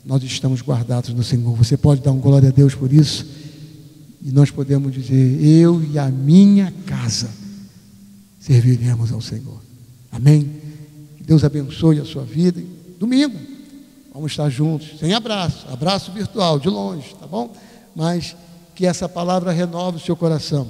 Nós 0.05 0.21
estamos 0.21 0.61
guardados 0.61 1.09
no 1.11 1.23
Senhor. 1.23 1.55
Você 1.55 1.75
pode 1.75 2.01
dar 2.01 2.11
um 2.11 2.19
glória 2.19 2.49
a 2.49 2.51
Deus 2.51 2.75
por 2.75 2.93
isso? 2.93 3.44
E 4.25 4.31
nós 4.31 4.49
podemos 4.49 4.91
dizer: 4.91 5.39
Eu 5.45 5.83
e 5.83 5.99
a 5.99 6.09
minha 6.09 6.73
casa 6.87 7.29
serviremos 8.39 9.11
ao 9.11 9.21
Senhor. 9.21 9.61
Amém? 10.11 10.49
Que 11.15 11.23
Deus 11.23 11.43
abençoe 11.43 11.99
a 11.99 12.05
sua 12.05 12.23
vida. 12.23 12.59
Domingo, 12.99 13.37
vamos 14.11 14.31
estar 14.31 14.49
juntos, 14.49 14.97
sem 14.97 15.13
abraço, 15.13 15.67
abraço 15.69 16.11
virtual, 16.11 16.59
de 16.59 16.67
longe, 16.69 17.13
tá 17.19 17.27
bom? 17.27 17.55
Mas 17.95 18.35
que 18.73 18.87
essa 18.87 19.07
palavra 19.07 19.51
renove 19.51 19.97
o 19.97 20.01
seu 20.01 20.15
coração. 20.15 20.67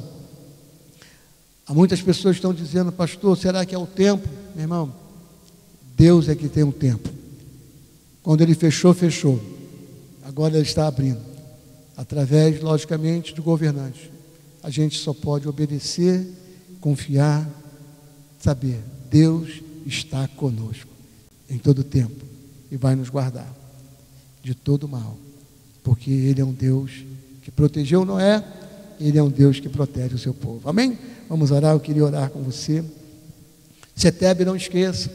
Há 1.66 1.74
muitas 1.74 2.01
pessoas 2.01 2.36
que 2.36 2.39
estão 2.39 2.53
dizendo, 2.53 2.91
pastor, 2.91 3.38
será 3.38 3.66
que 3.66 3.74
é 3.74 3.78
o 3.78 3.88
tempo? 3.88 4.28
Meu 4.53 4.66
irmão, 4.66 4.93
Deus 5.95 6.28
é 6.28 6.36
que 6.36 6.49
tem 6.49 6.66
o 6.66 6.74
tempo. 6.74 7.10
Quando 8.22 8.41
ele 8.41 8.53
fechou, 8.53 8.93
fechou. 8.93 9.41
Agora 10.26 10.56
ele 10.56 10.68
está 10.68 10.88
abrindo. 10.88 11.34
Através, 11.98 12.62
logicamente, 12.62 13.34
do 13.34 13.41
governante. 13.41 14.12
A 14.62 14.70
gente 14.70 14.98
só 14.98 15.14
pode 15.14 15.48
obedecer, 15.48 16.28
confiar, 16.82 17.48
saber. 18.39 18.80
Deus 19.10 19.62
está 19.86 20.28
conosco 20.28 20.89
em 21.50 21.58
todo 21.58 21.84
tempo 21.84 22.26
e 22.72 22.78
vai 22.78 22.96
nos 22.96 23.10
guardar 23.10 23.54
de 24.43 24.54
todo 24.54 24.88
mal. 24.88 25.18
Porque 25.84 26.12
Ele 26.12 26.41
é 26.41 26.46
um 26.46 26.54
Deus 26.54 26.91
que 27.43 27.52
protegeu 27.52 28.04
Noé, 28.04 28.43
Ele 29.00 29.18
é 29.18 29.24
um 29.24 29.30
Deus 29.30 29.60
que 29.60 29.70
protege 29.70 30.16
o 30.16 30.20
seu 30.20 30.34
povo. 30.34 30.68
Amém? 30.68 30.98
Vamos 31.30 31.52
orar, 31.52 31.74
eu 31.74 31.80
queria 31.80 32.04
orar 32.04 32.30
com 32.30 32.41
você. 32.43 32.84
Setebe, 33.96 34.43
não 34.43 34.56
esqueça, 34.56 35.10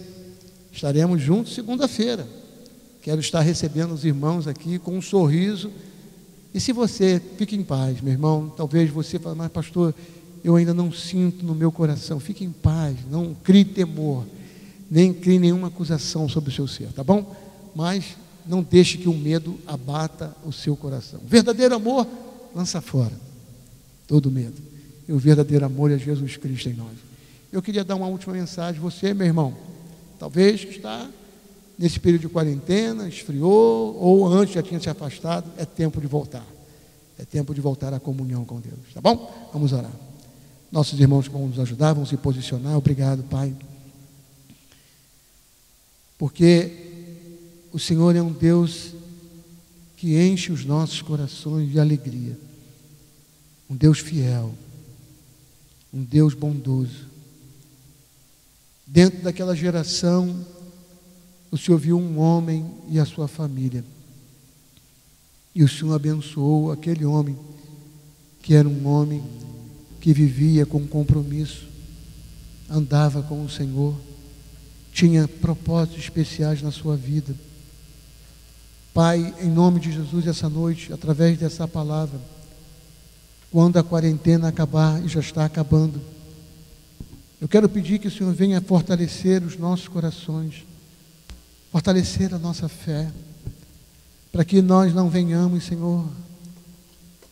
estaremos 0.72 1.20
juntos 1.20 1.54
segunda-feira. 1.54 2.26
Quero 3.02 3.20
estar 3.20 3.40
recebendo 3.40 3.92
os 3.92 4.04
irmãos 4.04 4.46
aqui 4.46 4.78
com 4.78 4.96
um 4.96 5.02
sorriso. 5.02 5.70
E 6.52 6.60
se 6.60 6.72
você, 6.72 7.20
fique 7.36 7.54
em 7.54 7.62
paz, 7.62 8.00
meu 8.00 8.12
irmão. 8.12 8.52
Talvez 8.56 8.90
você 8.90 9.18
fale, 9.18 9.36
mas 9.36 9.50
pastor, 9.52 9.94
eu 10.42 10.56
ainda 10.56 10.74
não 10.74 10.92
sinto 10.92 11.44
no 11.44 11.54
meu 11.54 11.70
coração. 11.70 12.18
Fique 12.18 12.44
em 12.44 12.50
paz, 12.50 12.96
não 13.10 13.34
crie 13.34 13.64
temor, 13.64 14.24
nem 14.90 15.12
crie 15.12 15.38
nenhuma 15.38 15.68
acusação 15.68 16.28
sobre 16.28 16.50
o 16.50 16.52
seu 16.52 16.66
ser, 16.66 16.92
tá 16.92 17.04
bom? 17.04 17.34
Mas 17.74 18.16
não 18.46 18.62
deixe 18.62 18.98
que 18.98 19.08
o 19.08 19.14
medo 19.14 19.58
abata 19.66 20.34
o 20.44 20.52
seu 20.52 20.76
coração. 20.76 21.20
Verdadeiro 21.26 21.74
amor 21.74 22.06
lança 22.54 22.80
fora 22.80 23.12
todo 24.08 24.30
medo. 24.30 24.60
E 25.08 25.12
o 25.12 25.18
verdadeiro 25.18 25.64
amor 25.64 25.90
é 25.92 25.98
Jesus 25.98 26.36
Cristo 26.36 26.68
em 26.68 26.74
nós. 26.74 26.96
Eu 27.52 27.62
queria 27.62 27.84
dar 27.84 27.94
uma 27.94 28.06
última 28.06 28.32
mensagem. 28.32 28.80
Você, 28.80 29.14
meu 29.14 29.26
irmão, 29.26 29.56
talvez 30.18 30.64
que 30.64 30.76
está 30.76 31.08
nesse 31.80 31.98
período 31.98 32.20
de 32.20 32.28
quarentena, 32.28 33.08
esfriou, 33.08 33.96
ou 33.96 34.28
antes 34.28 34.52
já 34.52 34.62
tinha 34.62 34.78
se 34.78 34.90
afastado, 34.90 35.50
é 35.56 35.64
tempo 35.64 35.98
de 35.98 36.06
voltar. 36.06 36.44
É 37.18 37.24
tempo 37.24 37.54
de 37.54 37.60
voltar 37.62 37.94
à 37.94 37.98
comunhão 37.98 38.44
com 38.44 38.60
Deus. 38.60 38.92
Tá 38.92 39.00
bom? 39.00 39.48
Vamos 39.50 39.72
orar. 39.72 39.90
Nossos 40.70 41.00
irmãos 41.00 41.26
vão 41.26 41.48
nos 41.48 41.58
ajudar, 41.58 41.94
vão 41.94 42.04
se 42.04 42.18
posicionar. 42.18 42.76
Obrigado, 42.76 43.22
Pai. 43.22 43.56
Porque 46.18 46.70
o 47.72 47.78
Senhor 47.78 48.14
é 48.14 48.20
um 48.20 48.32
Deus 48.32 48.92
que 49.96 50.20
enche 50.20 50.52
os 50.52 50.66
nossos 50.66 51.00
corações 51.00 51.70
de 51.70 51.80
alegria. 51.80 52.38
Um 53.70 53.74
Deus 53.74 54.00
fiel. 54.00 54.52
Um 55.94 56.02
Deus 56.04 56.34
bondoso. 56.34 57.06
Dentro 58.86 59.22
daquela 59.22 59.56
geração 59.56 60.44
o 61.50 61.58
Senhor 61.58 61.78
viu 61.78 61.98
um 61.98 62.18
homem 62.18 62.70
e 62.88 62.98
a 62.98 63.04
sua 63.04 63.26
família. 63.26 63.84
E 65.54 65.64
o 65.64 65.68
Senhor 65.68 65.94
abençoou 65.94 66.70
aquele 66.70 67.04
homem, 67.04 67.36
que 68.40 68.54
era 68.54 68.68
um 68.68 68.86
homem 68.86 69.22
que 70.00 70.12
vivia 70.12 70.64
com 70.64 70.86
compromisso, 70.86 71.66
andava 72.68 73.22
com 73.22 73.44
o 73.44 73.50
Senhor, 73.50 73.94
tinha 74.92 75.26
propósitos 75.26 75.98
especiais 75.98 76.62
na 76.62 76.70
sua 76.70 76.96
vida. 76.96 77.34
Pai, 78.94 79.34
em 79.40 79.48
nome 79.48 79.80
de 79.80 79.92
Jesus, 79.92 80.26
essa 80.26 80.48
noite, 80.48 80.92
através 80.92 81.38
dessa 81.38 81.66
palavra, 81.66 82.20
quando 83.50 83.76
a 83.76 83.82
quarentena 83.82 84.48
acabar 84.48 85.04
e 85.04 85.08
já 85.08 85.20
está 85.20 85.44
acabando, 85.44 86.00
eu 87.40 87.48
quero 87.48 87.68
pedir 87.68 87.98
que 87.98 88.06
o 88.06 88.10
Senhor 88.10 88.32
venha 88.32 88.60
fortalecer 88.60 89.42
os 89.42 89.56
nossos 89.56 89.88
corações 89.88 90.69
fortalecer 91.70 92.34
a 92.34 92.38
nossa 92.38 92.68
fé, 92.68 93.10
para 94.32 94.44
que 94.44 94.60
nós 94.60 94.94
não 94.94 95.08
venhamos, 95.08 95.64
Senhor, 95.64 96.06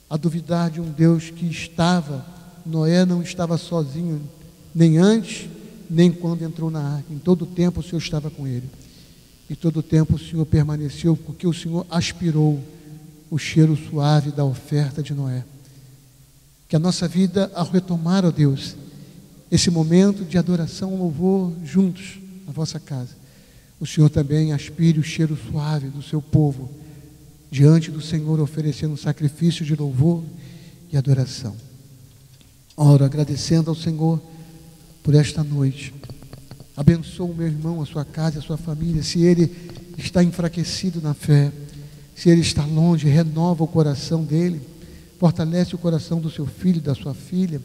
a 0.09 0.17
duvidar 0.17 0.71
de 0.71 0.81
um 0.81 0.91
Deus 0.91 1.31
que 1.31 1.47
estava, 1.47 2.25
Noé 2.65 3.05
não 3.05 3.23
estava 3.23 3.59
sozinho, 3.59 4.21
nem 4.75 4.99
antes, 4.99 5.49
nem 5.91 6.13
quando 6.13 6.43
entrou 6.43 6.71
na 6.71 6.97
arca. 6.97 7.13
Em 7.13 7.19
todo 7.19 7.43
o 7.43 7.47
tempo 7.47 7.81
o 7.81 7.83
Senhor 7.83 7.99
estava 7.99 8.31
com 8.31 8.47
ele. 8.47 8.69
E 9.49 9.57
todo 9.57 9.79
o 9.79 9.83
tempo 9.83 10.17
o 10.17 10.19
Senhor 10.19 10.45
permaneceu, 10.47 11.17
porque 11.17 11.47
o 11.47 11.53
Senhor 11.53 11.87
aspirou 11.91 12.63
o 13.31 13.39
cheiro 13.39 13.77
suave 13.77 14.31
da 14.31 14.45
oferta 14.45 15.03
de 15.03 15.15
Noé. 15.15 15.45
Que 16.69 16.77
a 16.77 16.79
nossa 16.79 17.09
vida, 17.09 17.51
ao 17.55 17.67
retomar, 17.67 18.25
ó 18.25 18.31
Deus, 18.31 18.77
esse 19.51 19.71
momento 19.71 20.25
de 20.25 20.37
adoração, 20.37 20.97
louvor 20.97 21.53
juntos 21.65 22.19
na 22.47 22.53
vossa 22.53 22.79
casa, 22.79 23.18
o 23.81 23.87
Senhor 23.87 24.11
também 24.11 24.53
aspire 24.53 24.99
o 24.99 25.05
cheiro 25.05 25.37
suave 25.51 25.89
do 25.89 26.03
seu 26.03 26.21
povo 26.21 26.69
diante 27.51 27.91
do 27.91 28.01
Senhor, 28.01 28.41
oferecendo 28.41 28.97
sacrifício 28.97 29.65
de 29.65 29.75
louvor 29.75 30.23
e 30.93 30.97
adoração. 30.97 31.57
Oro 32.77 33.05
agradecendo 33.05 33.71
ao 33.71 33.77
Senhor 33.77 34.21
por 35.03 35.15
esta 35.15 35.43
noite. 35.43 35.95
Abençoa 36.77 37.27
o 37.27 37.35
meu 37.35 37.47
irmão, 37.47 37.81
a 37.81 37.87
sua 37.87 38.05
casa, 38.05 38.39
a 38.39 38.43
sua 38.43 38.57
família. 38.57 39.03
Se 39.03 39.21
ele 39.21 39.51
está 39.97 40.23
enfraquecido 40.23 41.01
na 41.01 41.15
fé, 41.15 41.51
se 42.15 42.29
ele 42.29 42.41
está 42.41 42.65
longe, 42.65 43.09
renova 43.09 43.65
o 43.65 43.69
coração 43.69 44.25
dele, 44.25 44.61
fortalece 45.19 45.75
o 45.75 45.79
coração 45.79 46.21
do 46.21 46.31
seu 46.31 46.47
filho, 46.47 46.81
da 46.81 46.95
sua 46.95 47.15
filha. 47.15 47.61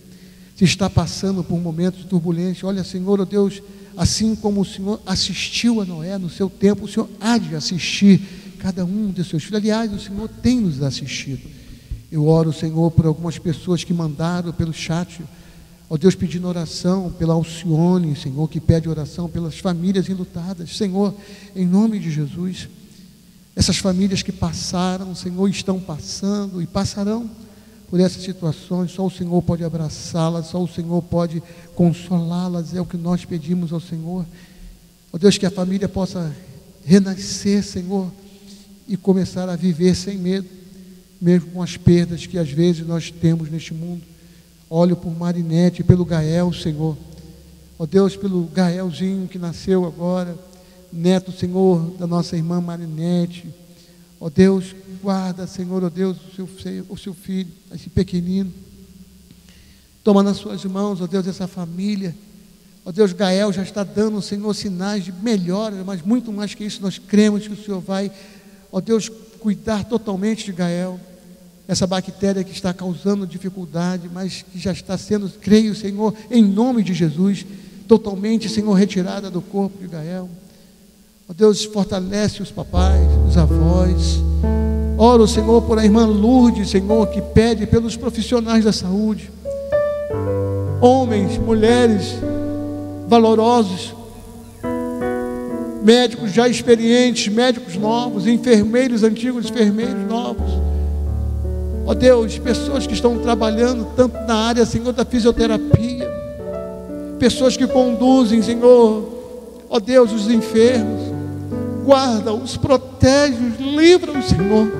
Se 0.55 0.64
está 0.64 0.89
passando 0.89 1.43
por 1.43 1.59
momentos 1.59 2.01
de 2.01 2.07
turbulência, 2.07 2.68
olha, 2.68 2.84
Senhor, 2.84 3.20
oh 3.20 3.26
Deus, 3.26 3.61
assim 3.98 4.36
como 4.36 4.62
o 4.62 4.66
Senhor 4.66 5.02
assistiu 5.06 5.82
a 5.82 5.86
Noé 5.86 6.18
no 6.18 6.30
seu 6.30 6.50
tempo, 6.50 6.86
o 6.86 6.88
Senhor 6.88 7.10
há 7.20 7.38
de 7.38 7.56
assistir 7.56 8.22
cada 8.60 8.86
um 8.86 9.12
de 9.12 9.24
seus 9.24 9.44
filhos. 9.44 9.60
Aliás, 9.60 9.91
o 9.91 10.00
Senhor 10.00 10.30
tem 10.41 10.60
nos 10.60 10.82
assistido. 10.82 11.41
Eu 12.12 12.28
oro, 12.28 12.54
Senhor, 12.54 12.91
por 12.91 13.06
algumas 13.06 13.38
pessoas 13.38 13.84
que 13.84 13.94
mandaram 13.94 14.54
pelo 14.54 14.72
chat, 14.72 15.22
ó 15.89 15.98
Deus, 15.98 16.16
pedindo 16.16 16.48
oração 16.48 17.12
pela 17.18 17.34
Alcione, 17.34 18.16
Senhor, 18.16 18.48
que 18.48 18.60
pede 18.60 18.88
oração 18.88 19.28
pelas 19.28 19.58
famílias 19.58 20.08
enlutadas. 20.08 20.78
Senhor, 20.78 21.14
em 21.56 21.66
nome 21.66 22.00
de 22.00 22.12
Jesus, 22.12 22.70
essas 23.56 23.78
famílias 23.78 24.22
que 24.22 24.32
passaram, 24.32 25.14
Senhor, 25.16 25.48
estão 25.50 25.80
passando 25.80 26.62
e 26.62 26.68
passarão 26.68 27.30
por 27.94 28.00
essas 28.00 28.24
situações, 28.24 28.89
só 28.89 29.06
o 29.06 29.12
Senhor 29.12 29.39
pode 29.44 29.64
abraçá-las, 29.64 30.48
só 30.48 30.64
o 30.64 30.68
Senhor 30.68 31.00
pode 31.04 31.44
consolá-las, 31.76 32.74
é 32.74 32.82
o 32.82 32.86
que 32.88 32.98
nós 32.98 33.24
pedimos 33.24 33.72
ao 33.72 33.80
Senhor. 33.80 34.26
Ó 35.12 35.18
Deus, 35.20 35.38
que 35.38 35.46
a 35.46 35.52
família 35.52 35.88
possa 35.88 36.36
renascer, 36.84 37.64
Senhor, 37.64 38.12
e 38.88 38.98
começar 38.98 39.48
a 39.48 39.56
viver 39.56 39.94
sem 39.94 40.18
medo, 40.18 40.50
mesmo 41.22 41.52
com 41.52 41.62
as 41.62 41.78
perdas 41.78 42.26
que 42.26 42.39
às 42.39 42.50
vezes 42.50 42.84
nós 42.84 43.12
temos 43.12 43.52
neste 43.52 43.76
mundo. 43.76 44.02
Olho 44.68 44.96
por 44.96 45.16
Marinete, 45.16 45.84
pelo 45.84 46.04
Gael, 46.04 46.52
Senhor. 46.52 46.98
Ó 47.78 47.86
Deus, 47.86 48.16
pelo 48.16 48.46
Gaelzinho 48.46 49.28
que 49.28 49.38
nasceu 49.38 49.86
agora, 49.86 50.36
neto, 50.91 51.32
Senhor, 51.32 51.91
da 52.00 52.08
nossa 52.08 52.36
irmã 52.36 52.60
Marinete. 52.60 53.54
Ó 54.26 54.30
Deus, 54.30 54.74
guarda, 55.01 55.45
Senhor, 55.45 55.84
ó 55.84 55.89
Deus, 55.89 56.15
o 56.39 56.47
seu, 56.61 56.86
o 56.88 56.97
seu 56.97 57.13
filho, 57.13 57.51
esse 57.76 57.89
pequenino. 57.89 58.49
Toma 60.01 60.24
nas 60.24 60.38
suas 60.38 60.63
mãos, 60.63 61.01
ó 61.01 61.07
Deus, 61.07 61.28
essa 61.28 61.45
família. 61.45 62.15
Ó 62.86 62.91
Deus, 62.93 63.11
Gael 63.11 63.51
já 63.51 63.63
está 63.63 63.84
dando, 63.84 64.21
Senhor, 64.21 64.53
sinais 64.53 65.03
de 65.03 65.11
melhora, 65.11 65.84
mas 65.84 66.01
muito 66.01 66.32
mais 66.32 66.53
que 66.53 66.63
isso, 66.63 66.82
nós 66.82 66.97
cremos 66.97 67.45
que 67.45 67.53
o 67.53 67.65
Senhor 67.65 67.82
vai, 67.82 68.09
ó 68.71 68.80
Deus, 68.80 69.11
cuidar 69.41 69.84
totalmente 69.84 70.45
de 70.45 70.53
Gael. 70.53 70.97
Essa 71.67 71.86
bactéria 71.86 72.45
que 72.45 72.53
está 72.53 72.74
causando 72.74 73.28
dificuldade, 73.28 74.09
mas 74.09 74.41
que 74.41 74.57
já 74.57 74.71
está 74.71 74.97
sendo, 74.97 75.30
creio, 75.30 75.76
Senhor, 75.76 76.15
em 76.32 76.45
nome 76.45 76.82
de 76.82 76.93
Jesus, 76.93 77.45
totalmente, 77.89 78.47
Senhor, 78.47 78.74
retirada 78.74 79.30
do 79.30 79.41
corpo 79.41 79.80
de 79.80 79.88
Gael. 79.88 80.30
Ó 81.34 81.36
Deus, 81.36 81.66
fortalece 81.66 82.44
os 82.44 82.52
papais, 82.52 83.08
os 83.28 83.36
avós. 83.36 84.22
Oro, 85.00 85.28
Senhor, 85.28 85.64
por 85.64 85.80
a 85.80 85.84
irmã 85.84 86.06
Lourdes, 86.06 86.70
Senhor, 86.70 87.08
que 87.08 87.20
pede 87.24 87.66
pelos 87.66 87.98
profissionais 87.98 88.64
da 88.64 88.72
saúde 88.72 89.32
homens, 90.80 91.40
mulheres 91.40 92.14
valorosos, 93.08 93.96
médicos 95.84 96.32
já 96.32 96.48
experientes, 96.48 97.34
médicos 97.34 97.78
novos, 97.78 98.28
enfermeiros 98.28 99.02
antigos, 99.02 99.50
enfermeiros 99.50 100.08
novos. 100.08 100.52
Ó 101.86 101.92
oh 101.92 101.96
Deus, 101.96 102.38
pessoas 102.38 102.86
que 102.86 102.94
estão 102.94 103.18
trabalhando 103.18 103.88
tanto 103.96 104.16
na 104.28 104.36
área, 104.36 104.66
Senhor, 104.68 104.94
da 104.94 105.04
fisioterapia, 105.04 106.08
pessoas 107.18 107.58
que 107.58 107.66
conduzem, 107.66 108.44
Senhor, 108.44 109.10
ó 109.68 109.78
oh 109.78 109.80
Deus, 109.80 110.12
os 110.12 110.30
enfermos, 110.30 111.03
guarda-os, 111.84 112.58
protege-os, 112.58 113.60
livra-os, 113.60 114.26
Senhor. 114.26 114.72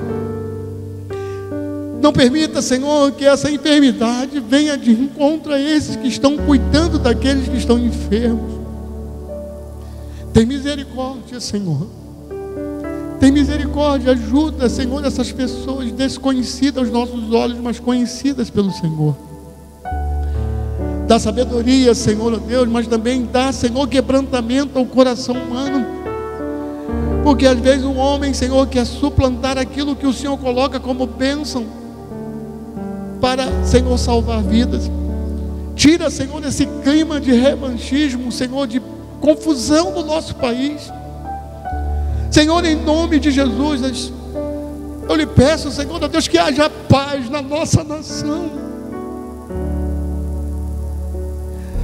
Não 2.01 2.12
permita, 2.12 2.62
Senhor, 2.62 3.12
que 3.14 3.26
essa 3.26 3.49
enfermidade 3.49 4.39
venha 4.39 4.78
de 4.78 4.91
encontro 4.91 5.54
a 5.54 5.60
esses 5.60 5.95
que 5.95 6.08
estão 6.08 6.38
cuidando 6.38 6.99
daqueles 6.99 7.47
que 7.47 7.58
estão 7.58 7.80
enfermos. 7.80 8.60
Tem 10.34 10.45
misericórdia, 10.45 11.39
Senhor. 11.39 11.88
Tem 13.20 13.32
misericórdia, 13.32 14.12
ajuda, 14.12 14.68
Senhor, 14.68 15.06
essas 15.06 15.32
pessoas 15.32 15.91
desconhecidas 15.93 16.84
aos 16.84 16.91
nossos 16.91 17.32
olhos, 17.32 17.58
mas 17.60 17.80
conhecidas 17.80 18.49
pelo 18.49 18.72
Senhor. 18.72 19.16
Dá 21.08 21.20
sabedoria, 21.20 21.93
Senhor, 21.93 22.38
Deus, 22.39 22.68
mas 22.68 22.88
também 22.88 23.26
dá, 23.32 23.51
Senhor, 23.54 23.88
quebrantamento 23.88 24.78
ao 24.78 24.86
coração 24.86 25.36
humano. 25.36 25.82
Porque 27.24 27.47
às 27.47 27.57
vezes 27.57 27.86
o 27.86 27.93
homem, 27.93 28.34
Senhor, 28.34 28.67
quer 28.67 28.86
suplantar 28.86 29.57
aquilo 29.57 29.95
que 29.95 30.05
o 30.05 30.11
Senhor 30.11 30.38
coloca 30.38 30.80
como 30.80 31.07
bênção 31.07 31.65
para, 33.21 33.63
Senhor, 33.63 33.97
salvar 33.97 34.43
vidas. 34.43 34.91
Tira, 35.76 36.09
Senhor, 36.09 36.45
esse 36.45 36.65
clima 36.84 37.21
de 37.21 37.32
revanchismo, 37.32 38.32
Senhor, 38.32 38.67
de 38.67 38.82
confusão 39.21 39.93
do 39.93 40.03
nosso 40.03 40.36
país. 40.36 40.91
Senhor, 42.30 42.65
em 42.65 42.76
nome 42.76 43.19
de 43.19 43.32
Jesus, 43.32 44.11
eu 45.07 45.15
lhe 45.15 45.26
peço, 45.26 45.71
Senhor, 45.71 46.05
Deus, 46.09 46.28
que 46.28 46.38
haja 46.38 46.69
paz 46.69 47.30
na 47.30 47.41
nossa 47.41 47.84
nação. 47.84 48.51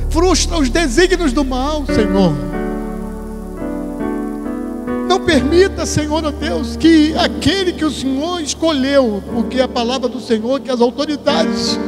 Frustra 0.10 0.58
os 0.58 0.70
desígnios 0.70 1.32
do 1.32 1.46
mal, 1.46 1.86
Senhor. 1.86 2.59
Não 5.10 5.20
permita, 5.20 5.88
Senhor, 5.88 6.24
ó 6.24 6.30
Deus, 6.30 6.76
que 6.76 7.18
aquele 7.18 7.74
que 7.74 7.84
o 7.84 7.90
Senhor 7.90 8.40
escolheu, 8.42 9.24
porque 9.34 9.60
a 9.60 9.68
palavra 9.68 10.08
do 10.08 10.20
Senhor, 10.20 10.60
que 10.60 10.70
as 10.70 10.80
autoridades 10.80 11.80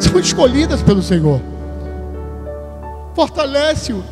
são 0.00 0.18
escolhidas 0.18 0.82
pelo 0.82 1.02
Senhor. 1.02 1.42
Fortalece-o, 3.14 4.02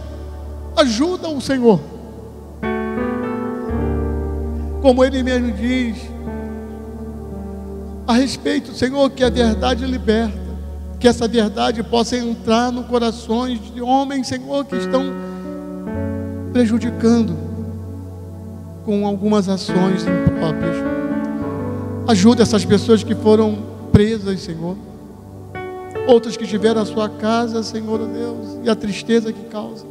ajuda 0.77 1.31
o 1.31 1.41
Senhor. 1.41 1.81
Como 4.83 5.03
ele 5.03 5.23
mesmo 5.23 5.51
diz, 5.53 5.97
a 8.07 8.13
respeito, 8.13 8.75
Senhor, 8.75 9.09
que 9.09 9.25
a 9.25 9.31
verdade 9.31 9.87
liberta, 9.87 10.39
que 11.01 11.09
essa 11.09 11.27
verdade 11.27 11.83
possa 11.83 12.19
entrar 12.19 12.71
no 12.71 12.85
corações 12.85 13.59
de 13.73 13.81
homens, 13.81 14.29
Senhor, 14.29 14.67
que 14.67 14.77
estão 14.77 15.05
prejudicando 16.53 17.48
com 18.89 19.07
algumas 19.07 19.51
ações 19.51 20.03
impróprias. 20.03 20.77
Ajuda 22.07 22.43
essas 22.43 22.65
pessoas 22.65 23.03
que 23.03 23.15
foram 23.15 23.59
presas, 23.93 24.41
Senhor. 24.41 24.79
Outras 26.07 26.39
que 26.39 26.47
tiveram 26.47 26.81
a 26.81 26.87
sua 26.87 27.07
casa, 27.07 27.63
Senhor 27.63 27.99
Deus, 27.99 28.59
e 28.65 28.71
a 28.71 28.75
tristeza 28.75 29.31
que 29.31 29.45
causa. 29.51 29.85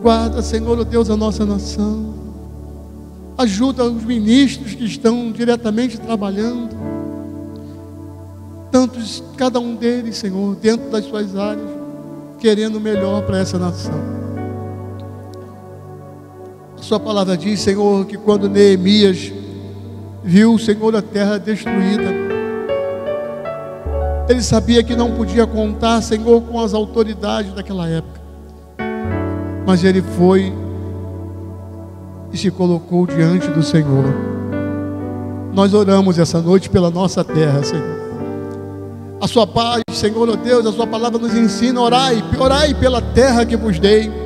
Guarda, 0.00 0.42
Senhor 0.42 0.84
Deus, 0.84 1.10
a 1.10 1.16
nossa 1.16 1.44
nação. 1.44 2.14
Ajuda 3.36 3.82
os 3.82 4.04
ministros 4.04 4.76
que 4.76 4.84
estão 4.84 5.32
diretamente 5.32 5.98
trabalhando. 5.98 6.70
Tantos, 8.70 9.24
cada 9.36 9.58
um 9.58 9.74
deles, 9.74 10.18
Senhor, 10.18 10.54
dentro 10.54 10.88
das 10.88 11.04
suas 11.04 11.34
áreas, 11.34 11.68
querendo 12.38 12.76
o 12.76 12.80
melhor 12.80 13.22
para 13.22 13.38
essa 13.38 13.58
nação. 13.58 14.25
Sua 16.86 17.00
palavra 17.00 17.36
diz, 17.36 17.58
Senhor, 17.58 18.06
que 18.06 18.16
quando 18.16 18.48
Neemias 18.48 19.32
viu, 20.22 20.56
Senhor, 20.56 20.94
a 20.94 21.02
terra 21.02 21.36
destruída, 21.36 22.14
ele 24.28 24.40
sabia 24.40 24.84
que 24.84 24.94
não 24.94 25.10
podia 25.10 25.48
contar, 25.48 26.00
Senhor, 26.00 26.40
com 26.42 26.60
as 26.60 26.72
autoridades 26.72 27.52
daquela 27.52 27.88
época. 27.88 28.20
Mas 29.66 29.82
ele 29.82 30.00
foi 30.00 30.52
e 32.32 32.38
se 32.38 32.52
colocou 32.52 33.04
diante 33.04 33.48
do 33.48 33.64
Senhor. 33.64 34.04
Nós 35.52 35.74
oramos 35.74 36.20
essa 36.20 36.40
noite 36.40 36.70
pela 36.70 36.88
nossa 36.88 37.24
terra, 37.24 37.64
Senhor. 37.64 37.96
A 39.20 39.26
sua 39.26 39.44
paz, 39.44 39.82
Senhor, 39.90 40.28
oh 40.28 40.36
Deus, 40.36 40.64
a 40.64 40.72
sua 40.72 40.86
palavra 40.86 41.18
nos 41.18 41.34
ensina, 41.34 41.80
orai, 41.80 42.22
orai 42.38 42.74
pela 42.74 43.02
terra 43.02 43.44
que 43.44 43.56
vos 43.56 43.76
dei 43.80 44.25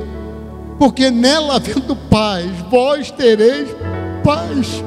porque 0.81 1.11
nela 1.11 1.57
havendo 1.57 1.95
paz, 1.95 2.49
vós 2.67 3.11
tereis 3.11 3.69
paz. 4.23 4.83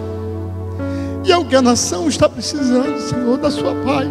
E 1.24 1.30
é 1.30 1.38
o 1.38 1.45
que 1.45 1.55
a 1.55 1.62
nação 1.62 2.09
está 2.09 2.28
precisando, 2.28 2.99
Senhor, 2.99 3.38
da 3.38 3.49
sua 3.49 3.72
paz. 3.76 4.09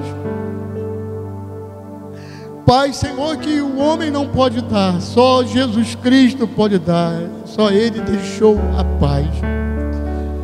Paz, 2.65 2.95
Senhor, 2.95 3.35
que 3.35 3.59
o 3.59 3.79
homem 3.79 4.09
não 4.09 4.25
pode 4.29 4.61
dar, 4.61 5.01
só 5.01 5.43
Jesus 5.43 5.93
Cristo 5.95 6.47
pode 6.47 6.79
dar, 6.79 7.21
só 7.45 7.69
Ele 7.69 7.99
deixou 7.99 8.57
a 8.77 8.85
paz, 8.97 9.27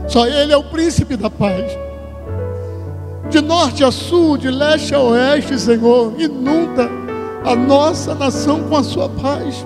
só 0.09 0.27
Ele 0.27 0.51
é 0.51 0.57
o 0.57 0.63
príncipe 0.65 1.15
da 1.15 1.29
paz. 1.29 1.71
De 3.29 3.39
norte 3.39 3.81
a 3.81 3.91
sul, 3.91 4.35
de 4.35 4.51
leste 4.51 4.93
a 4.93 4.99
oeste, 4.99 5.57
Senhor, 5.57 6.19
inunda 6.19 6.89
a 7.45 7.55
nossa 7.55 8.13
nação 8.13 8.63
com 8.63 8.75
a 8.75 8.83
sua 8.83 9.07
paz. 9.07 9.65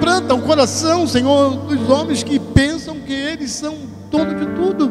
Quebranta 0.00 0.34
o 0.34 0.40
coração, 0.40 1.06
Senhor, 1.06 1.56
dos 1.56 1.90
homens 1.90 2.22
que 2.22 2.38
pensam 2.38 3.00
que 3.00 3.12
eles 3.12 3.50
são 3.50 3.76
dono 4.10 4.34
de 4.34 4.46
tudo. 4.54 4.90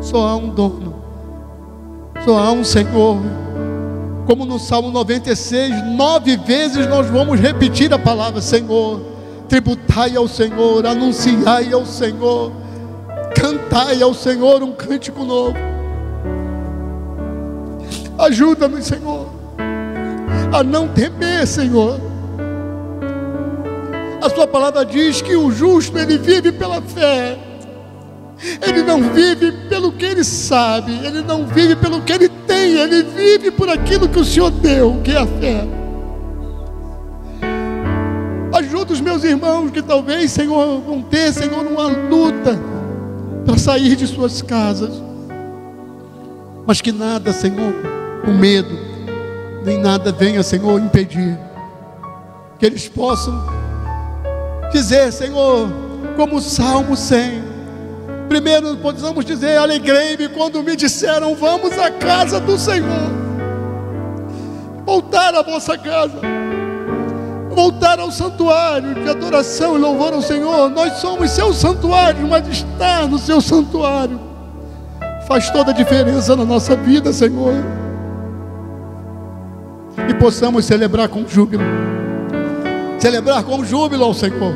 Só 0.00 0.28
há 0.28 0.36
um 0.36 0.50
dono, 0.50 0.94
só 2.24 2.38
há 2.38 2.52
um 2.52 2.62
Senhor. 2.62 3.18
Como 4.24 4.46
no 4.46 4.60
Salmo 4.60 4.92
96, 4.92 5.84
nove 5.96 6.36
vezes 6.36 6.86
nós 6.86 7.08
vamos 7.08 7.40
repetir 7.40 7.92
a 7.92 7.98
palavra 7.98 8.40
Senhor. 8.40 9.00
Tributai 9.48 10.14
ao 10.14 10.28
Senhor, 10.28 10.86
anunciai 10.86 11.72
ao 11.72 11.84
Senhor, 11.84 12.52
cantai 13.34 14.00
ao 14.00 14.14
Senhor 14.14 14.62
um 14.62 14.70
cântico 14.70 15.24
novo. 15.24 15.56
Ajuda-nos, 18.16 18.86
Senhor, 18.86 19.26
a 20.52 20.62
não 20.62 20.86
temer, 20.86 21.48
Senhor 21.48 22.05
a 24.26 24.30
sua 24.30 24.46
palavra 24.46 24.84
diz 24.84 25.22
que 25.22 25.36
o 25.36 25.50
justo 25.50 25.96
ele 25.96 26.18
vive 26.18 26.52
pela 26.52 26.82
fé. 26.82 27.38
Ele 28.60 28.82
não 28.82 29.00
vive 29.00 29.50
pelo 29.68 29.92
que 29.92 30.04
ele 30.04 30.22
sabe, 30.22 30.92
ele 31.04 31.22
não 31.22 31.46
vive 31.46 31.74
pelo 31.76 32.02
que 32.02 32.12
ele 32.12 32.28
tem, 32.28 32.72
ele 32.72 33.02
vive 33.02 33.50
por 33.50 33.68
aquilo 33.68 34.08
que 34.08 34.18
o 34.18 34.24
Senhor 34.24 34.50
deu, 34.50 35.00
que 35.02 35.12
é 35.12 35.16
a 35.16 35.26
fé. 35.26 35.66
Ajuda 38.52 38.92
os 38.92 39.00
meus 39.00 39.24
irmãos 39.24 39.70
que 39.70 39.80
talvez, 39.80 40.32
Senhor, 40.32 40.80
vão 40.80 41.02
ter, 41.02 41.32
Senhor, 41.32 41.66
uma 41.66 41.86
luta 41.86 42.58
para 43.46 43.56
sair 43.56 43.96
de 43.96 44.06
suas 44.06 44.42
casas. 44.42 45.02
Mas 46.66 46.80
que 46.80 46.92
nada, 46.92 47.32
Senhor, 47.32 47.72
o 48.26 48.32
medo, 48.32 48.76
nem 49.64 49.78
nada 49.78 50.12
venha, 50.12 50.42
Senhor, 50.42 50.80
impedir 50.80 51.38
que 52.58 52.66
eles 52.66 52.88
possam 52.88 53.55
dizer, 54.76 55.10
Senhor, 55.10 55.68
como 56.16 56.36
o 56.36 56.40
Salmo 56.40 56.94
100. 56.94 57.42
Primeiro, 58.28 58.76
podemos 58.76 59.24
dizer: 59.24 59.56
Alegrei-me 59.56 60.28
quando 60.28 60.62
me 60.62 60.76
disseram, 60.76 61.34
Vamos 61.34 61.78
à 61.78 61.90
casa 61.90 62.38
do 62.38 62.58
Senhor. 62.58 63.16
Voltar 64.84 65.34
à 65.34 65.42
vossa 65.42 65.76
casa, 65.78 66.20
voltar 67.50 67.98
ao 67.98 68.12
santuário 68.12 68.94
de 68.94 69.08
adoração 69.08 69.76
e 69.76 69.78
louvor 69.78 70.12
ao 70.12 70.22
Senhor. 70.22 70.68
Nós 70.68 70.94
somos 70.98 71.30
seu 71.30 71.52
santuário, 71.54 72.28
mas 72.28 72.46
estar 72.46 73.08
no 73.08 73.18
seu 73.18 73.40
santuário 73.40 74.20
faz 75.26 75.50
toda 75.50 75.72
a 75.72 75.74
diferença 75.74 76.36
na 76.36 76.44
nossa 76.44 76.76
vida, 76.76 77.12
Senhor. 77.12 77.54
E 80.08 80.14
possamos 80.14 80.66
celebrar 80.66 81.08
com 81.08 81.26
júbilo, 81.26 81.64
celebrar 82.98 83.44
com 83.44 83.64
júbilo 83.64 84.04
ao 84.04 84.14
Senhor, 84.14 84.54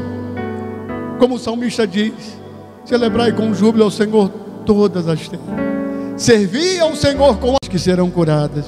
como 1.19 1.35
o 1.35 1.39
salmista 1.39 1.87
diz: 1.87 2.39
celebrai 2.85 3.33
com 3.33 3.55
júbilo 3.55 3.85
ao 3.85 3.91
Senhor 3.91 4.29
todas 4.65 5.09
as 5.09 5.29
terras, 5.29 5.45
servir 6.17 6.81
ao 6.81 6.95
Senhor 6.95 7.39
com 7.39 7.57
as 7.63 7.69
que 7.69 7.79
serão 7.79 8.11
curadas. 8.11 8.65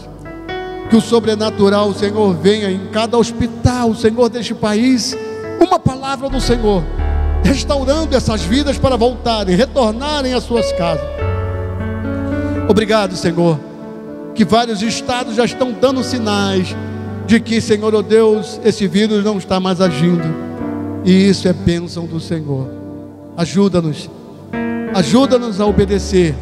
Que 0.90 0.96
o 0.96 1.00
sobrenatural, 1.00 1.94
Senhor, 1.94 2.34
venha 2.34 2.70
em 2.70 2.88
cada 2.92 3.16
hospital, 3.16 3.94
Senhor, 3.94 4.28
deste 4.28 4.54
país, 4.54 5.16
uma 5.58 5.78
palavra 5.78 6.28
do 6.28 6.38
Senhor, 6.38 6.84
restaurando 7.42 8.14
essas 8.14 8.42
vidas 8.42 8.76
para 8.76 8.94
voltarem, 8.94 9.56
retornarem 9.56 10.34
às 10.34 10.44
suas 10.44 10.70
casas. 10.72 11.06
Obrigado, 12.68 13.16
Senhor, 13.16 13.58
que 14.34 14.44
vários 14.44 14.82
estados 14.82 15.34
já 15.34 15.46
estão 15.46 15.72
dando 15.72 16.04
sinais 16.04 16.76
de 17.32 17.40
que, 17.40 17.62
Senhor, 17.62 17.94
oh 17.94 18.02
Deus, 18.02 18.60
esse 18.62 18.86
vírus 18.86 19.24
não 19.24 19.38
está 19.38 19.58
mais 19.58 19.80
agindo, 19.80 20.22
e 21.02 21.30
isso 21.30 21.48
é 21.48 21.52
bênção 21.54 22.04
do 22.04 22.20
Senhor. 22.20 22.68
Ajuda-nos, 23.34 24.10
ajuda-nos 24.94 25.58
a 25.58 25.64
obedecer, 25.64 26.34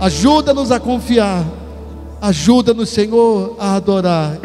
ajuda-nos 0.00 0.72
a 0.72 0.80
confiar, 0.80 1.44
ajuda-nos, 2.22 2.88
Senhor, 2.88 3.54
a 3.58 3.74
adorar 3.74 4.38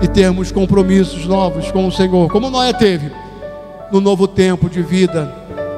e 0.00 0.08
termos 0.08 0.50
compromissos 0.50 1.26
novos 1.26 1.70
com 1.70 1.86
o 1.86 1.92
Senhor, 1.92 2.30
como 2.30 2.48
Noé 2.48 2.72
teve 2.72 3.12
no 3.92 4.00
novo 4.00 4.26
tempo 4.26 4.70
de 4.70 4.80
vida, 4.80 5.30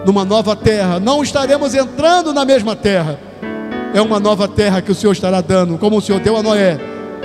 numa 0.06 0.24
nova 0.24 0.54
terra. 0.54 1.00
Não 1.00 1.20
estaremos 1.20 1.74
entrando 1.74 2.32
na 2.32 2.44
mesma 2.44 2.76
terra. 2.76 3.18
É 3.92 4.00
uma 4.00 4.20
nova 4.20 4.46
terra 4.46 4.80
que 4.80 4.92
o 4.92 4.94
Senhor 4.94 5.12
estará 5.12 5.40
dando, 5.40 5.78
como 5.78 5.96
o 5.96 6.00
Senhor 6.00 6.20
deu 6.20 6.36
a 6.36 6.44
Noé, 6.44 6.78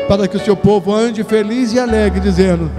para 0.07 0.27
que 0.27 0.37
o 0.37 0.39
seu 0.39 0.55
povo 0.55 0.93
ande 0.93 1.23
feliz 1.23 1.73
e 1.73 1.79
alegre, 1.79 2.19
dizendo: 2.19 2.69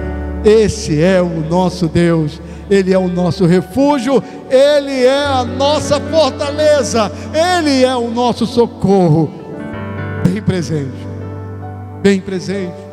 Esse 0.45 1.03
é 1.03 1.21
o 1.21 1.41
nosso 1.41 1.89
Deus, 1.89 2.41
Ele 2.71 2.93
é 2.93 2.99
o 2.99 3.09
nosso 3.09 3.47
refúgio, 3.47 4.23
Ele 4.51 5.05
é 5.05 5.25
a 5.25 5.45
nossa 5.45 6.01
fortaleza, 6.01 7.11
Ele 7.35 7.85
é 7.85 7.97
o 7.97 8.11
nosso 8.11 8.47
socorro. 8.47 9.31
Bem 10.25 10.43
presente, 10.43 11.07
bem 12.03 12.21
presente. 12.21 12.87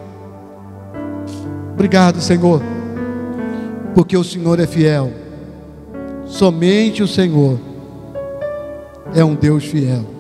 Obrigado, 1.74 2.22
Senhor, 2.22 2.62
porque 3.96 4.16
o 4.16 4.24
Senhor 4.24 4.60
é 4.60 4.68
fiel, 4.68 5.12
somente 6.26 7.02
o 7.02 7.08
Senhor 7.08 7.60
é 9.16 9.24
um 9.24 9.36
Deus 9.36 9.66
fiel. 9.66 10.12